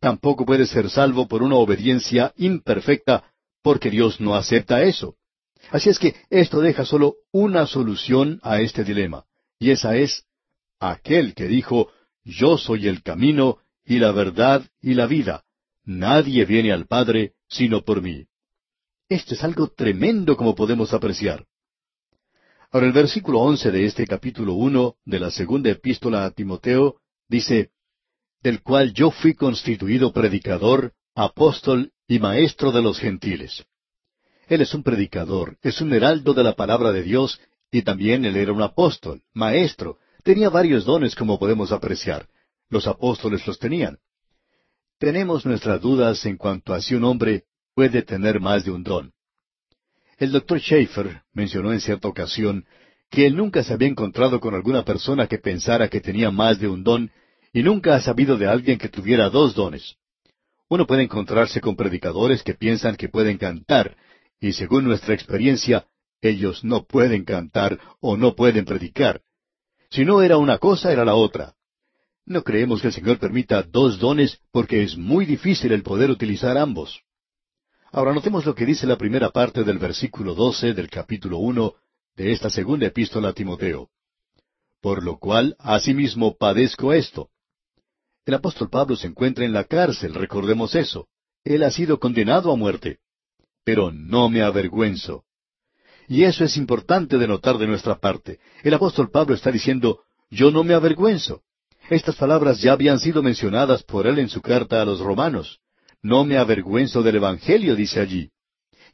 Tampoco 0.00 0.46
puede 0.46 0.66
ser 0.66 0.88
salvo 0.88 1.26
por 1.28 1.42
una 1.42 1.56
obediencia 1.56 2.32
imperfecta, 2.36 3.30
porque 3.62 3.90
Dios 3.90 4.20
no 4.20 4.34
acepta 4.34 4.82
eso. 4.82 5.16
Así 5.70 5.90
es 5.90 5.98
que 5.98 6.14
esto 6.30 6.60
deja 6.60 6.84
solo 6.84 7.16
una 7.32 7.66
solución 7.66 8.40
a 8.42 8.60
este 8.60 8.84
dilema, 8.84 9.24
y 9.58 9.70
esa 9.70 9.96
es 9.96 10.24
aquel 10.78 11.34
que 11.34 11.46
dijo, 11.46 11.90
Yo 12.24 12.58
soy 12.58 12.88
el 12.88 13.02
camino 13.02 13.58
y 13.84 13.98
la 13.98 14.12
verdad 14.12 14.64
y 14.80 14.94
la 14.94 15.06
vida. 15.06 15.44
Nadie 15.84 16.44
viene 16.44 16.72
al 16.72 16.86
Padre 16.86 17.34
sino 17.48 17.82
por 17.82 18.02
mí. 18.02 18.26
Esto 19.08 19.34
es 19.34 19.44
algo 19.44 19.68
tremendo 19.68 20.36
como 20.36 20.54
podemos 20.54 20.92
apreciar. 20.92 21.46
Ahora 22.72 22.86
el 22.86 22.92
versículo 22.92 23.40
once 23.40 23.70
de 23.70 23.86
este 23.86 24.06
capítulo 24.06 24.54
uno 24.54 24.96
de 25.04 25.20
la 25.20 25.30
segunda 25.30 25.70
epístola 25.70 26.24
a 26.24 26.32
Timoteo 26.32 26.96
dice, 27.28 27.70
del 28.42 28.62
cual 28.62 28.92
yo 28.92 29.10
fui 29.12 29.34
constituido 29.34 30.12
predicador, 30.12 30.92
apóstol 31.14 31.92
y 32.08 32.18
maestro 32.18 32.72
de 32.72 32.82
los 32.82 32.98
gentiles. 32.98 33.64
Él 34.46 34.60
es 34.60 34.74
un 34.74 34.82
predicador, 34.82 35.58
es 35.62 35.80
un 35.80 35.92
heraldo 35.92 36.32
de 36.32 36.44
la 36.44 36.54
palabra 36.54 36.92
de 36.92 37.02
Dios, 37.02 37.40
y 37.70 37.82
también 37.82 38.24
él 38.24 38.36
era 38.36 38.52
un 38.52 38.62
apóstol, 38.62 39.22
maestro, 39.34 39.98
tenía 40.22 40.50
varios 40.50 40.84
dones 40.84 41.14
como 41.14 41.38
podemos 41.38 41.72
apreciar. 41.72 42.28
Los 42.68 42.86
apóstoles 42.86 43.46
los 43.46 43.58
tenían. 43.58 43.98
Tenemos 44.98 45.44
nuestras 45.44 45.80
dudas 45.80 46.24
en 46.26 46.36
cuanto 46.36 46.74
a 46.74 46.80
si 46.80 46.94
un 46.94 47.04
hombre 47.04 47.44
puede 47.74 48.02
tener 48.02 48.40
más 48.40 48.64
de 48.64 48.70
un 48.70 48.82
don. 48.82 49.12
El 50.18 50.32
doctor 50.32 50.58
Schaeffer 50.58 51.22
mencionó 51.32 51.72
en 51.72 51.80
cierta 51.80 52.08
ocasión 52.08 52.64
que 53.10 53.26
él 53.26 53.36
nunca 53.36 53.62
se 53.62 53.74
había 53.74 53.88
encontrado 53.88 54.40
con 54.40 54.54
alguna 54.54 54.84
persona 54.84 55.26
que 55.26 55.38
pensara 55.38 55.88
que 55.88 56.00
tenía 56.00 56.30
más 56.30 56.58
de 56.58 56.68
un 56.68 56.82
don 56.82 57.10
y 57.52 57.62
nunca 57.62 57.94
ha 57.94 58.00
sabido 58.00 58.36
de 58.36 58.46
alguien 58.46 58.78
que 58.78 58.88
tuviera 58.88 59.28
dos 59.28 59.54
dones. 59.54 59.96
Uno 60.68 60.86
puede 60.86 61.02
encontrarse 61.02 61.60
con 61.60 61.76
predicadores 61.76 62.42
que 62.42 62.54
piensan 62.54 62.96
que 62.96 63.08
pueden 63.08 63.38
cantar, 63.38 63.96
y 64.40 64.52
según 64.52 64.84
nuestra 64.84 65.14
experiencia, 65.14 65.86
ellos 66.20 66.64
no 66.64 66.84
pueden 66.84 67.24
cantar 67.24 67.78
o 68.00 68.16
no 68.16 68.34
pueden 68.34 68.64
predicar. 68.64 69.22
Si 69.90 70.04
no 70.04 70.22
era 70.22 70.36
una 70.36 70.58
cosa, 70.58 70.92
era 70.92 71.04
la 71.04 71.14
otra. 71.14 71.54
No 72.24 72.42
creemos 72.42 72.80
que 72.80 72.88
el 72.88 72.92
Señor 72.92 73.18
permita 73.18 73.62
dos 73.62 73.98
dones 73.98 74.40
porque 74.50 74.82
es 74.82 74.96
muy 74.96 75.26
difícil 75.26 75.72
el 75.72 75.82
poder 75.82 76.10
utilizar 76.10 76.58
ambos. 76.58 77.02
Ahora 77.92 78.12
notemos 78.12 78.44
lo 78.44 78.54
que 78.54 78.66
dice 78.66 78.86
la 78.86 78.98
primera 78.98 79.30
parte 79.30 79.62
del 79.62 79.78
versículo 79.78 80.34
doce 80.34 80.74
del 80.74 80.90
capítulo 80.90 81.38
uno 81.38 81.74
de 82.16 82.32
esta 82.32 82.50
segunda 82.50 82.86
epístola 82.86 83.28
a 83.28 83.32
Timoteo. 83.32 83.90
Por 84.80 85.04
lo 85.04 85.18
cual, 85.18 85.56
asimismo 85.58 86.36
padezco 86.36 86.92
esto. 86.92 87.30
El 88.24 88.34
apóstol 88.34 88.68
Pablo 88.70 88.96
se 88.96 89.06
encuentra 89.06 89.44
en 89.44 89.52
la 89.52 89.64
cárcel, 89.64 90.14
recordemos 90.14 90.74
eso. 90.74 91.06
Él 91.44 91.62
ha 91.62 91.70
sido 91.70 92.00
condenado 92.00 92.52
a 92.52 92.56
muerte. 92.56 92.98
Pero 93.66 93.90
no 93.90 94.28
me 94.28 94.42
avergüenzo. 94.42 95.24
Y 96.06 96.22
eso 96.22 96.44
es 96.44 96.56
importante 96.56 97.18
de 97.18 97.26
notar 97.26 97.58
de 97.58 97.66
nuestra 97.66 97.98
parte. 97.98 98.38
El 98.62 98.72
apóstol 98.74 99.10
Pablo 99.10 99.34
está 99.34 99.50
diciendo, 99.50 100.02
yo 100.30 100.52
no 100.52 100.62
me 100.62 100.72
avergüenzo. 100.72 101.42
Estas 101.90 102.14
palabras 102.14 102.60
ya 102.60 102.74
habían 102.74 103.00
sido 103.00 103.24
mencionadas 103.24 103.82
por 103.82 104.06
él 104.06 104.20
en 104.20 104.28
su 104.28 104.40
carta 104.40 104.80
a 104.80 104.84
los 104.84 105.00
romanos. 105.00 105.58
No 106.00 106.24
me 106.24 106.38
avergüenzo 106.38 107.02
del 107.02 107.16
Evangelio, 107.16 107.74
dice 107.74 107.98
allí. 107.98 108.30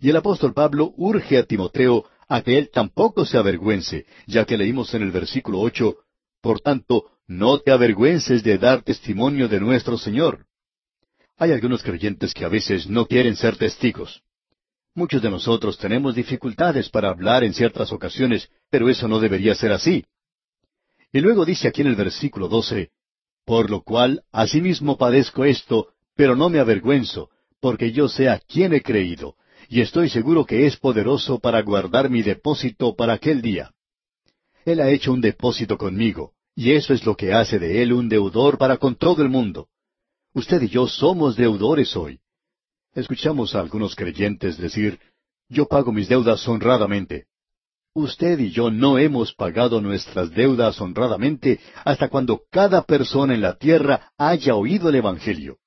Y 0.01 0.09
el 0.09 0.17
apóstol 0.17 0.55
Pablo 0.55 0.95
urge 0.97 1.37
a 1.37 1.45
Timoteo 1.45 2.07
a 2.27 2.41
que 2.41 2.57
él 2.57 2.71
tampoco 2.73 3.27
se 3.27 3.37
avergüence, 3.37 4.07
ya 4.27 4.47
que 4.47 4.57
leímos 4.57 4.95
en 4.95 5.03
el 5.03 5.11
versículo 5.11 5.61
ocho, 5.61 5.97
Por 6.41 6.61
tanto, 6.61 7.11
no 7.27 7.59
te 7.59 7.73
avergüences 7.73 8.43
de 8.43 8.57
dar 8.57 8.83
testimonio 8.83 9.49
de 9.49 9.61
nuestro 9.61 9.99
Señor. 9.99 10.47
Hay 11.37 11.53
algunos 11.53 11.83
creyentes 11.83 12.33
que 12.33 12.47
a 12.47 12.49
veces 12.49 12.89
no 12.89 13.05
quieren 13.05 13.37
ser 13.37 13.57
testigos. 13.59 14.23
Muchos 14.95 15.23
de 15.23 15.31
nosotros 15.31 15.79
tenemos 15.79 16.15
dificultades 16.15 16.91
para 16.91 17.09
hablar 17.09 17.45
en 17.45 17.55
ciertas 17.55 17.93
ocasiones, 17.93 18.51
pero 18.71 18.91
eso 18.91 19.09
no 19.09 19.21
debería 19.21 19.55
ser 19.55 19.73
así. 19.73 20.05
Y 21.13 21.21
luego 21.21 21.47
dice 21.47 21.69
aquí 21.69 21.81
en 21.81 21.89
el 21.89 21.97
versículo 21.97 22.49
doce, 22.49 22.91
Por 23.47 23.71
lo 23.71 23.83
cual 23.83 24.23
asimismo 24.33 24.99
padezco 24.99 25.45
esto, 25.45 25.89
pero 26.15 26.37
no 26.37 26.51
me 26.51 26.59
avergüenzo, 26.59 27.31
porque 27.59 27.93
yo 27.93 28.09
sé 28.09 28.29
a 28.29 28.39
quién 28.39 28.75
he 28.75 28.83
creído, 28.83 29.37
y 29.69 29.81
estoy 29.81 30.11
seguro 30.11 30.45
que 30.45 30.67
es 30.67 30.77
poderoso 30.77 31.39
para 31.39 31.63
guardar 31.63 32.11
mi 32.11 32.23
depósito 32.23 32.95
para 32.95 33.15
aquel 33.15 33.41
día. 33.41 33.73
Él 34.67 34.81
ha 34.81 34.91
hecho 34.91 35.13
un 35.13 35.23
depósito 35.23 35.79
conmigo, 35.79 36.33
y 36.55 36.73
eso 36.73 36.93
es 36.93 37.07
lo 37.07 37.17
que 37.17 37.33
hace 37.33 37.59
de 37.59 37.83
él 37.83 37.95
un 37.95 38.11
deudor 38.11 38.59
para 38.59 38.77
con 38.77 38.97
todo 38.97 39.23
el 39.23 39.31
mundo. 39.31 39.69
Usted 40.35 40.61
y 40.63 40.69
yo 40.69 40.87
somos 40.87 41.37
deudores 41.37 41.97
hoy. 41.97 42.22
Escuchamos 42.95 43.55
a 43.55 43.61
algunos 43.61 43.97
creyentes 43.97 44.59
decir, 44.59 45.01
yo 45.49 45.67
pago 45.67 45.93
mis 45.93 46.09
deudas 46.09 46.47
honradamente. 46.47 47.27
Usted 47.95 48.39
y 48.39 48.51
yo 48.51 48.71
no 48.71 48.99
hemos 48.99 49.35
pagado 49.35 49.81
nuestras 49.81 50.31
deudas 50.31 50.79
honradamente 50.81 51.59
hasta 51.85 52.09
cuando 52.09 52.43
cada 52.51 52.83
persona 52.83 53.35
en 53.35 53.41
la 53.41 53.57
tierra 53.57 54.13
haya 54.19 54.55
oído 54.55 54.91
el 54.91 54.97
Evangelio. 54.97 55.59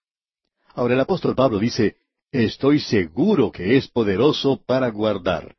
Ahora 0.75 0.93
el 0.93 0.99
apóstol 0.99 1.35
Pablo 1.35 1.57
dice, 1.57 1.97
estoy 2.31 2.79
seguro 2.79 3.51
que 3.51 3.77
es 3.77 3.87
poderoso 3.87 4.61
para 4.63 4.89
guardar. 4.89 5.55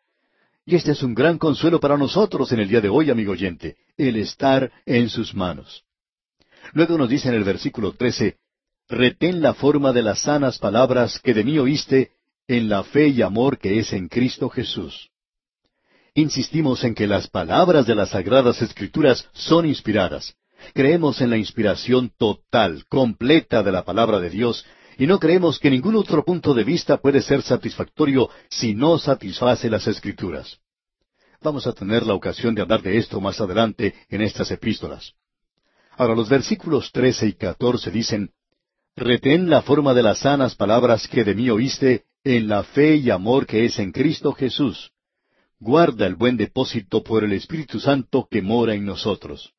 Y 0.64 0.76
este 0.76 0.92
es 0.92 1.02
un 1.02 1.14
gran 1.14 1.38
consuelo 1.38 1.80
para 1.80 1.96
nosotros 1.96 2.50
en 2.52 2.60
el 2.60 2.68
día 2.68 2.80
de 2.80 2.88
hoy, 2.88 3.10
amigo 3.10 3.32
oyente, 3.32 3.76
el 3.96 4.16
estar 4.16 4.70
en 4.84 5.08
sus 5.08 5.34
manos. 5.34 5.84
Luego 6.72 6.98
nos 6.98 7.08
dice 7.08 7.28
en 7.28 7.34
el 7.34 7.44
versículo 7.44 7.92
13, 7.92 8.36
retén 8.88 9.42
la 9.42 9.54
forma 9.54 9.92
de 9.92 10.02
las 10.02 10.20
sanas 10.20 10.58
palabras 10.58 11.18
que 11.18 11.34
de 11.34 11.44
mí 11.44 11.58
oíste 11.58 12.12
en 12.46 12.68
la 12.68 12.84
fe 12.84 13.08
y 13.08 13.22
amor 13.22 13.58
que 13.58 13.78
es 13.78 13.92
en 13.92 14.08
Cristo 14.08 14.48
Jesús. 14.48 15.10
Insistimos 16.14 16.84
en 16.84 16.94
que 16.94 17.06
las 17.06 17.28
palabras 17.28 17.86
de 17.86 17.94
las 17.94 18.10
Sagradas 18.10 18.62
Escrituras 18.62 19.28
son 19.32 19.66
inspiradas. 19.66 20.34
Creemos 20.72 21.20
en 21.20 21.30
la 21.30 21.36
inspiración 21.36 22.10
total, 22.16 22.86
completa 22.88 23.62
de 23.62 23.72
la 23.72 23.84
palabra 23.84 24.18
de 24.20 24.30
Dios, 24.30 24.64
y 24.98 25.06
no 25.06 25.18
creemos 25.18 25.58
que 25.58 25.70
ningún 25.70 25.96
otro 25.96 26.24
punto 26.24 26.54
de 26.54 26.64
vista 26.64 26.96
puede 26.96 27.20
ser 27.20 27.42
satisfactorio 27.42 28.30
si 28.48 28.74
no 28.74 28.98
satisface 28.98 29.68
las 29.68 29.86
Escrituras. 29.86 30.58
Vamos 31.42 31.66
a 31.66 31.72
tener 31.72 32.06
la 32.06 32.14
ocasión 32.14 32.54
de 32.54 32.62
hablar 32.62 32.80
de 32.80 32.96
esto 32.96 33.20
más 33.20 33.40
adelante 33.40 33.94
en 34.08 34.22
estas 34.22 34.50
epístolas. 34.50 35.12
Ahora 35.98 36.14
los 36.14 36.28
versículos 36.28 36.90
trece 36.92 37.26
y 37.26 37.34
catorce 37.34 37.90
dicen, 37.90 38.30
Retén 38.96 39.50
la 39.50 39.60
forma 39.60 39.92
de 39.92 40.02
las 40.02 40.20
sanas 40.20 40.54
palabras 40.54 41.06
que 41.06 41.22
de 41.22 41.34
mí 41.34 41.50
oíste 41.50 42.04
en 42.24 42.48
la 42.48 42.62
fe 42.62 42.96
y 42.96 43.10
amor 43.10 43.46
que 43.46 43.66
es 43.66 43.78
en 43.78 43.92
Cristo 43.92 44.32
Jesús. 44.32 44.90
Guarda 45.60 46.06
el 46.06 46.14
buen 46.14 46.38
depósito 46.38 47.04
por 47.04 47.22
el 47.22 47.34
Espíritu 47.34 47.78
Santo 47.78 48.26
que 48.30 48.40
mora 48.40 48.74
en 48.74 48.86
nosotros. 48.86 49.52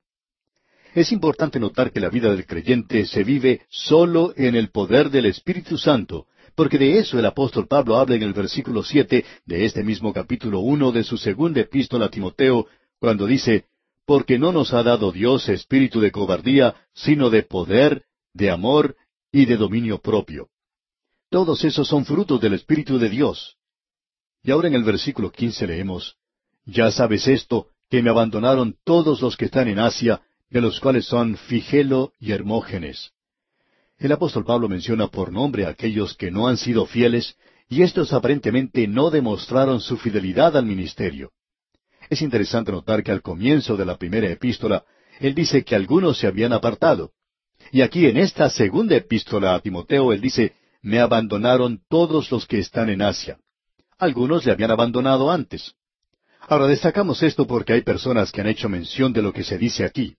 Es 0.96 1.12
importante 1.12 1.60
notar 1.60 1.92
que 1.92 2.00
la 2.00 2.10
vida 2.10 2.32
del 2.32 2.48
creyente 2.48 3.06
se 3.06 3.24
vive 3.24 3.62
solo 3.70 4.34
en 4.36 4.56
el 4.56 4.72
poder 4.72 5.12
del 5.12 5.28
Espíritu 5.28 5.78
Santo, 5.78 6.26
porque 6.56 6.80
de 6.80 6.98
eso 6.98 7.20
el 7.20 7.26
apóstol 7.26 7.68
Pablo 7.68 7.98
habla 7.98 8.16
en 8.16 8.24
el 8.24 8.34
versículo 8.34 8.82
siete 8.82 9.24
de 9.46 9.66
este 9.66 9.84
mismo 9.84 10.14
capítulo 10.14 10.62
uno 10.62 10.92
de 10.92 11.04
su 11.04 11.16
segunda 11.16 11.62
epístola 11.62 12.06
a 12.06 12.10
Timoteo, 12.10 12.66
cuando 12.98 13.28
dice, 13.28 13.66
Porque 14.04 14.40
no 14.40 14.52
nos 14.52 14.74
ha 14.74 14.82
dado 14.82 15.12
Dios 15.12 15.48
espíritu 15.48 16.00
de 16.00 16.12
cobardía, 16.12 16.74
sino 16.96 17.30
de 17.30 17.44
poder, 17.44 18.02
de 18.34 18.50
amor 18.50 18.96
y 19.32 19.46
de 19.46 19.58
dominio 19.58 20.00
propio. 20.00 20.50
Todos 21.30 21.64
esos 21.64 21.88
son 21.88 22.06
frutos 22.06 22.40
del 22.40 22.54
Espíritu 22.54 22.98
de 22.98 23.10
Dios. 23.10 23.58
Y 24.44 24.52
ahora 24.52 24.68
en 24.68 24.76
el 24.76 24.84
versículo 24.84 25.32
quince 25.32 25.68
leemos, 25.68 26.16
Ya 26.66 26.92
sabes 26.92 27.28
esto, 27.28 27.68
que 27.90 28.02
me 28.02 28.10
abandonaron 28.10 28.76
todos 28.84 29.22
los 29.22 29.36
que 29.36 29.46
están 29.46 29.68
en 29.68 29.80
Asia, 29.80 30.22
de 30.50 30.62
los 30.62 30.80
cuales 30.80 31.06
son 31.06 31.36
Figelo 31.36 32.14
y 32.20 32.32
Hermógenes. 32.32 33.12
El 33.98 34.12
apóstol 34.12 34.46
Pablo 34.46 34.70
menciona 34.70 35.08
por 35.08 35.32
nombre 35.32 35.66
a 35.66 35.70
aquellos 35.70 36.16
que 36.16 36.32
no 36.32 36.48
han 36.48 36.58
sido 36.58 36.86
fieles, 36.86 37.36
y 37.70 37.82
estos 37.82 38.14
aparentemente 38.14 38.88
no 38.88 39.10
demostraron 39.10 39.82
su 39.82 39.98
fidelidad 39.98 40.56
al 40.56 40.66
ministerio. 40.66 41.32
Es 42.10 42.22
interesante 42.22 42.72
notar 42.72 43.04
que 43.04 43.12
al 43.12 43.22
comienzo 43.22 43.76
de 43.76 43.86
la 43.86 43.98
primera 43.98 44.30
epístola, 44.30 44.86
él 45.20 45.34
dice 45.36 45.64
que 45.66 45.76
algunos 45.76 46.18
se 46.18 46.28
habían 46.28 46.54
apartado. 46.54 47.12
Y 47.72 47.82
aquí 47.82 48.06
en 48.06 48.18
esta 48.18 48.50
segunda 48.50 48.96
epístola 48.96 49.56
a 49.56 49.60
Timoteo, 49.60 50.14
él 50.14 50.22
dice 50.22 50.54
me 50.82 51.00
abandonaron 51.00 51.82
todos 51.90 52.32
los 52.32 52.46
que 52.46 52.60
están 52.60 52.90
en 52.90 53.02
Asia. 53.02 53.38
Algunos 53.98 54.46
le 54.46 54.52
habían 54.52 54.72
abandonado 54.72 55.32
antes. 55.32 55.74
Ahora 56.42 56.68
destacamos 56.68 57.22
esto 57.24 57.46
porque 57.46 57.74
hay 57.74 57.82
personas 57.82 58.32
que 58.32 58.42
han 58.42 58.48
hecho 58.48 58.70
mención 58.70 59.12
de 59.12 59.22
lo 59.22 59.34
que 59.34 59.44
se 59.44 59.58
dice 59.58 59.84
aquí. 59.84 60.16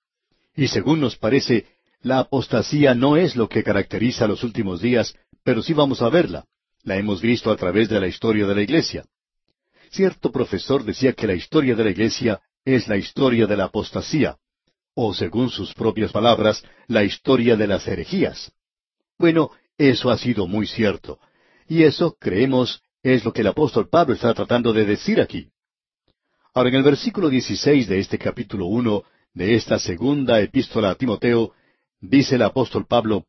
Y 0.55 0.69
según 0.69 1.01
nos 1.01 1.17
parece, 1.17 1.67
la 2.03 2.19
apostasía 2.19 2.95
no 2.95 3.17
es 3.17 3.35
lo 3.35 3.49
que 3.49 3.63
caracteriza 3.63 4.27
los 4.27 4.45
últimos 4.45 4.83
días, 4.83 5.15
pero 5.43 5.63
sí 5.63 5.73
vamos 5.73 6.03
a 6.03 6.11
verla. 6.11 6.45
La 6.83 6.97
hemos 6.97 7.23
visto 7.23 7.51
a 7.51 7.57
través 7.57 7.89
de 7.89 8.01
la 8.01 8.09
historia 8.09 8.47
de 8.47 8.55
la 8.55 8.63
Iglesia. 8.63 9.07
Cierto 9.91 10.31
profesor 10.31 10.85
decía 10.85 11.15
que 11.15 11.27
la 11.27 11.35
historia 11.35 11.75
de 11.75 11.85
la 11.85 11.91
Iglesia 11.91 12.41
es 12.65 12.89
la 12.89 12.97
historia 12.97 13.47
de 13.47 13.57
la 13.57 13.65
apostasía, 13.65 14.37
o 15.01 15.15
según 15.15 15.49
sus 15.49 15.73
propias 15.75 16.11
palabras, 16.11 16.61
la 16.89 17.05
historia 17.05 17.55
de 17.55 17.69
las 17.69 17.87
herejías. 17.87 18.51
Bueno, 19.17 19.53
eso 19.77 20.11
ha 20.11 20.19
sido 20.19 20.49
muy 20.49 20.67
cierto. 20.67 21.21
Y 21.69 21.85
eso, 21.85 22.17
creemos, 22.19 22.83
es 23.05 23.25
lo 23.25 23.33
que 23.33 23.43
el 23.43 23.47
apóstol 23.47 23.89
Pablo 23.89 24.15
está 24.15 24.35
tratando 24.35 24.73
de 24.73 24.85
decir 24.85 25.21
aquí. 25.21 25.51
Ahora, 26.53 26.71
en 26.71 26.75
el 26.75 26.83
versículo 26.83 27.29
16 27.29 27.87
de 27.87 28.01
este 28.01 28.19
capítulo 28.19 28.67
uno 28.67 29.05
de 29.35 29.55
esta 29.55 29.79
segunda 29.79 30.41
epístola 30.41 30.91
a 30.91 30.95
Timoteo, 30.97 31.53
dice 32.01 32.35
el 32.35 32.43
apóstol 32.43 32.85
Pablo, 32.89 33.25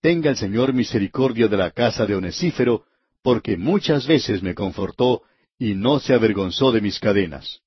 Tenga 0.00 0.30
el 0.30 0.38
Señor 0.38 0.72
misericordia 0.72 1.46
de 1.46 1.58
la 1.58 1.72
casa 1.72 2.06
de 2.06 2.14
Onesífero, 2.14 2.86
porque 3.22 3.58
muchas 3.58 4.06
veces 4.06 4.42
me 4.42 4.54
confortó 4.54 5.24
y 5.58 5.74
no 5.74 6.00
se 6.00 6.14
avergonzó 6.14 6.72
de 6.72 6.80
mis 6.80 6.98
cadenas. 6.98 7.61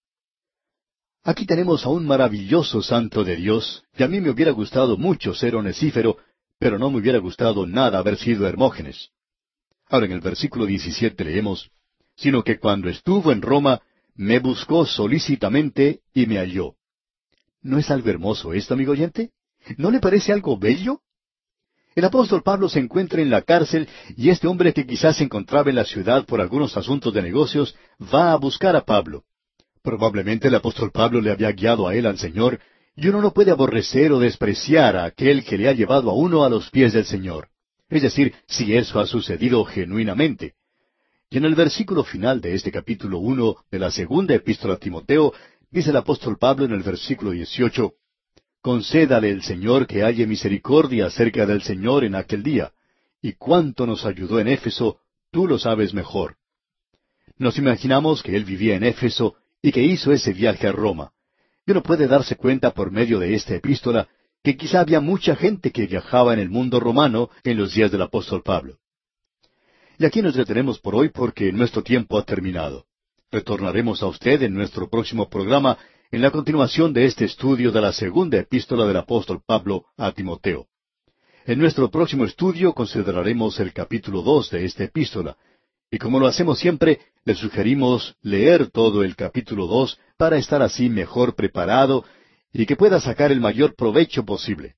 Aquí 1.25 1.47
tenemos 1.47 1.85
a 1.85 1.89
un 1.89 2.05
maravilloso 2.05 2.83
santo 2.83 3.23
de 3.23 3.35
Dios, 3.35 3.83
y 3.97 4.03
a 4.03 4.07
mí 4.07 4.21
me 4.21 4.29
hubiera 4.29 4.51
gustado 4.51 4.95
mucho 4.95 5.33
ser 5.33 5.55
Onesífero 5.55 6.17
pero 6.59 6.79
no 6.79 6.89
me 6.89 6.99
hubiera 6.99 7.19
gustado 7.19 7.65
nada 7.65 7.99
haber 7.99 8.17
sido 8.17 8.47
Hermógenes. 8.47 9.09
Ahora 9.89 10.05
en 10.05 10.13
el 10.13 10.21
versículo 10.21 10.65
17 10.65 11.23
leemos, 11.23 11.69
sino 12.15 12.43
que 12.43 12.59
cuando 12.59 12.89
estuvo 12.89 13.31
en 13.31 13.41
Roma, 13.41 13.81
me 14.15 14.39
buscó 14.39 14.85
solícitamente 14.85 15.99
y 16.13 16.27
me 16.27 16.37
halló. 16.37 16.75
¿No 17.61 17.77
es 17.77 17.91
algo 17.91 18.09
hermoso 18.09 18.53
esto, 18.53 18.73
amigo 18.73 18.93
oyente? 18.93 19.31
¿No 19.77 19.91
le 19.91 19.99
parece 19.99 20.31
algo 20.31 20.57
bello? 20.57 21.01
El 21.95 22.05
apóstol 22.05 22.43
Pablo 22.43 22.69
se 22.69 22.79
encuentra 22.79 23.21
en 23.21 23.29
la 23.29 23.41
cárcel 23.41 23.87
y 24.15 24.29
este 24.29 24.47
hombre 24.47 24.73
que 24.73 24.85
quizás 24.85 25.17
se 25.17 25.23
encontraba 25.23 25.69
en 25.69 25.75
la 25.75 25.85
ciudad 25.85 26.25
por 26.25 26.39
algunos 26.39 26.77
asuntos 26.77 27.13
de 27.13 27.21
negocios 27.21 27.75
va 28.01 28.31
a 28.31 28.37
buscar 28.37 28.75
a 28.75 28.85
Pablo. 28.85 29.23
Probablemente 29.85 30.47
el 30.47 30.55
apóstol 30.55 30.91
Pablo 30.91 31.21
le 31.21 31.29
había 31.29 31.51
guiado 31.51 31.87
a 31.87 31.95
él 31.95 32.07
al 32.07 32.17
Señor 32.17 32.59
y 32.95 33.07
uno 33.07 33.21
no 33.21 33.31
puede 33.33 33.51
aborrecer 33.51 34.11
o 34.11 34.19
despreciar 34.19 34.95
a 34.95 35.05
aquel 35.05 35.45
que 35.45 35.59
le 35.59 35.69
ha 35.69 35.73
llevado 35.73 36.09
a 36.09 36.15
uno 36.15 36.43
a 36.43 36.49
los 36.49 36.71
pies 36.71 36.93
del 36.93 37.05
Señor. 37.05 37.49
Es 37.87 38.01
decir, 38.01 38.33
si 38.47 38.75
eso 38.75 38.99
ha 38.99 39.05
sucedido 39.05 39.63
genuinamente. 39.63 40.55
Y 41.29 41.37
en 41.37 41.45
el 41.45 41.53
versículo 41.53 42.03
final 42.03 42.41
de 42.41 42.55
este 42.55 42.71
capítulo 42.71 43.19
uno 43.19 43.57
de 43.69 43.77
la 43.77 43.91
segunda 43.91 44.33
epístola 44.33 44.73
a 44.73 44.77
Timoteo, 44.77 45.33
dice 45.69 45.91
el 45.91 45.97
apóstol 45.97 46.39
Pablo 46.39 46.65
en 46.65 46.71
el 46.71 46.81
versículo 46.81 47.29
dieciocho, 47.29 47.93
Concédale 48.61 49.29
el 49.29 49.43
Señor 49.43 49.85
que 49.85 50.01
haya 50.01 50.25
misericordia 50.25 51.05
acerca 51.05 51.45
del 51.45 51.61
Señor 51.61 52.03
en 52.03 52.15
aquel 52.15 52.41
día. 52.41 52.71
Y 53.21 53.33
cuánto 53.33 53.85
nos 53.85 54.03
ayudó 54.03 54.39
en 54.39 54.47
Éfeso, 54.47 54.97
tú 55.29 55.45
lo 55.45 55.59
sabes 55.59 55.93
mejor. 55.93 56.37
Nos 57.37 57.59
imaginamos 57.59 58.23
que 58.23 58.35
él 58.35 58.45
vivía 58.45 58.75
en 58.75 58.83
Éfeso 58.83 59.35
y 59.65 59.71
que 59.71 59.81
hizo 59.81 60.11
ese 60.11 60.31
viaje 60.31 60.67
a 60.67 60.71
Roma. 60.71 61.11
Y 61.65 61.71
uno 61.71 61.81
puede 61.81 62.05
darse 62.05 62.35
cuenta 62.35 62.69
por 62.69 62.91
medio 62.91 63.17
de 63.17 63.33
esta 63.33 63.55
epístola 63.55 64.07
que 64.43 64.55
quizá 64.55 64.81
había 64.81 64.99
mucha 64.99 65.35
gente 65.35 65.71
que 65.71 65.87
viajaba 65.87 66.33
en 66.33 66.39
el 66.39 66.51
mundo 66.51 66.79
romano 66.79 67.31
en 67.43 67.57
los 67.57 67.73
días 67.73 67.91
del 67.91 68.03
apóstol 68.03 68.43
Pablo. 68.43 68.77
Y 69.97 70.05
aquí 70.05 70.21
nos 70.21 70.35
detenemos 70.35 70.79
por 70.79 70.93
hoy 70.93 71.09
porque 71.09 71.51
nuestro 71.51 71.81
tiempo 71.81 72.19
ha 72.19 72.23
terminado. 72.23 72.85
Retornaremos 73.31 74.03
a 74.03 74.05
usted 74.05 74.43
en 74.43 74.53
nuestro 74.53 74.87
próximo 74.87 75.27
programa 75.31 75.79
en 76.11 76.21
la 76.21 76.29
continuación 76.29 76.93
de 76.93 77.05
este 77.05 77.25
estudio 77.25 77.71
de 77.71 77.81
la 77.81 77.91
segunda 77.91 78.37
epístola 78.37 78.85
del 78.85 78.97
apóstol 78.97 79.41
Pablo 79.43 79.85
a 79.97 80.11
Timoteo. 80.11 80.67
En 81.47 81.57
nuestro 81.57 81.89
próximo 81.89 82.25
estudio 82.25 82.73
consideraremos 82.73 83.59
el 83.59 83.73
capítulo 83.73 84.21
dos 84.21 84.51
de 84.51 84.63
esta 84.63 84.83
epístola, 84.83 85.35
y 85.91 85.97
como 85.97 86.19
lo 86.19 86.27
hacemos 86.27 86.59
siempre, 86.59 86.99
le 87.23 87.35
sugerimos 87.35 88.15
leer 88.21 88.69
todo 88.69 89.03
el 89.03 89.15
capítulo 89.15 89.67
dos 89.67 89.99
para 90.17 90.37
estar 90.37 90.61
así 90.61 90.89
mejor 90.89 91.35
preparado 91.35 92.03
y 92.53 92.65
que 92.65 92.75
pueda 92.75 92.99
sacar 92.99 93.31
el 93.31 93.39
mayor 93.39 93.75
provecho 93.75 94.25
posible. 94.25 94.75